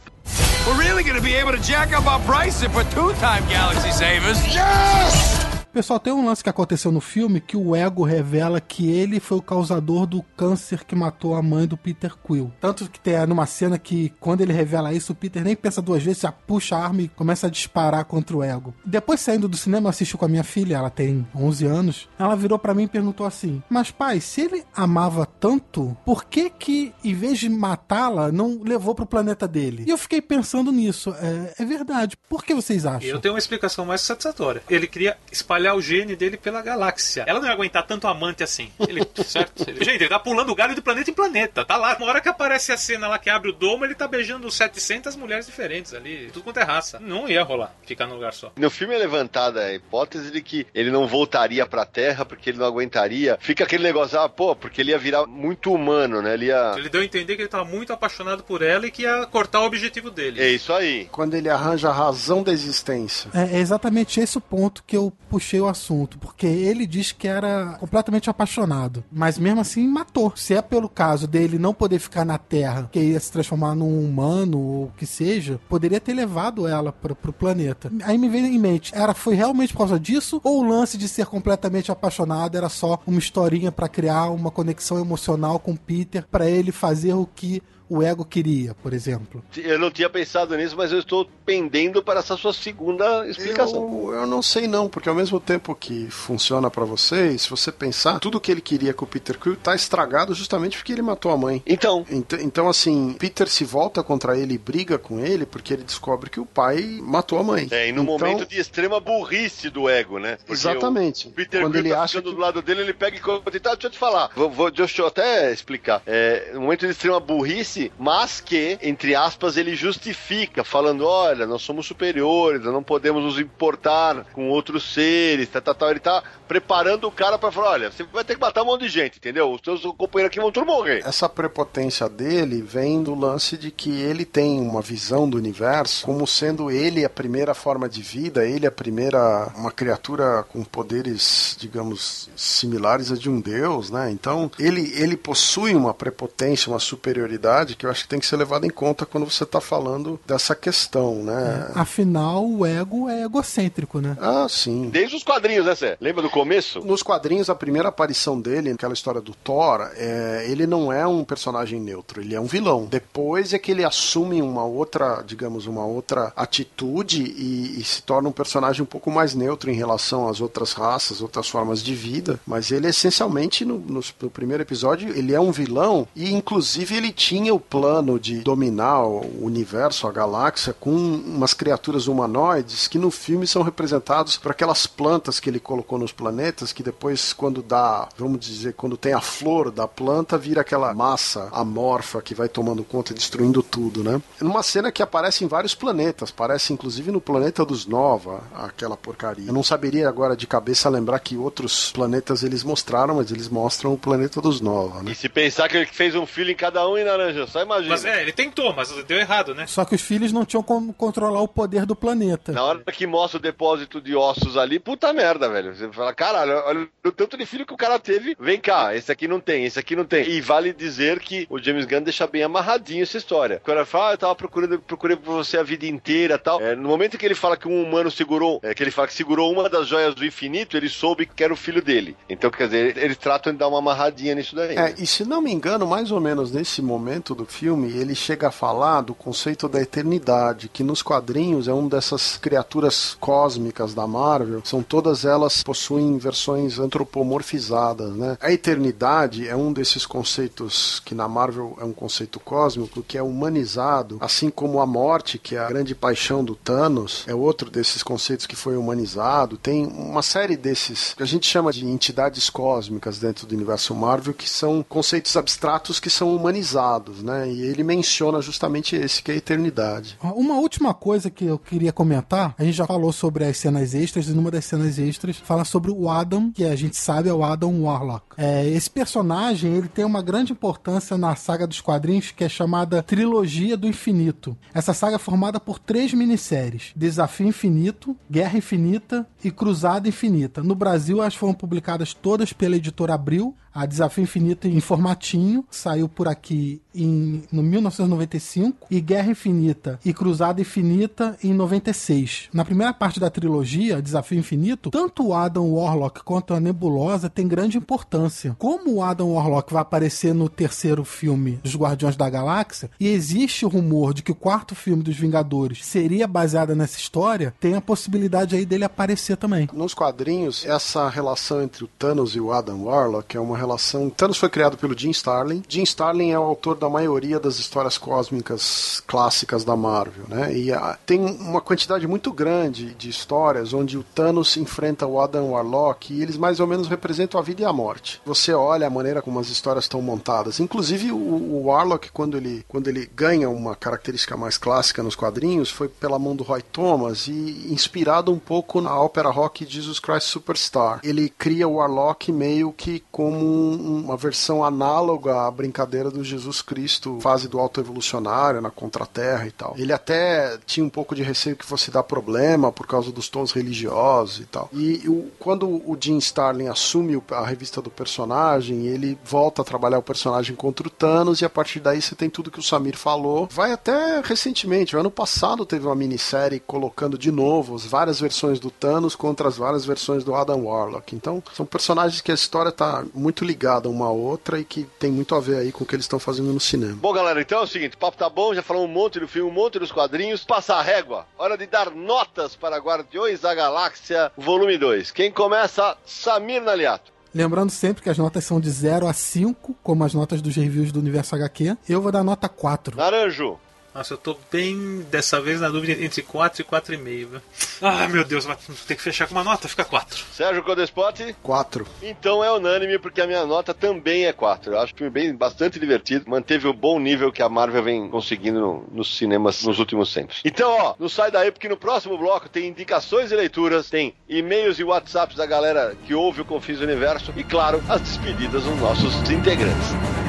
[0.66, 4.40] We're really gonna be able to jack up our prices for two-time Galaxy Savers.
[4.48, 5.55] Yes!
[5.76, 9.40] Pessoal, tem um lance que aconteceu no filme que o Ego revela que ele foi
[9.40, 12.50] o causador do câncer que matou a mãe do Peter Quill.
[12.62, 16.02] Tanto que tem numa cena que, quando ele revela isso, o Peter nem pensa duas
[16.02, 18.74] vezes, já puxa a arma e começa a disparar contra o Ego.
[18.86, 22.10] Depois, saindo do cinema, eu assisti com a minha filha, ela tem 11 anos.
[22.18, 26.50] Ela virou para mim e perguntou assim: Mas pai, se ele amava tanto, por que
[26.50, 29.84] que, em vez de matá-la, não levou pro planeta dele?
[29.86, 31.14] E eu fiquei pensando nisso.
[31.20, 32.16] É, é verdade.
[32.30, 33.10] Por que vocês acham?
[33.10, 34.64] Eu tenho uma explicação mais satisfatória.
[34.70, 37.24] Ele queria espalhar espalhar o gene dele pela galáxia.
[37.28, 38.72] Ela não ia aguentar tanto amante assim.
[38.88, 39.68] Ele, certo?
[39.68, 41.66] Ele, gente, ele tá pulando o galho de planeta em planeta.
[41.66, 41.96] Tá lá.
[41.98, 45.16] Uma hora que aparece a cena lá que abre o domo, ele tá beijando 700
[45.16, 46.30] mulheres diferentes ali.
[46.32, 47.00] Tudo quanto é raça.
[47.00, 48.52] Não ia rolar ficar num lugar só.
[48.56, 52.60] No filme é levantada a hipótese de que ele não voltaria pra Terra porque ele
[52.60, 53.38] não aguentaria.
[53.40, 56.34] Fica aquele negócio, ah, pô, porque ele ia virar muito humano, né?
[56.34, 56.74] Ele ia.
[56.78, 59.62] Ele deu a entender que ele tava muito apaixonado por ela e que ia cortar
[59.62, 60.42] o objetivo dele.
[60.42, 61.08] É isso aí.
[61.12, 63.30] Quando ele arranja a razão da existência.
[63.34, 65.12] É, é exatamente esse o ponto que eu
[65.56, 70.34] puxei o assunto, porque ele diz que era completamente apaixonado, mas mesmo assim matou.
[70.36, 74.04] Se é pelo caso dele não poder ficar na Terra, que ia se transformar num
[74.04, 77.92] humano ou o que seja, poderia ter levado ela para pro planeta.
[78.04, 81.08] Aí me veio em mente, era foi realmente por causa disso ou o lance de
[81.08, 86.50] ser completamente apaixonado era só uma historinha para criar uma conexão emocional com Peter para
[86.50, 89.44] ele fazer o que o ego queria, por exemplo.
[89.56, 94.10] Eu não tinha pensado nisso, mas eu estou pendendo para essa sua segunda explicação.
[94.10, 97.72] Eu, eu não sei não, porque ao mesmo tempo que funciona para vocês, se você
[97.72, 101.32] pensar, tudo que ele queria com o Peter Quill tá estragado justamente porque ele matou
[101.32, 101.62] a mãe.
[101.66, 102.06] Então.
[102.10, 106.30] Então, então assim, Peter se volta contra ele e briga com ele porque ele descobre
[106.30, 107.68] que o pai matou a mãe.
[107.72, 110.38] É, e no então, momento de extrema burrice do ego, né?
[110.38, 111.28] Porque exatamente.
[111.28, 112.30] O Peter Quando Quill ele tá acha que...
[112.30, 114.32] do lado dele, ele pega e conta tá, deixa eu te falar.
[114.36, 116.02] Vou, vou, deixa eu até explicar.
[116.06, 121.62] É, no momento de extrema burrice, mas que, entre aspas, ele justifica, falando: olha, nós
[121.62, 125.92] somos superiores, não podemos nos importar com outros seres, tal, tal, tal.
[125.92, 128.82] Ele tá preparando o cara para falar: olha, você vai ter que matar um monte
[128.82, 129.52] de gente, entendeu?
[129.52, 131.02] Os seus companheiros aqui vão todos morrer.
[131.06, 136.28] Essa prepotência dele vem do lance de que ele tem uma visão do universo como
[136.28, 142.30] sendo ele a primeira forma de vida, ele a primeira, uma criatura com poderes, digamos,
[142.36, 144.12] similares a de um deus, né?
[144.12, 148.36] Então, ele, ele possui uma prepotência, uma superioridade que eu acho que tem que ser
[148.36, 151.72] levada em conta quando você está falando dessa questão, né?
[151.74, 154.18] É, afinal, o ego é egocêntrico, né?
[154.20, 154.90] Ah, sim.
[154.90, 155.98] Desde os quadrinhos, né, Cê?
[156.00, 156.82] Lembra do começo?
[156.82, 161.24] Nos quadrinhos, a primeira aparição dele, aquela história do Thor, é, ele não é um
[161.24, 162.86] personagem neutro, ele é um vilão.
[162.86, 168.30] Depois é que ele assume uma outra, digamos, uma outra atitude e, e se torna
[168.30, 172.40] um personagem um pouco mais neutro em relação às outras raças, outras formas de vida.
[172.46, 177.12] Mas ele, essencialmente, no, no, no primeiro episódio, ele é um vilão e, inclusive, ele
[177.12, 183.10] tinha o plano de dominar o universo, a galáxia, com umas criaturas humanoides que no
[183.10, 188.08] filme são representados por aquelas plantas que ele colocou nos planetas, que depois, quando dá,
[188.18, 192.84] vamos dizer, quando tem a flor da planta, vira aquela massa amorfa que vai tomando
[192.84, 194.22] conta e destruindo tudo, né?
[194.40, 199.48] Numa cena que aparece em vários planetas, aparece inclusive no planeta dos Nova, aquela porcaria.
[199.48, 203.94] Eu não saberia agora de cabeça lembrar que outros planetas eles mostraram, mas eles mostram
[203.94, 205.12] o planeta dos Nova, né?
[205.12, 207.04] E se pensar que ele fez um filho em cada um em
[207.48, 207.90] só imagina.
[207.90, 209.66] Mas é, ele tentou, mas deu errado, né?
[209.68, 212.52] Só que os filhos não tinham como controlar o poder do planeta.
[212.52, 215.76] Na hora que mostra o depósito de ossos ali, puta merda, velho.
[215.76, 218.36] Você fala, caralho, olha o tanto de filho que o cara teve.
[218.40, 220.28] Vem cá, esse aqui não tem, esse aqui não tem.
[220.28, 223.58] E vale dizer que o James Gunn deixa bem amarradinho essa história.
[223.58, 226.62] O cara fala, ah, eu tava procurando, procurei por você a vida inteira tal.
[226.62, 229.14] É, no momento que ele fala que um humano segurou, é, que ele fala que
[229.14, 232.16] segurou uma das joias do infinito, ele soube que era o filho dele.
[232.30, 234.78] Então, quer dizer, eles tratam de dar uma amarradinha nisso daí.
[234.78, 238.48] É, e se não me engano, mais ou menos nesse momento do filme, ele chega
[238.48, 244.08] a falar do conceito da eternidade, que nos quadrinhos é uma dessas criaturas cósmicas da
[244.08, 248.38] Marvel, são todas elas possuem versões antropomorfizadas, né?
[248.42, 253.24] A eternidade é um desses conceitos que na Marvel é um conceito cósmico que é
[253.24, 258.02] humanizado, assim como a morte, que é a grande paixão do Thanos, é outro desses
[258.02, 259.58] conceitos que foi humanizado.
[259.58, 264.34] Tem uma série desses que a gente chama de entidades cósmicas dentro do universo Marvel
[264.34, 267.52] que são conceitos abstratos que são humanizados, né?
[267.52, 270.18] E ele menciona justamente esse que é a eternidade.
[270.22, 274.28] Uma última coisa que eu queria comentar, a gente já falou sobre as cenas extras,
[274.28, 277.44] e numa das cenas extras fala sobre o Adam, que a gente sabe é o
[277.44, 278.36] Adam Warlock.
[278.38, 283.02] É, esse personagem ele tem uma grande importância na saga dos quadrinhos que é chamada
[283.02, 284.56] Trilogia do Infinito.
[284.74, 290.62] Essa saga é formada por três minisséries: Desafio Infinito, Guerra Infinita e Cruzada Infinita.
[290.62, 293.56] No Brasil, elas foram publicadas todas pela editora Abril.
[293.76, 300.14] A Desafio Infinito em formatinho saiu por aqui em no 1995 e Guerra Infinita e
[300.14, 302.48] Cruzada Infinita em 96.
[302.54, 307.50] Na primeira parte da trilogia, Desafio Infinito, tanto o Adam Warlock quanto a Nebulosa têm
[307.50, 308.56] grande importância.
[308.58, 313.66] Como o Adam Warlock vai aparecer no terceiro filme dos Guardiões da Galáxia e existe
[313.66, 317.82] o rumor de que o quarto filme dos Vingadores seria baseado nessa história, tem a
[317.82, 319.68] possibilidade aí dele aparecer também.
[319.74, 324.10] Nos quadrinhos, essa relação entre o Thanos e o Adam Warlock é uma relação.
[324.10, 325.64] Thanos foi criado pelo Jim Starlin.
[325.68, 330.56] Jim Starlin é o autor da maioria das histórias cósmicas clássicas da Marvel, né?
[330.56, 335.52] E a, tem uma quantidade muito grande de histórias onde o Thanos enfrenta o Adam
[335.52, 338.22] Warlock e eles mais ou menos representam a vida e a morte.
[338.26, 340.60] Você olha a maneira como as histórias estão montadas.
[340.60, 345.70] Inclusive o, o Warlock quando ele quando ele ganha uma característica mais clássica nos quadrinhos
[345.70, 350.28] foi pela mão do Roy Thomas e inspirado um pouco na ópera rock Jesus Christ
[350.28, 351.00] Superstar.
[351.04, 357.20] Ele cria o Warlock meio que como uma versão análoga à brincadeira do Jesus Cristo,
[357.22, 359.76] fase do alto evolucionário na Contraterra e tal.
[359.78, 363.52] Ele até tinha um pouco de receio que fosse dar problema por causa dos tons
[363.52, 364.70] religiosos e tal.
[364.74, 370.00] E o, quando o Jim Starlin assume a revista do personagem, ele volta a trabalhar
[370.00, 372.98] o personagem contra o Thanos e a partir daí você tem tudo que o Samir
[372.98, 373.48] falou.
[373.52, 378.72] Vai até recentemente, ano passado teve uma minissérie colocando de novo as várias versões do
[378.72, 381.16] Thanos contra as várias versões do Adam Warlock.
[381.16, 385.12] Então, são personagens que a história tá muito ligada uma a outra e que tem
[385.12, 386.98] muito a ver aí com o que eles estão fazendo no cinema.
[387.00, 389.28] Bom, galera, então é o seguinte: o papo tá bom, já falamos um monte do
[389.28, 390.44] filme, um monte dos quadrinhos.
[390.44, 391.26] Passar a régua.
[391.38, 395.12] Hora de dar notas para Guardiões da Galáxia, volume 2.
[395.12, 395.98] Quem começa?
[396.06, 397.16] Samir Naliato.
[397.34, 400.94] Lembrando sempre que as notas são de 0 a 5, como as notas dos reviews
[400.94, 401.76] do Universo HQ.
[401.90, 402.96] Eu vou dar nota 4.
[402.96, 403.60] Naranjo.
[403.96, 406.98] Nossa, eu tô bem dessa vez na dúvida entre 4 e 4,5.
[407.28, 407.42] viu?
[407.82, 410.22] Ah, meu Deus, vai ter que fechar com uma nota, fica 4.
[410.34, 411.34] Sérgio Codespot?
[411.42, 411.88] Quatro.
[412.04, 414.74] Então é unânime, porque a minha nota também é 4.
[414.74, 416.30] Eu acho o filme bem, bastante divertido.
[416.30, 420.42] Manteve o bom nível que a Marvel vem conseguindo no- nos cinemas nos últimos tempos.
[420.44, 424.78] Então, ó, não sai daí, porque no próximo bloco tem indicações e leituras, tem e-mails
[424.78, 428.78] e WhatsApps da galera que ouve o Confins do Universo e, claro, as despedidas dos
[428.78, 430.25] nossos integrantes.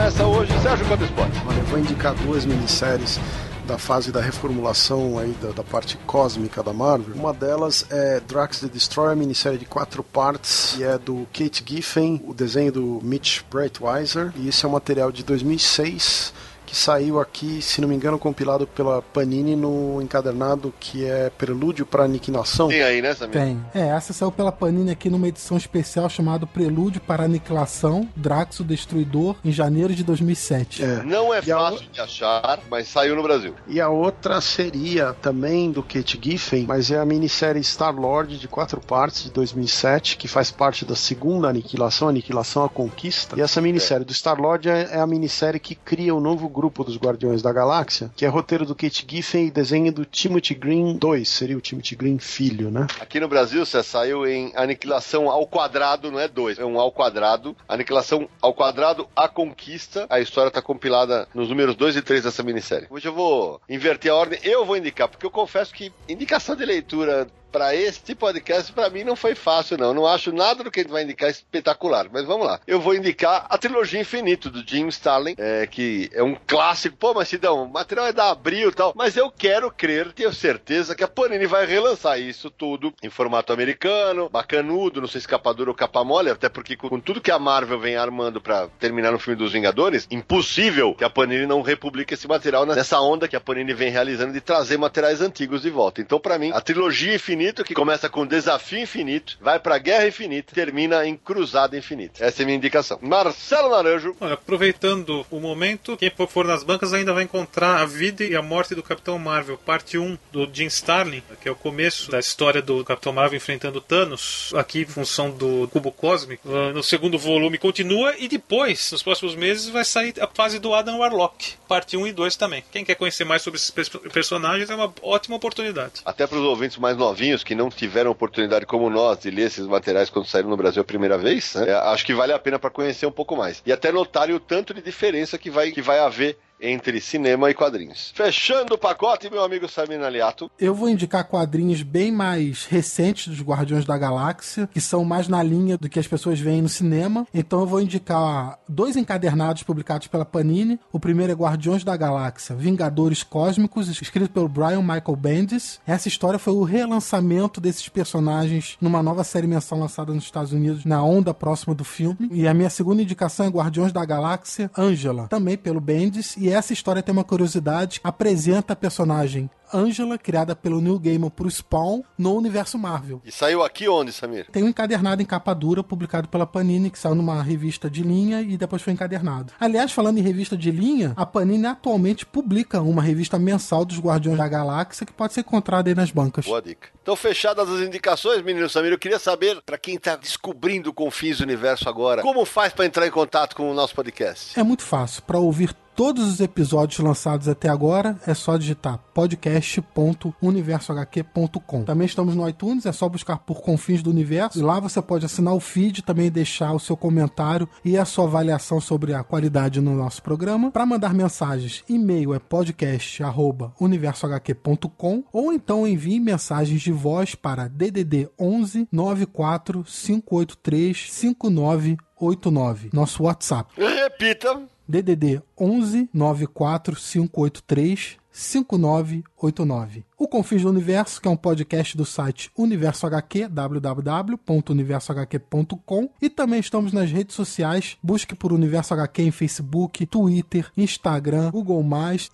[0.00, 0.50] Começa hoje?
[0.62, 1.30] Sérgio Codespot.
[1.46, 3.20] Olha, eu vou indicar duas minisséries
[3.66, 7.14] da fase da reformulação aí da, da parte cósmica da Marvel.
[7.14, 12.18] Uma delas é Drax the Destroyer, minissérie de quatro partes, e é do Kate Giffen,
[12.26, 16.32] o desenho do Mitch Breitweiser, e esse é um material de 2006
[16.70, 21.84] que saiu aqui, se não me engano, compilado pela Panini no encadernado que é Prelúdio
[21.84, 22.68] para Aniquilação.
[22.68, 23.32] Tem aí, né, Samir?
[23.32, 23.60] Tem.
[23.74, 28.64] É, essa saiu pela Panini aqui numa edição especial chamada Prelúdio para Aniquilação, Drax o
[28.64, 30.84] Destruidor, em janeiro de 2007.
[30.84, 31.02] É.
[31.02, 33.52] Não é E a fácil de achar, mas saiu no Brasil.
[33.66, 38.80] E a outra seria também do Kate Giffen, mas é a minissérie Star-Lord de quatro
[38.80, 43.36] partes de 2007, que faz parte da segunda Aniquilação, Aniquilação à Conquista.
[43.36, 46.96] E essa minissérie do Star-Lord é é a minissérie que cria o novo grupo dos
[46.96, 51.28] Guardiões da Galáxia, que é roteiro do Kate Giffen e desenho do Timothy Green 2,
[51.28, 52.86] seria o Timothy Green filho, né?
[53.00, 56.92] Aqui no Brasil, você saiu em Aniquilação ao Quadrado, não é dois, é um ao
[56.92, 57.56] quadrado.
[57.68, 60.06] Aniquilação ao Quadrado, A Conquista.
[60.10, 62.86] A história está compilada nos números 2 e 3 dessa minissérie.
[62.90, 66.64] Hoje eu vou inverter a ordem, eu vou indicar, porque eu confesso que indicação de
[66.64, 69.92] leitura para este podcast, para mim, não foi fácil, não.
[69.92, 72.08] Não acho nada do que ele vai indicar espetacular.
[72.12, 72.60] Mas vamos lá.
[72.66, 76.96] Eu vou indicar a trilogia Infinito, do Jim Starlin, é, que é um clássico.
[76.96, 78.92] Pô, mas Sidão, o material é da Abril e tal.
[78.96, 83.52] Mas eu quero crer, tenho certeza, que a Panini vai relançar isso tudo em formato
[83.52, 87.30] americano, bacanudo, não sei se capa dura ou capa mole, até porque com, tudo que
[87.30, 91.62] a Marvel vem armando para terminar no filme dos Vingadores, impossível que a Panini não
[91.62, 95.70] republique esse material nessa onda que a Panini vem realizando de trazer materiais antigos de
[95.70, 96.00] volta.
[96.00, 100.54] Então, para mim, a trilogia Infinito, que começa com Desafio Infinito, vai pra Guerra Infinita,
[100.54, 102.24] termina em Cruzada Infinita.
[102.24, 102.98] Essa é a minha indicação.
[103.00, 104.14] Marcelo Naranjo.
[104.20, 108.42] Olha, aproveitando o momento, quem for nas bancas ainda vai encontrar A Vida e a
[108.42, 112.60] Morte do Capitão Marvel, parte 1 do Jim Starlin, que é o começo da história
[112.60, 116.48] do Capitão Marvel enfrentando Thanos, aqui em função do cubo cósmico.
[116.52, 120.74] Ah, No segundo volume continua e depois, nos próximos meses, vai sair a fase do
[120.74, 122.62] Adam Warlock, parte 1 e 2 também.
[122.70, 125.94] Quem quer conhecer mais sobre esses pers- personagens é uma ótima oportunidade.
[126.04, 129.66] Até para os ouvintes mais novinhos que não tiveram oportunidade como nós de ler esses
[129.66, 132.58] materiais quando saíram no Brasil a primeira vez, né, é, acho que vale a pena
[132.58, 133.62] para conhecer um pouco mais.
[133.64, 137.54] E até notarem o tanto de diferença que vai, que vai haver entre cinema e
[137.54, 138.12] quadrinhos.
[138.14, 140.50] Fechando o pacote, meu amigo Samir Aliato.
[140.58, 145.42] Eu vou indicar quadrinhos bem mais recentes dos Guardiões da Galáxia, que são mais na
[145.42, 147.26] linha do que as pessoas veem no cinema.
[147.32, 150.78] Então eu vou indicar dois encadernados publicados pela Panini.
[150.92, 155.80] O primeiro é Guardiões da Galáxia, Vingadores Cósmicos, escrito pelo Brian Michael Bendis.
[155.86, 160.84] Essa história foi o relançamento desses personagens numa nova série mensal lançada nos Estados Unidos
[160.84, 162.28] na onda próxima do filme.
[162.30, 166.36] E a minha segunda indicação é Guardiões da Galáxia, Angela, também pelo Bendis.
[166.36, 171.48] E essa história tem uma curiosidade, apresenta a personagem Angela, criada pelo Neil Gaiman pro
[171.50, 173.22] Spawn, no universo Marvel.
[173.24, 174.46] E saiu aqui onde, Samir?
[174.50, 178.42] Tem um encadernado em capa dura, publicado pela Panini, que saiu numa revista de linha
[178.42, 179.52] e depois foi encadernado.
[179.60, 184.38] Aliás, falando em revista de linha, a Panini atualmente publica uma revista mensal dos Guardiões
[184.38, 186.46] da Galáxia que pode ser encontrada aí nas bancas.
[186.46, 186.88] Boa dica.
[187.10, 191.38] Então, fechadas as indicações, menino Samir, eu queria saber, para quem tá descobrindo o Confins
[191.38, 194.56] do Universo agora, como faz para entrar em contato com o nosso podcast?
[194.56, 195.20] É muito fácil.
[195.22, 201.84] Para ouvir todos os episódios lançados até agora, é só digitar podcast.universohq.com.
[201.84, 204.58] Também estamos no iTunes, é só buscar por Confins do Universo.
[204.58, 208.24] E lá você pode assinar o feed, também deixar o seu comentário e a sua
[208.24, 210.70] avaliação sobre a qualidade no nosso programa.
[210.70, 218.86] Para mandar mensagens, e-mail é podcast@universohq.com ou então envie mensagens de voz para DDD 11
[218.92, 223.72] 94 583 5989, nosso WhatsApp.
[223.76, 224.62] Repita.
[224.86, 230.04] DDD 11 94 583 5989.
[230.20, 236.10] O Confins do Universo, que é um podcast do site Universo HQ, www.universohq.com.
[236.20, 237.96] E também estamos nas redes sociais.
[238.02, 241.82] Busque por Universo HQ em Facebook, Twitter, Instagram, Google+,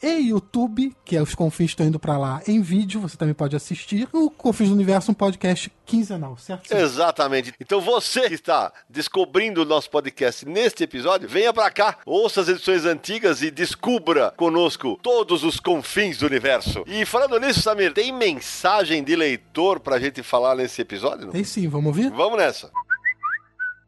[0.02, 3.00] e YouTube, que é os Confins estão indo para lá em vídeo.
[3.02, 4.08] Você também pode assistir.
[4.12, 6.72] O Confins do Universo, um podcast quinzenal, certo?
[6.72, 7.54] Exatamente.
[7.60, 12.48] Então você que está descobrindo o nosso podcast neste episódio, venha para cá, ouça as
[12.48, 16.82] edições antigas e descubra conosco todos os confins do universo.
[16.88, 21.28] E falando nisso, Samir, tem mensagem de leitor pra gente falar nesse episódio?
[21.28, 22.10] Tem sim, vamos ouvir?
[22.10, 22.70] Vamos nessa.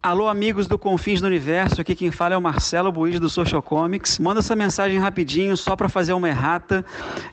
[0.03, 3.63] Alô, amigos do Confins do Universo, aqui quem fala é o Marcelo Buiz do Social
[3.63, 4.19] Comics.
[4.19, 6.85] Manda essa mensagem rapidinho só para fazer uma errata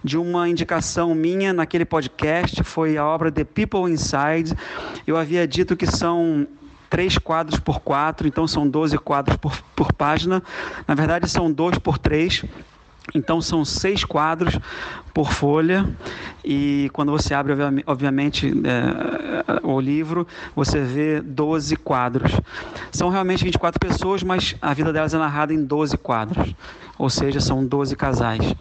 [0.02, 4.54] de uma indicação minha naquele podcast, foi a obra The People Inside.
[5.06, 6.48] Eu havia dito que são
[6.90, 10.42] três quadros por quatro, então são 12 quadros por, por página.
[10.88, 12.44] Na verdade, são dois por três.
[13.14, 14.58] Então são seis quadros
[15.14, 15.88] por folha
[16.44, 17.54] e quando você abre,
[17.86, 22.32] obviamente, é, o livro, você vê 12 quadros.
[22.92, 26.54] São realmente 24 pessoas, mas a vida delas é narrada em 12 quadros,
[26.98, 28.54] ou seja, são 12 casais.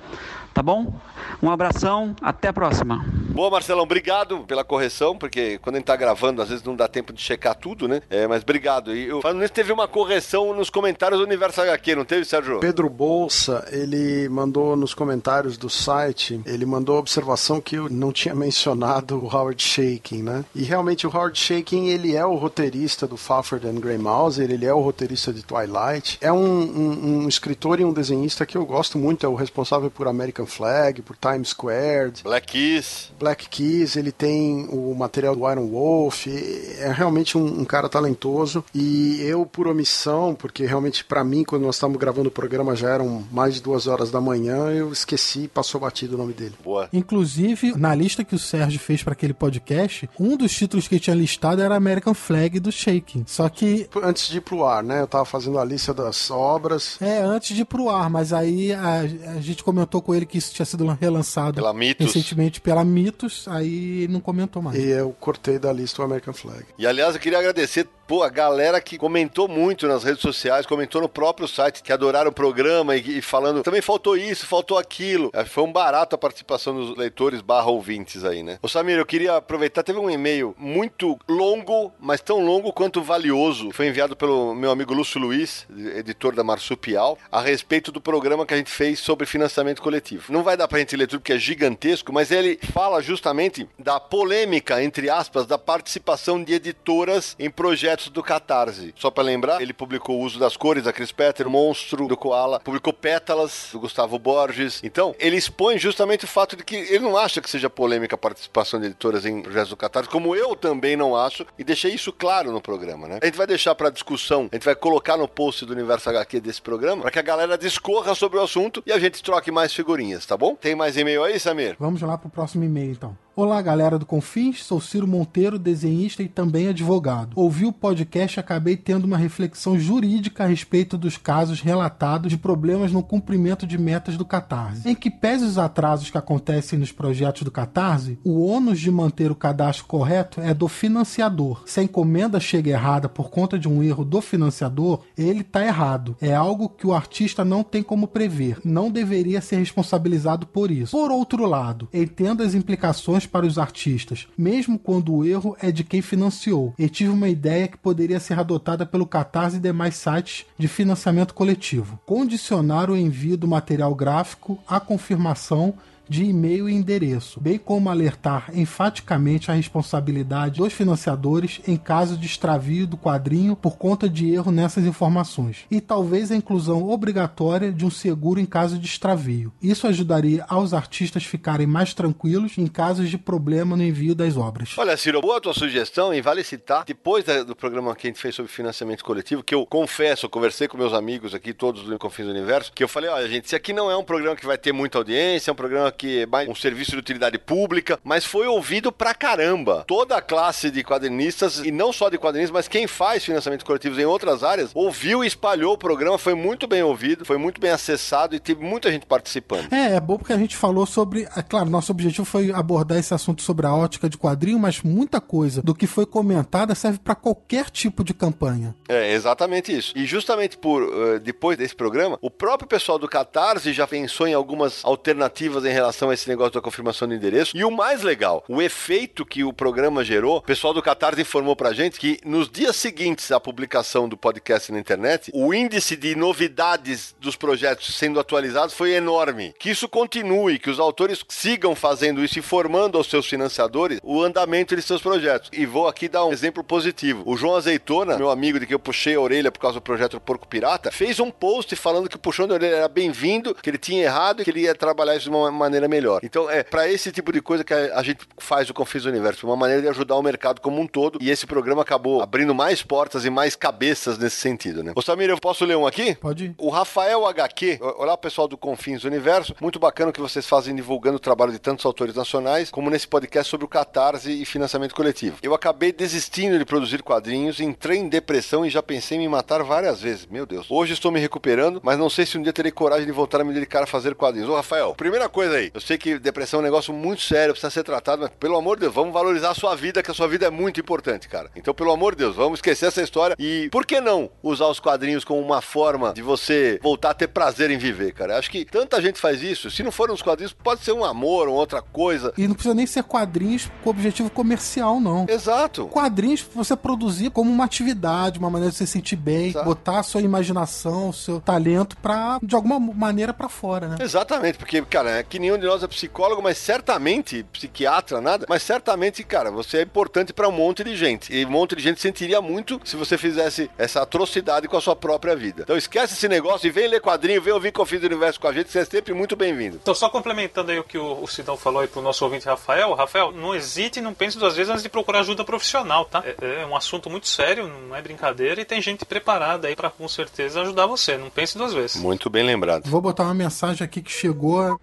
[0.52, 0.94] Tá bom?
[1.42, 3.05] Um abração, até a próxima.
[3.34, 6.86] Boa, Marcelão, obrigado pela correção, porque quando a gente tá gravando, às vezes não dá
[6.86, 8.01] tempo de checar tudo, né?
[8.09, 8.94] É, mas obrigado.
[8.94, 12.60] E eu, falando nisso, teve uma correção nos comentários do Universo HQ, não teve, Sérgio?
[12.60, 18.12] Pedro Bolsa, ele mandou nos comentários do site, ele mandou a observação que eu não
[18.12, 20.44] tinha mencionado o Howard Shaking, né?
[20.55, 24.64] E realmente o Howard Shaking, ele é o roteirista do Fafhrd and Grey Mouse, ele
[24.64, 26.18] é o roteirista de Twilight.
[26.20, 29.90] É um, um, um escritor e um desenhista que eu gosto muito, é o responsável
[29.90, 32.22] por American Flag, por Times Squared.
[32.22, 33.12] Black Keys.
[33.18, 38.64] Black Keys, ele tem o material do Iron Wolf, é realmente um, um cara talentoso.
[38.74, 42.90] E eu, por omissão, porque realmente para mim, quando nós estávamos gravando o programa, já
[42.90, 46.54] eram mais de duas horas da manhã, eu esqueci, passou batido o nome dele.
[46.62, 46.88] Boa.
[46.92, 51.00] Inclusive, na lista que o Sérgio fez para aquele podcast, um dos títulos que ele
[51.00, 53.24] tinha listado era American Flag do Shaking.
[53.26, 53.88] Só que.
[54.02, 55.00] Antes de ir pro ar, né?
[55.00, 57.00] Eu tava fazendo a lista das obras.
[57.00, 59.00] É, antes de ir pro ar, mas aí a,
[59.36, 64.06] a gente comentou com ele que isso tinha sido relançado pela recentemente pela Mitos, aí
[64.09, 64.78] não comentou mais.
[64.78, 66.64] E eu cortei da lista o American Flag.
[66.78, 71.01] E aliás, eu queria agradecer pô, a galera que comentou muito nas redes sociais, comentou
[71.01, 75.31] no próprio site, que adoraram o programa e, e falando, também faltou isso, faltou aquilo.
[75.32, 78.59] É, foi um barato a participação dos leitores barra ouvintes aí, né?
[78.62, 83.70] Ô Samir, eu queria aproveitar, teve um e-mail muito longo, mas tão longo quanto valioso,
[83.72, 85.66] foi enviado pelo meu amigo Lúcio Luiz,
[85.97, 90.32] editor da Marsupial, a respeito do programa que a gente fez sobre financiamento coletivo.
[90.32, 94.82] Não vai dar pra gente tudo porque é gigantesco, mas ele fala justamente da polêmica,
[94.82, 98.94] entre aspas, da participação de editoras em projetos do Catarse.
[98.96, 102.60] Só para lembrar, ele publicou O Uso das Cores, da Chris Petter, Monstro, do Koala,
[102.60, 104.80] publicou Pétalas, do Gustavo Borges.
[104.82, 108.18] Então, ele expõe justamente o fato de que ele não acha que seja polêmica a
[108.18, 112.12] participação de editoras em projetos do Catarse, como eu também não acho, e deixei isso
[112.12, 113.18] claro no programa, né?
[113.22, 116.40] A gente vai deixar para discussão, a gente vai colocar no post do Universo HQ
[116.40, 119.72] desse programa, para que a galera discorra sobre o assunto e a gente troque mais
[119.72, 120.54] figurinhas, tá bom?
[120.54, 121.76] Tem mais e-mail aí, Samir?
[121.78, 123.23] Vamos lá pro próximo e-mail, então.
[123.36, 127.32] Olá, galera do Confins, sou Ciro Monteiro, desenhista e também advogado.
[127.35, 132.36] Ouvi o podcast e acabei tendo uma reflexão jurídica a respeito dos casos relatados de
[132.36, 134.89] problemas no cumprimento de metas do Catarse.
[134.89, 139.32] Em que pese os atrasos que acontecem nos projetos do Catarse, o ônus de manter
[139.32, 141.65] o cadastro correto é do financiador.
[141.66, 146.16] Se a encomenda chega errada por conta de um erro do financiador, ele está errado.
[146.20, 150.97] É algo que o artista não tem como prever, não deveria ser responsabilizado por isso.
[150.97, 155.84] Por outro lado, entendo as implicações para os artistas, mesmo quando o erro é de
[155.84, 156.74] quem financiou.
[156.78, 161.34] E tive uma ideia que poderia ser adotada pelo Catarse e demais sites de financiamento
[161.34, 165.74] coletivo: condicionar o envio do material gráfico à confirmação
[166.09, 172.26] de e-mail e endereço, bem como alertar enfaticamente a responsabilidade dos financiadores em caso de
[172.26, 177.85] extravio do quadrinho por conta de erro nessas informações, e talvez a inclusão obrigatória de
[177.85, 179.52] um seguro em caso de extravio.
[179.62, 184.76] Isso ajudaria aos artistas ficarem mais tranquilos em casos de problema no envio das obras.
[184.76, 188.35] Olha, Ciro, boa tua sugestão e vale citar, depois do programa que a gente fez
[188.35, 192.26] sobre financiamento coletivo, que eu confesso, eu conversei com meus amigos aqui, todos do Confins
[192.26, 194.59] do Universo, que eu falei, olha, gente, se aqui não é um programa que vai
[194.59, 198.24] ter muita audiência, é um programa que é mais um serviço de utilidade pública, mas
[198.24, 199.84] foi ouvido pra caramba.
[199.86, 203.98] Toda a classe de quadrinistas, e não só de quadrinistas, mas quem faz financiamentos coletivos
[203.98, 207.70] em outras áreas, ouviu e espalhou o programa, foi muito bem ouvido, foi muito bem
[207.70, 209.72] acessado e teve muita gente participando.
[209.72, 211.26] É, é bom porque a gente falou sobre.
[211.36, 215.20] É claro, nosso objetivo foi abordar esse assunto sobre a ótica de quadrinho, mas muita
[215.20, 218.74] coisa do que foi comentada serve para qualquer tipo de campanha.
[218.88, 219.92] É, exatamente isso.
[219.96, 224.34] E justamente por uh, depois desse programa, o próprio pessoal do Catarse já pensou em
[224.34, 227.56] algumas alternativas em relação relação a esse negócio da confirmação do endereço.
[227.56, 231.55] E o mais legal, o efeito que o programa gerou, o pessoal do Catarse informou
[231.55, 236.16] pra gente que nos dias seguintes à publicação do podcast na internet, o índice de
[236.16, 239.55] novidades dos projetos sendo atualizados foi enorme.
[239.59, 244.23] Que isso continue, que os autores sigam fazendo isso e formando aos seus financiadores o
[244.23, 245.51] andamento de seus projetos.
[245.52, 247.23] E vou aqui dar um exemplo positivo.
[247.27, 250.20] O João Azeitona, meu amigo de que eu puxei a orelha por causa do projeto
[250.20, 253.78] Porco Pirata, fez um post falando que o puxão de orelha era bem-vindo, que ele
[253.78, 256.20] tinha errado e que ele ia trabalhar isso de uma maneira melhor.
[256.22, 259.46] Então, é para esse tipo de coisa que a, a gente faz o Confis Universo,
[259.46, 261.18] uma maneira de ajudar o mercado como um todo.
[261.20, 264.92] E esse programa acabou abrindo mais portas e mais cabeças nesse sentido, né?
[264.94, 266.14] Ô Samir, eu posso ler um aqui?
[266.16, 266.55] Pode ir.
[266.59, 271.16] O Rafael HQ, olá pessoal do Confins Universo, muito bacana o que vocês fazem divulgando
[271.16, 275.38] o trabalho de tantos autores nacionais, como nesse podcast sobre o Catarse e financiamento coletivo.
[275.42, 279.62] Eu acabei desistindo de produzir quadrinhos, entrei em depressão e já pensei em me matar
[279.62, 280.26] várias vezes.
[280.26, 280.66] Meu Deus.
[280.70, 283.44] Hoje estou me recuperando, mas não sei se um dia terei coragem de voltar a
[283.44, 284.48] me dedicar a fazer quadrinhos.
[284.48, 287.70] Ô Rafael, primeira coisa aí, eu sei que depressão é um negócio muito sério, precisa
[287.70, 290.28] ser tratado, mas pelo amor de Deus, vamos valorizar a sua vida, que a sua
[290.28, 291.50] vida é muito importante, cara.
[291.56, 294.80] Então, pelo amor de Deus, vamos esquecer essa história e por que não usar os
[294.80, 298.38] quadrinhos como uma forma de você voltar a ter prazer em viver, cara?
[298.38, 299.70] Acho que tanta gente faz isso.
[299.70, 302.32] Se não forem os quadrinhos, pode ser um amor ou outra coisa.
[302.36, 305.26] E não precisa nem ser quadrinhos com objetivo comercial, não.
[305.28, 305.86] Exato.
[305.88, 309.64] Quadrinhos você produzir como uma atividade, uma maneira de você se sentir bem, Exato.
[309.64, 313.96] botar a sua imaginação, o seu talento pra, de alguma maneira pra fora, né?
[314.00, 318.62] Exatamente, porque, cara, é que nenhum de nós é psicólogo, mas certamente, psiquiatra, nada, mas
[318.62, 321.35] certamente, cara, você é importante pra um monte de gente.
[321.35, 324.97] E um monte de gente sentiria muito se você fizesse essa atrocidade com a sua
[324.97, 325.62] própria vida.
[325.62, 328.52] Então esquece esse negócio e vem ler quadrinho, vem ouvir Confins do Universo com a
[328.52, 329.78] gente, você é sempre muito bem-vindo.
[329.82, 332.93] Então, só complementando aí o que o, o Sidão falou aí pro nosso ouvinte Rafael.
[332.94, 336.22] Rafael, não hesite e não pense duas vezes antes de procurar ajuda profissional, tá?
[336.24, 339.90] É, é um assunto muito sério, não é brincadeira e tem gente preparada aí pra
[339.90, 341.16] com certeza ajudar você.
[341.16, 341.97] Não pense duas vezes.
[341.97, 342.89] Muito bem lembrado.
[342.89, 344.78] Vou botar uma mensagem aqui que chegou.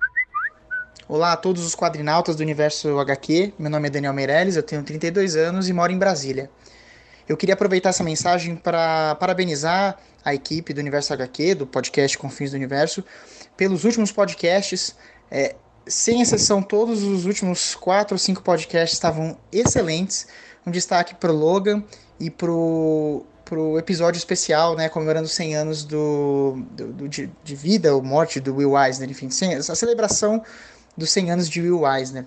[1.11, 3.51] Olá a todos os quadrinautas do universo HQ.
[3.59, 6.49] Meu nome é Daniel Meirelles, eu tenho 32 anos e moro em Brasília.
[7.27, 12.51] Eu queria aproveitar essa mensagem para parabenizar a equipe do Universo HQ, do podcast Confins
[12.51, 13.03] do Universo,
[13.57, 14.95] pelos últimos podcasts.
[15.29, 15.53] É,
[15.85, 20.27] sem exceção, todos os últimos quatro ou cinco podcasts estavam excelentes.
[20.65, 21.83] Um destaque para o Logan
[22.21, 23.25] e para o
[23.77, 28.39] episódio especial, né, comemorando os 100 anos do, do, do- de, de vida ou morte
[28.39, 30.41] do Will Eisner, enfim, 100 a celebração
[30.95, 32.26] dos 100 anos de Will Eisner.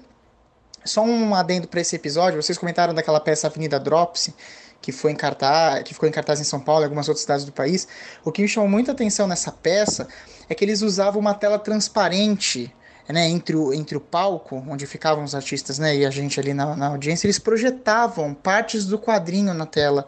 [0.84, 4.34] Só um adendo para esse episódio, vocês comentaram daquela peça Avenida Dropsy,
[4.82, 7.44] que foi em cartaz, que ficou em cartaz em São Paulo e algumas outras cidades
[7.46, 7.88] do país.
[8.22, 10.06] O que me chamou muita atenção nessa peça
[10.46, 12.70] é que eles usavam uma tela transparente
[13.08, 16.54] né, entre, o, entre o palco, onde ficavam os artistas né, e a gente ali
[16.54, 20.06] na, na audiência, eles projetavam partes do quadrinho na tela.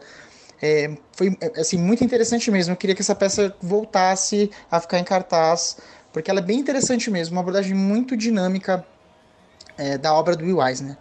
[0.61, 2.73] É, foi é, assim, muito interessante mesmo.
[2.73, 5.77] Eu queria que essa peça voltasse a ficar em cartaz,
[6.17, 8.83] porque ela é bem interessante mesmo, uma abordagem muito dinâmica
[9.77, 10.97] é, da obra do Will Eisner.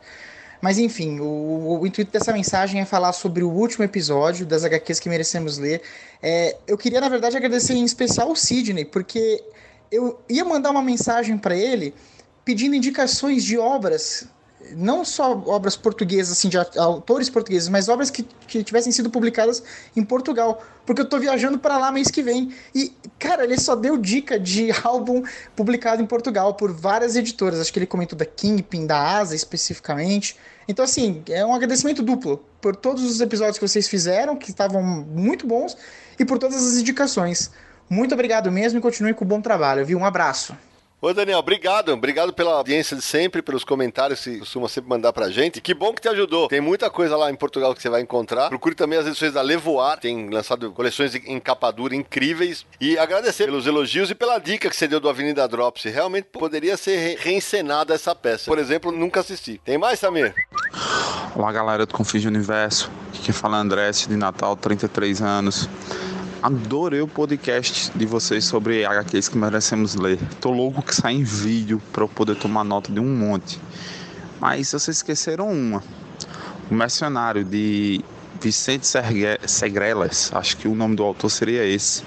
[0.61, 5.01] Mas enfim, o, o intuito dessa mensagem é falar sobre o último episódio das HQs
[5.01, 5.81] que merecemos ler.
[6.23, 9.43] É, eu queria, na verdade, agradecer em especial o Sidney, porque
[9.91, 11.95] eu ia mandar uma mensagem para ele
[12.45, 14.29] pedindo indicações de obras,
[14.75, 19.63] não só obras portuguesas, assim, de autores portugueses, mas obras que, que tivessem sido publicadas
[19.95, 22.55] em Portugal, porque eu tô viajando para lá mês que vem.
[22.75, 25.23] E, cara, ele só deu dica de álbum
[25.55, 27.61] publicado em Portugal por várias editoras.
[27.61, 30.37] Acho que ele comentou da Kingpin, da Asa especificamente.
[30.69, 34.83] Então, assim, é um agradecimento duplo por todos os episódios que vocês fizeram, que estavam
[34.83, 35.77] muito bons,
[36.19, 37.51] e por todas as indicações.
[37.89, 39.99] Muito obrigado mesmo e continue com o bom trabalho, viu?
[39.99, 40.57] Um abraço.
[40.99, 41.93] Ô Daniel, obrigado.
[41.93, 45.61] Obrigado pela audiência de sempre, pelos comentários que costuma sempre mandar pra gente.
[45.61, 46.49] Que bom que te ajudou.
[46.49, 48.49] Tem muita coisa lá em Portugal que você vai encontrar.
[48.49, 50.01] Procure também as edições da Levoar.
[50.01, 52.65] Tem lançado coleções em capa dura incríveis.
[52.81, 55.85] E agradecer pelos elogios e pela dica que você deu do Avenida Drops.
[55.85, 58.47] Realmente poderia ser re- reencenada essa peça.
[58.47, 59.61] Por exemplo, nunca assisti.
[59.65, 60.35] Tem mais, Samir?
[61.35, 65.69] Olá galera do Confins do Universo, aqui quem fala é André de Natal, 33 anos.
[66.47, 70.17] Adorei o podcast de vocês sobre HQs que merecemos ler.
[70.41, 73.61] Tô louco que sai em vídeo para eu poder tomar nota de um monte.
[74.41, 75.83] Mas vocês esqueceram uma.
[76.71, 78.01] O Mercenário de
[78.41, 78.87] Vicente
[79.45, 82.05] Segrelas, acho que o nome do autor seria esse.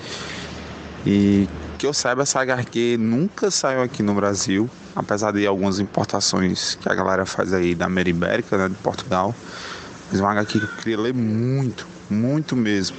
[1.05, 1.45] E
[1.77, 6.87] que eu saiba, essa HQ nunca saiu aqui no Brasil, apesar de algumas importações que
[6.87, 9.35] a galera faz aí da América né, de Portugal.
[10.09, 12.97] Mas é uma HQ que eu queria ler muito, muito mesmo.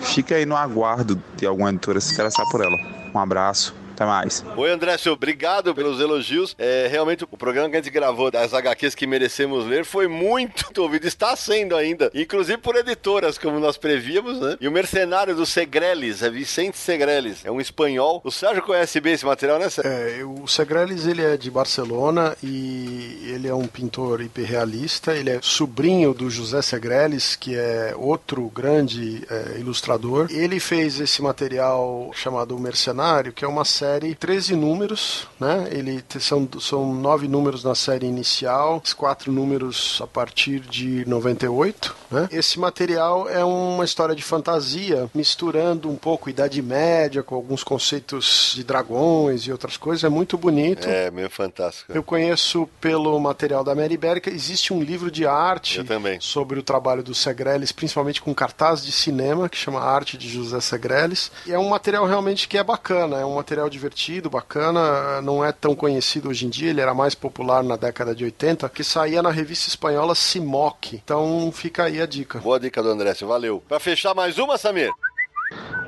[0.00, 2.78] Fica aí no aguardo de alguma editora se interessar por ela.
[3.14, 3.81] Um abraço.
[3.92, 4.44] Até mais.
[4.56, 6.54] Oi, André, seu, obrigado pelos elogios.
[6.58, 10.72] É, realmente, o programa que a gente gravou das HQs que merecemos ler foi muito
[10.82, 11.06] ouvido.
[11.06, 12.10] Está sendo ainda.
[12.14, 14.56] Inclusive por editoras, como nós prevíamos, né?
[14.60, 17.44] E o Mercenário do Segreles, é Vicente Segreles.
[17.44, 18.20] É um espanhol.
[18.24, 19.92] O Sérgio conhece bem esse material, né, Sérgio?
[19.92, 25.14] É, o Segreles, ele é de Barcelona e ele é um pintor hiperrealista.
[25.14, 30.28] Ele é sobrinho do José Segreles, que é outro grande é, ilustrador.
[30.30, 33.81] Ele fez esse material chamado Mercenário, que é uma série,
[34.18, 35.68] 13 números, né?
[35.70, 42.28] Ele são, são nove números na série inicial, quatro números a partir de 98, né?
[42.30, 48.52] Esse material é uma história de fantasia, misturando um pouco Idade Média com alguns conceitos
[48.54, 50.04] de dragões e outras coisas.
[50.04, 50.88] É muito bonito.
[50.88, 51.92] É, meio fantástico.
[51.92, 54.30] Eu conheço pelo material da Mary Ibérica.
[54.30, 55.80] Existe um livro de arte
[56.20, 60.60] sobre o trabalho do Segreles, principalmente com cartaz de cinema, que chama Arte de José
[60.60, 61.30] Segreles.
[61.46, 65.50] E é um material realmente que é bacana, é um material divertido, bacana, não é
[65.50, 69.22] tão conhecido hoje em dia, ele era mais popular na década de 80, que saía
[69.22, 70.94] na revista espanhola Simoc.
[70.94, 72.38] Então fica aí a dica.
[72.38, 73.62] Boa dica do André, valeu.
[73.68, 74.90] Para fechar mais uma, Samir?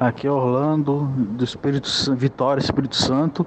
[0.01, 3.47] Aqui é Orlando, do Espírito Vitória, Espírito Santo.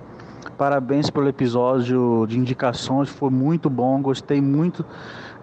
[0.57, 4.85] Parabéns pelo episódio de indicações, foi muito bom, gostei muito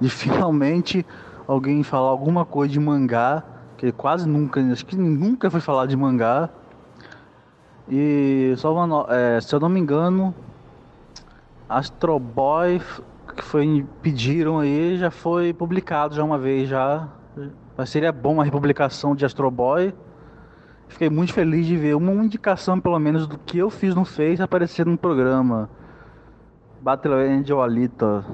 [0.00, 1.04] de finalmente
[1.46, 3.42] alguém falar alguma coisa de mangá,
[3.76, 6.48] que quase nunca, acho que nunca foi falar de mangá.
[7.88, 10.34] E só uma, é, se eu não me engano,
[11.68, 12.80] Astro Boy
[13.34, 17.08] que foi pediram aí já foi publicado já uma vez já.
[17.76, 19.92] Mas seria bom uma republicação de Astro Boy.
[20.86, 24.40] Fiquei muito feliz de ver uma indicação pelo menos do que eu fiz no Face
[24.40, 25.68] aparecer no programa.
[26.80, 28.24] Battle Angel Alita.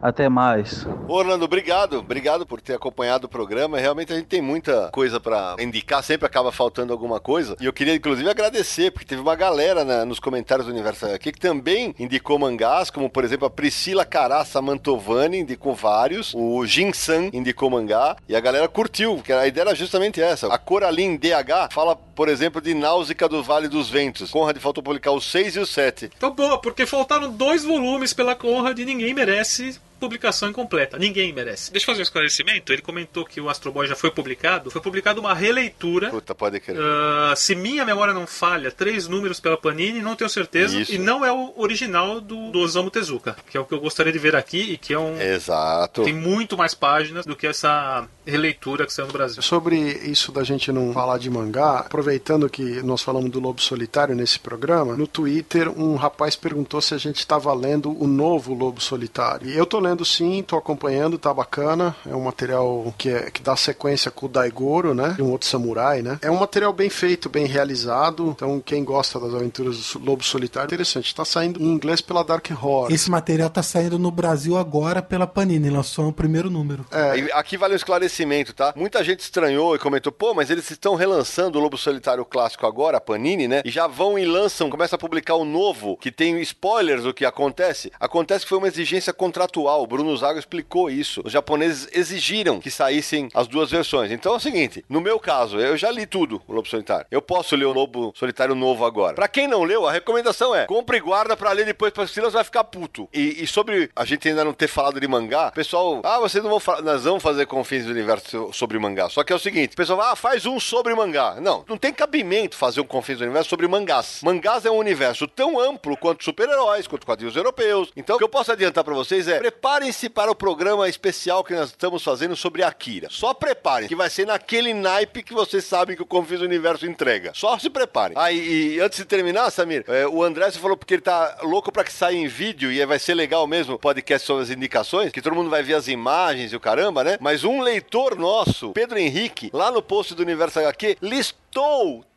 [0.00, 0.86] Até mais.
[1.08, 1.98] Orlando, obrigado.
[1.98, 3.78] Obrigado por ter acompanhado o programa.
[3.78, 7.56] Realmente a gente tem muita coisa para indicar, sempre acaba faltando alguma coisa.
[7.60, 11.32] E eu queria, inclusive, agradecer, porque teve uma galera na, nos comentários do Universo aqui
[11.32, 16.92] que também indicou mangás, como por exemplo a Priscila Caraça Mantovani indicou vários, o Jin
[16.92, 20.46] San indicou mangá, e a galera curtiu, porque a ideia era justamente essa.
[20.52, 24.30] A Coraline DH fala, por exemplo, de Náusica do Vale dos Ventos.
[24.30, 26.10] Conrad faltou publicar o 6 e o 7.
[26.18, 30.98] Tá boa, porque faltaram dois volumes pela Conrad e ninguém merece publicação incompleta.
[30.98, 31.70] Ninguém merece.
[31.72, 32.72] Deixa eu fazer um esclarecimento.
[32.72, 34.70] Ele comentou que o Astro Boy já foi publicado.
[34.70, 36.10] Foi publicado uma releitura.
[36.10, 36.78] Puta, pode crer.
[36.78, 40.80] Uh, se minha memória não falha, três números pela Panini, não tenho certeza.
[40.80, 40.92] Isso.
[40.92, 44.12] E não é o original do, do Osamu Tezuka, que é o que eu gostaria
[44.12, 45.20] de ver aqui e que é um.
[45.20, 46.04] Exato.
[46.04, 49.42] Tem muito mais páginas do que essa releitura que saiu no Brasil.
[49.42, 54.14] Sobre isso da gente não falar de mangá, aproveitando que nós falamos do Lobo Solitário
[54.14, 58.80] nesse programa, no Twitter um rapaz perguntou se a gente estava lendo o novo Lobo
[58.80, 59.48] Solitário.
[59.48, 61.94] E eu tô lendo sim, tô acompanhando, tá bacana.
[62.06, 65.14] É um material que, é, que dá sequência com o Daigoro, né?
[65.16, 66.18] De um outro samurai, né?
[66.22, 68.30] É um material bem feito, bem realizado.
[68.30, 71.14] Então, quem gosta das aventuras do Lobo Solitário, interessante.
[71.14, 72.94] Tá saindo em inglês pela Dark Horse.
[72.94, 76.84] Esse material tá saindo no Brasil agora pela Panini, lançou o primeiro número.
[76.90, 77.28] É.
[77.32, 78.17] Aqui vale um esclarecimento,
[78.54, 78.72] tá?
[78.76, 83.00] Muita gente estranhou e comentou, pô, mas eles estão relançando o Lobo Solitário clássico agora,
[83.00, 83.62] Panini, né?
[83.64, 87.24] E já vão e lançam, começa a publicar o novo, que tem spoilers do que
[87.24, 87.92] acontece.
[87.98, 89.82] Acontece que foi uma exigência contratual.
[89.82, 91.22] O Bruno Zago explicou isso.
[91.24, 94.10] Os japoneses exigiram que saíssem as duas versões.
[94.10, 97.06] Então é o seguinte, no meu caso, eu já li tudo, o Lobo Solitário.
[97.10, 99.14] Eu posso ler o Lobo Solitário novo agora.
[99.14, 102.30] Pra quem não leu, a recomendação é, compre e guarda pra ler depois, porque senão
[102.30, 103.08] você vai ficar puto.
[103.12, 106.50] E, e sobre a gente ainda não ter falado de mangá, pessoal, ah, vocês não
[106.50, 108.07] vão nós vamos fazer Confins do Universo
[108.52, 109.08] sobre mangá.
[109.08, 111.36] Só que é o seguinte, o pessoal, ah, faz um sobre mangá.
[111.40, 114.20] Não, não tem cabimento fazer um Confins do Universo sobre mangás.
[114.22, 117.90] Mangás é um universo tão amplo quanto super-heróis, quanto quadrinhos europeus.
[117.96, 121.54] Então, o que eu posso adiantar pra vocês é, preparem-se para o programa especial que
[121.54, 123.08] nós estamos fazendo sobre Akira.
[123.10, 126.86] Só preparem, que vai ser naquele naipe que vocês sabem que o Confins do Universo
[126.86, 127.32] entrega.
[127.34, 128.16] Só se preparem.
[128.18, 131.72] Ah, e, e antes de terminar, Samir, é, o André falou porque ele tá louco
[131.72, 134.50] pra que saia em vídeo e aí vai ser legal mesmo o podcast sobre as
[134.50, 137.18] indicações, que todo mundo vai ver as imagens e o caramba, né?
[137.20, 141.47] Mas um leitor nosso, Pedro Henrique, lá no post do Universo HQ, listou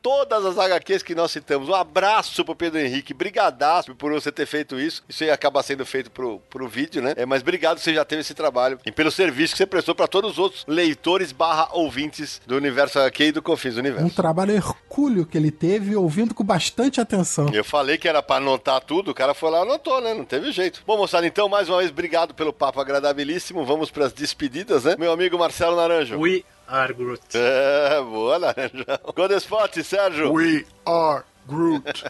[0.01, 1.69] todas as HQs que nós citamos.
[1.69, 5.03] Um abraço pro Pedro Henrique, brigadaço por você ter feito isso.
[5.07, 7.13] Isso aí acaba sendo feito pro, pro vídeo, né?
[7.15, 9.93] É, mas obrigado que você já teve esse trabalho e pelo serviço que você prestou
[9.93, 14.05] para todos os outros leitores barra ouvintes do Universo HQ e do Confins do Universo.
[14.05, 17.49] Um trabalho hercúleo que ele teve, ouvindo com bastante atenção.
[17.53, 20.13] Eu falei que era para anotar tudo, o cara foi lá e anotou, né?
[20.13, 20.81] Não teve jeito.
[20.85, 23.65] Bom, moçada, então, mais uma vez, obrigado pelo papo agradabilíssimo.
[23.65, 24.95] Vamos para as despedidas, né?
[24.97, 26.17] Meu amigo Marcelo Naranjo.
[26.17, 27.21] We are Groot.
[27.35, 29.13] É, boa, Naranjão.
[29.15, 30.31] Godespot, Sérgio.
[30.31, 32.05] We are Groot.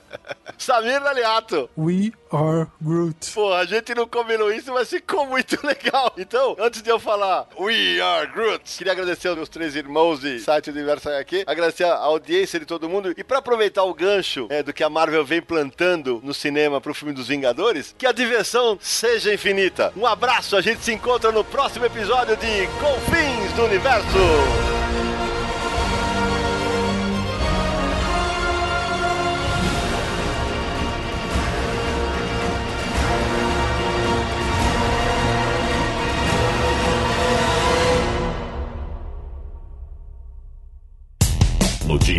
[0.58, 1.68] Samir Daliato.
[1.76, 3.32] We are Groot.
[3.34, 6.14] Pô, a gente não combinou isso, mas ficou muito legal.
[6.18, 10.40] Então, antes de eu falar We are Groot, queria agradecer aos meus três irmãos de
[10.40, 14.46] site do Universo aqui, agradecer a audiência de todo mundo e para aproveitar o gancho
[14.52, 18.12] é, do que a Marvel vem plantando no cinema pro filme dos Vingadores, que a
[18.12, 19.92] diversão seja infinita.
[19.98, 24.81] Um abraço, a gente se encontra no próximo episódio de Confins do Universo.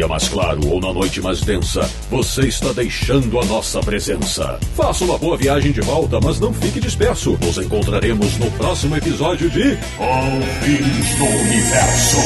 [0.03, 4.59] Dia mais claro ou na noite mais densa, você está deixando a nossa presença.
[4.75, 7.39] Faça uma boa viagem de volta, mas não fique disperso.
[7.41, 12.17] Nos encontraremos no próximo episódio de Confins do Universo.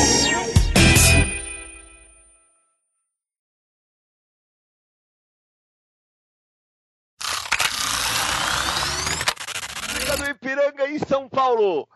[10.30, 11.86] Ipiranga em São Paulo.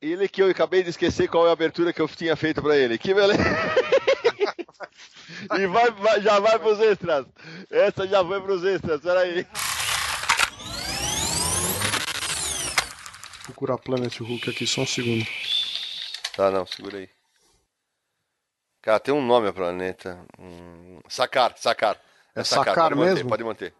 [0.00, 2.76] Ele que eu acabei de esquecer qual é a abertura que eu tinha feito pra
[2.76, 2.98] ele.
[2.98, 3.42] Que beleza.
[5.58, 7.26] e vai, vai- já vai pros extras.
[7.70, 9.46] Essa já foi pros extras, peraí.
[13.44, 15.26] Procurar Planet Hulk aqui, só um segundo.
[16.36, 17.08] Tá, não, segura aí.
[18.82, 20.24] Cara, tem um nome a planeta.
[20.38, 21.98] Hum, sacar, sacar.
[22.34, 23.28] É Sacar pode manter, mesmo?
[23.28, 23.74] pode manter.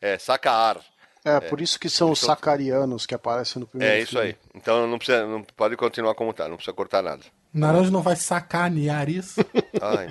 [0.00, 0.78] É, sacar.
[1.24, 4.28] É, por isso que são os Então- sacarianos que aparecem no primeiro É isso filme.
[4.28, 4.36] aí.
[4.54, 7.24] Então não precisa, não pode continuar como tá, não precisa cortar nada.
[7.56, 9.40] Naranjo não vai sacanear isso.
[9.80, 10.08] Ai,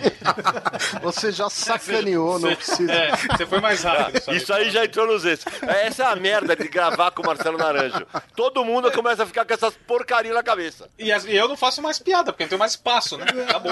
[1.01, 2.91] Você já sacaneou, não precisa.
[2.91, 4.21] É, você foi mais rápido.
[4.23, 4.37] sabe?
[4.37, 5.61] Isso aí já entrou nos extras.
[5.63, 8.05] Essa é a merda de gravar com o Marcelo Naranjo.
[8.35, 10.89] Todo mundo começa a ficar com essas porcarias na cabeça.
[10.97, 13.25] E, as- e eu não faço mais piada, porque não tenho mais espaço, né?
[13.47, 13.71] Acabou.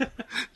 [0.00, 0.51] O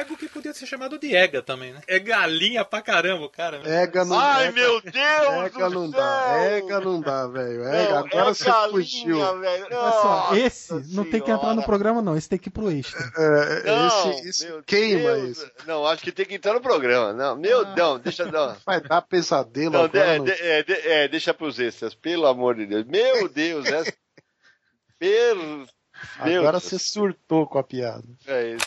[0.00, 1.80] ego que podia ser chamado de ega também, né?
[1.86, 3.58] É galinha pra caramba, cara.
[3.60, 3.82] né?
[3.84, 6.00] Ega não Ai, ega- meu Deus Ega do não céu!
[6.00, 7.64] dá, ega não dá, velho.
[7.68, 9.40] Ega, Não, agora é você galinha, fugiu.
[9.40, 9.64] velho.
[9.66, 12.16] Olha só, Nossa esse não tem que entrar no programa, não.
[12.16, 13.00] Esse tem que ir pro extra.
[13.16, 15.38] É, Não, esse, esse queima Deus.
[15.38, 15.52] esse.
[15.66, 17.12] Não, acho que tem que entrar no programa.
[17.12, 18.56] Não, meu Deus, deixa não.
[18.66, 20.18] Vai dar pesadelo Não, agora.
[20.20, 22.84] de- de- é, de- é, deixa pros extras, pelo amor de Deus.
[22.84, 23.92] Meu Deus, essa.
[24.98, 25.36] Per...
[26.24, 26.64] Meu Agora Deus.
[26.64, 28.04] você surtou com a piada.
[28.26, 28.66] É isso.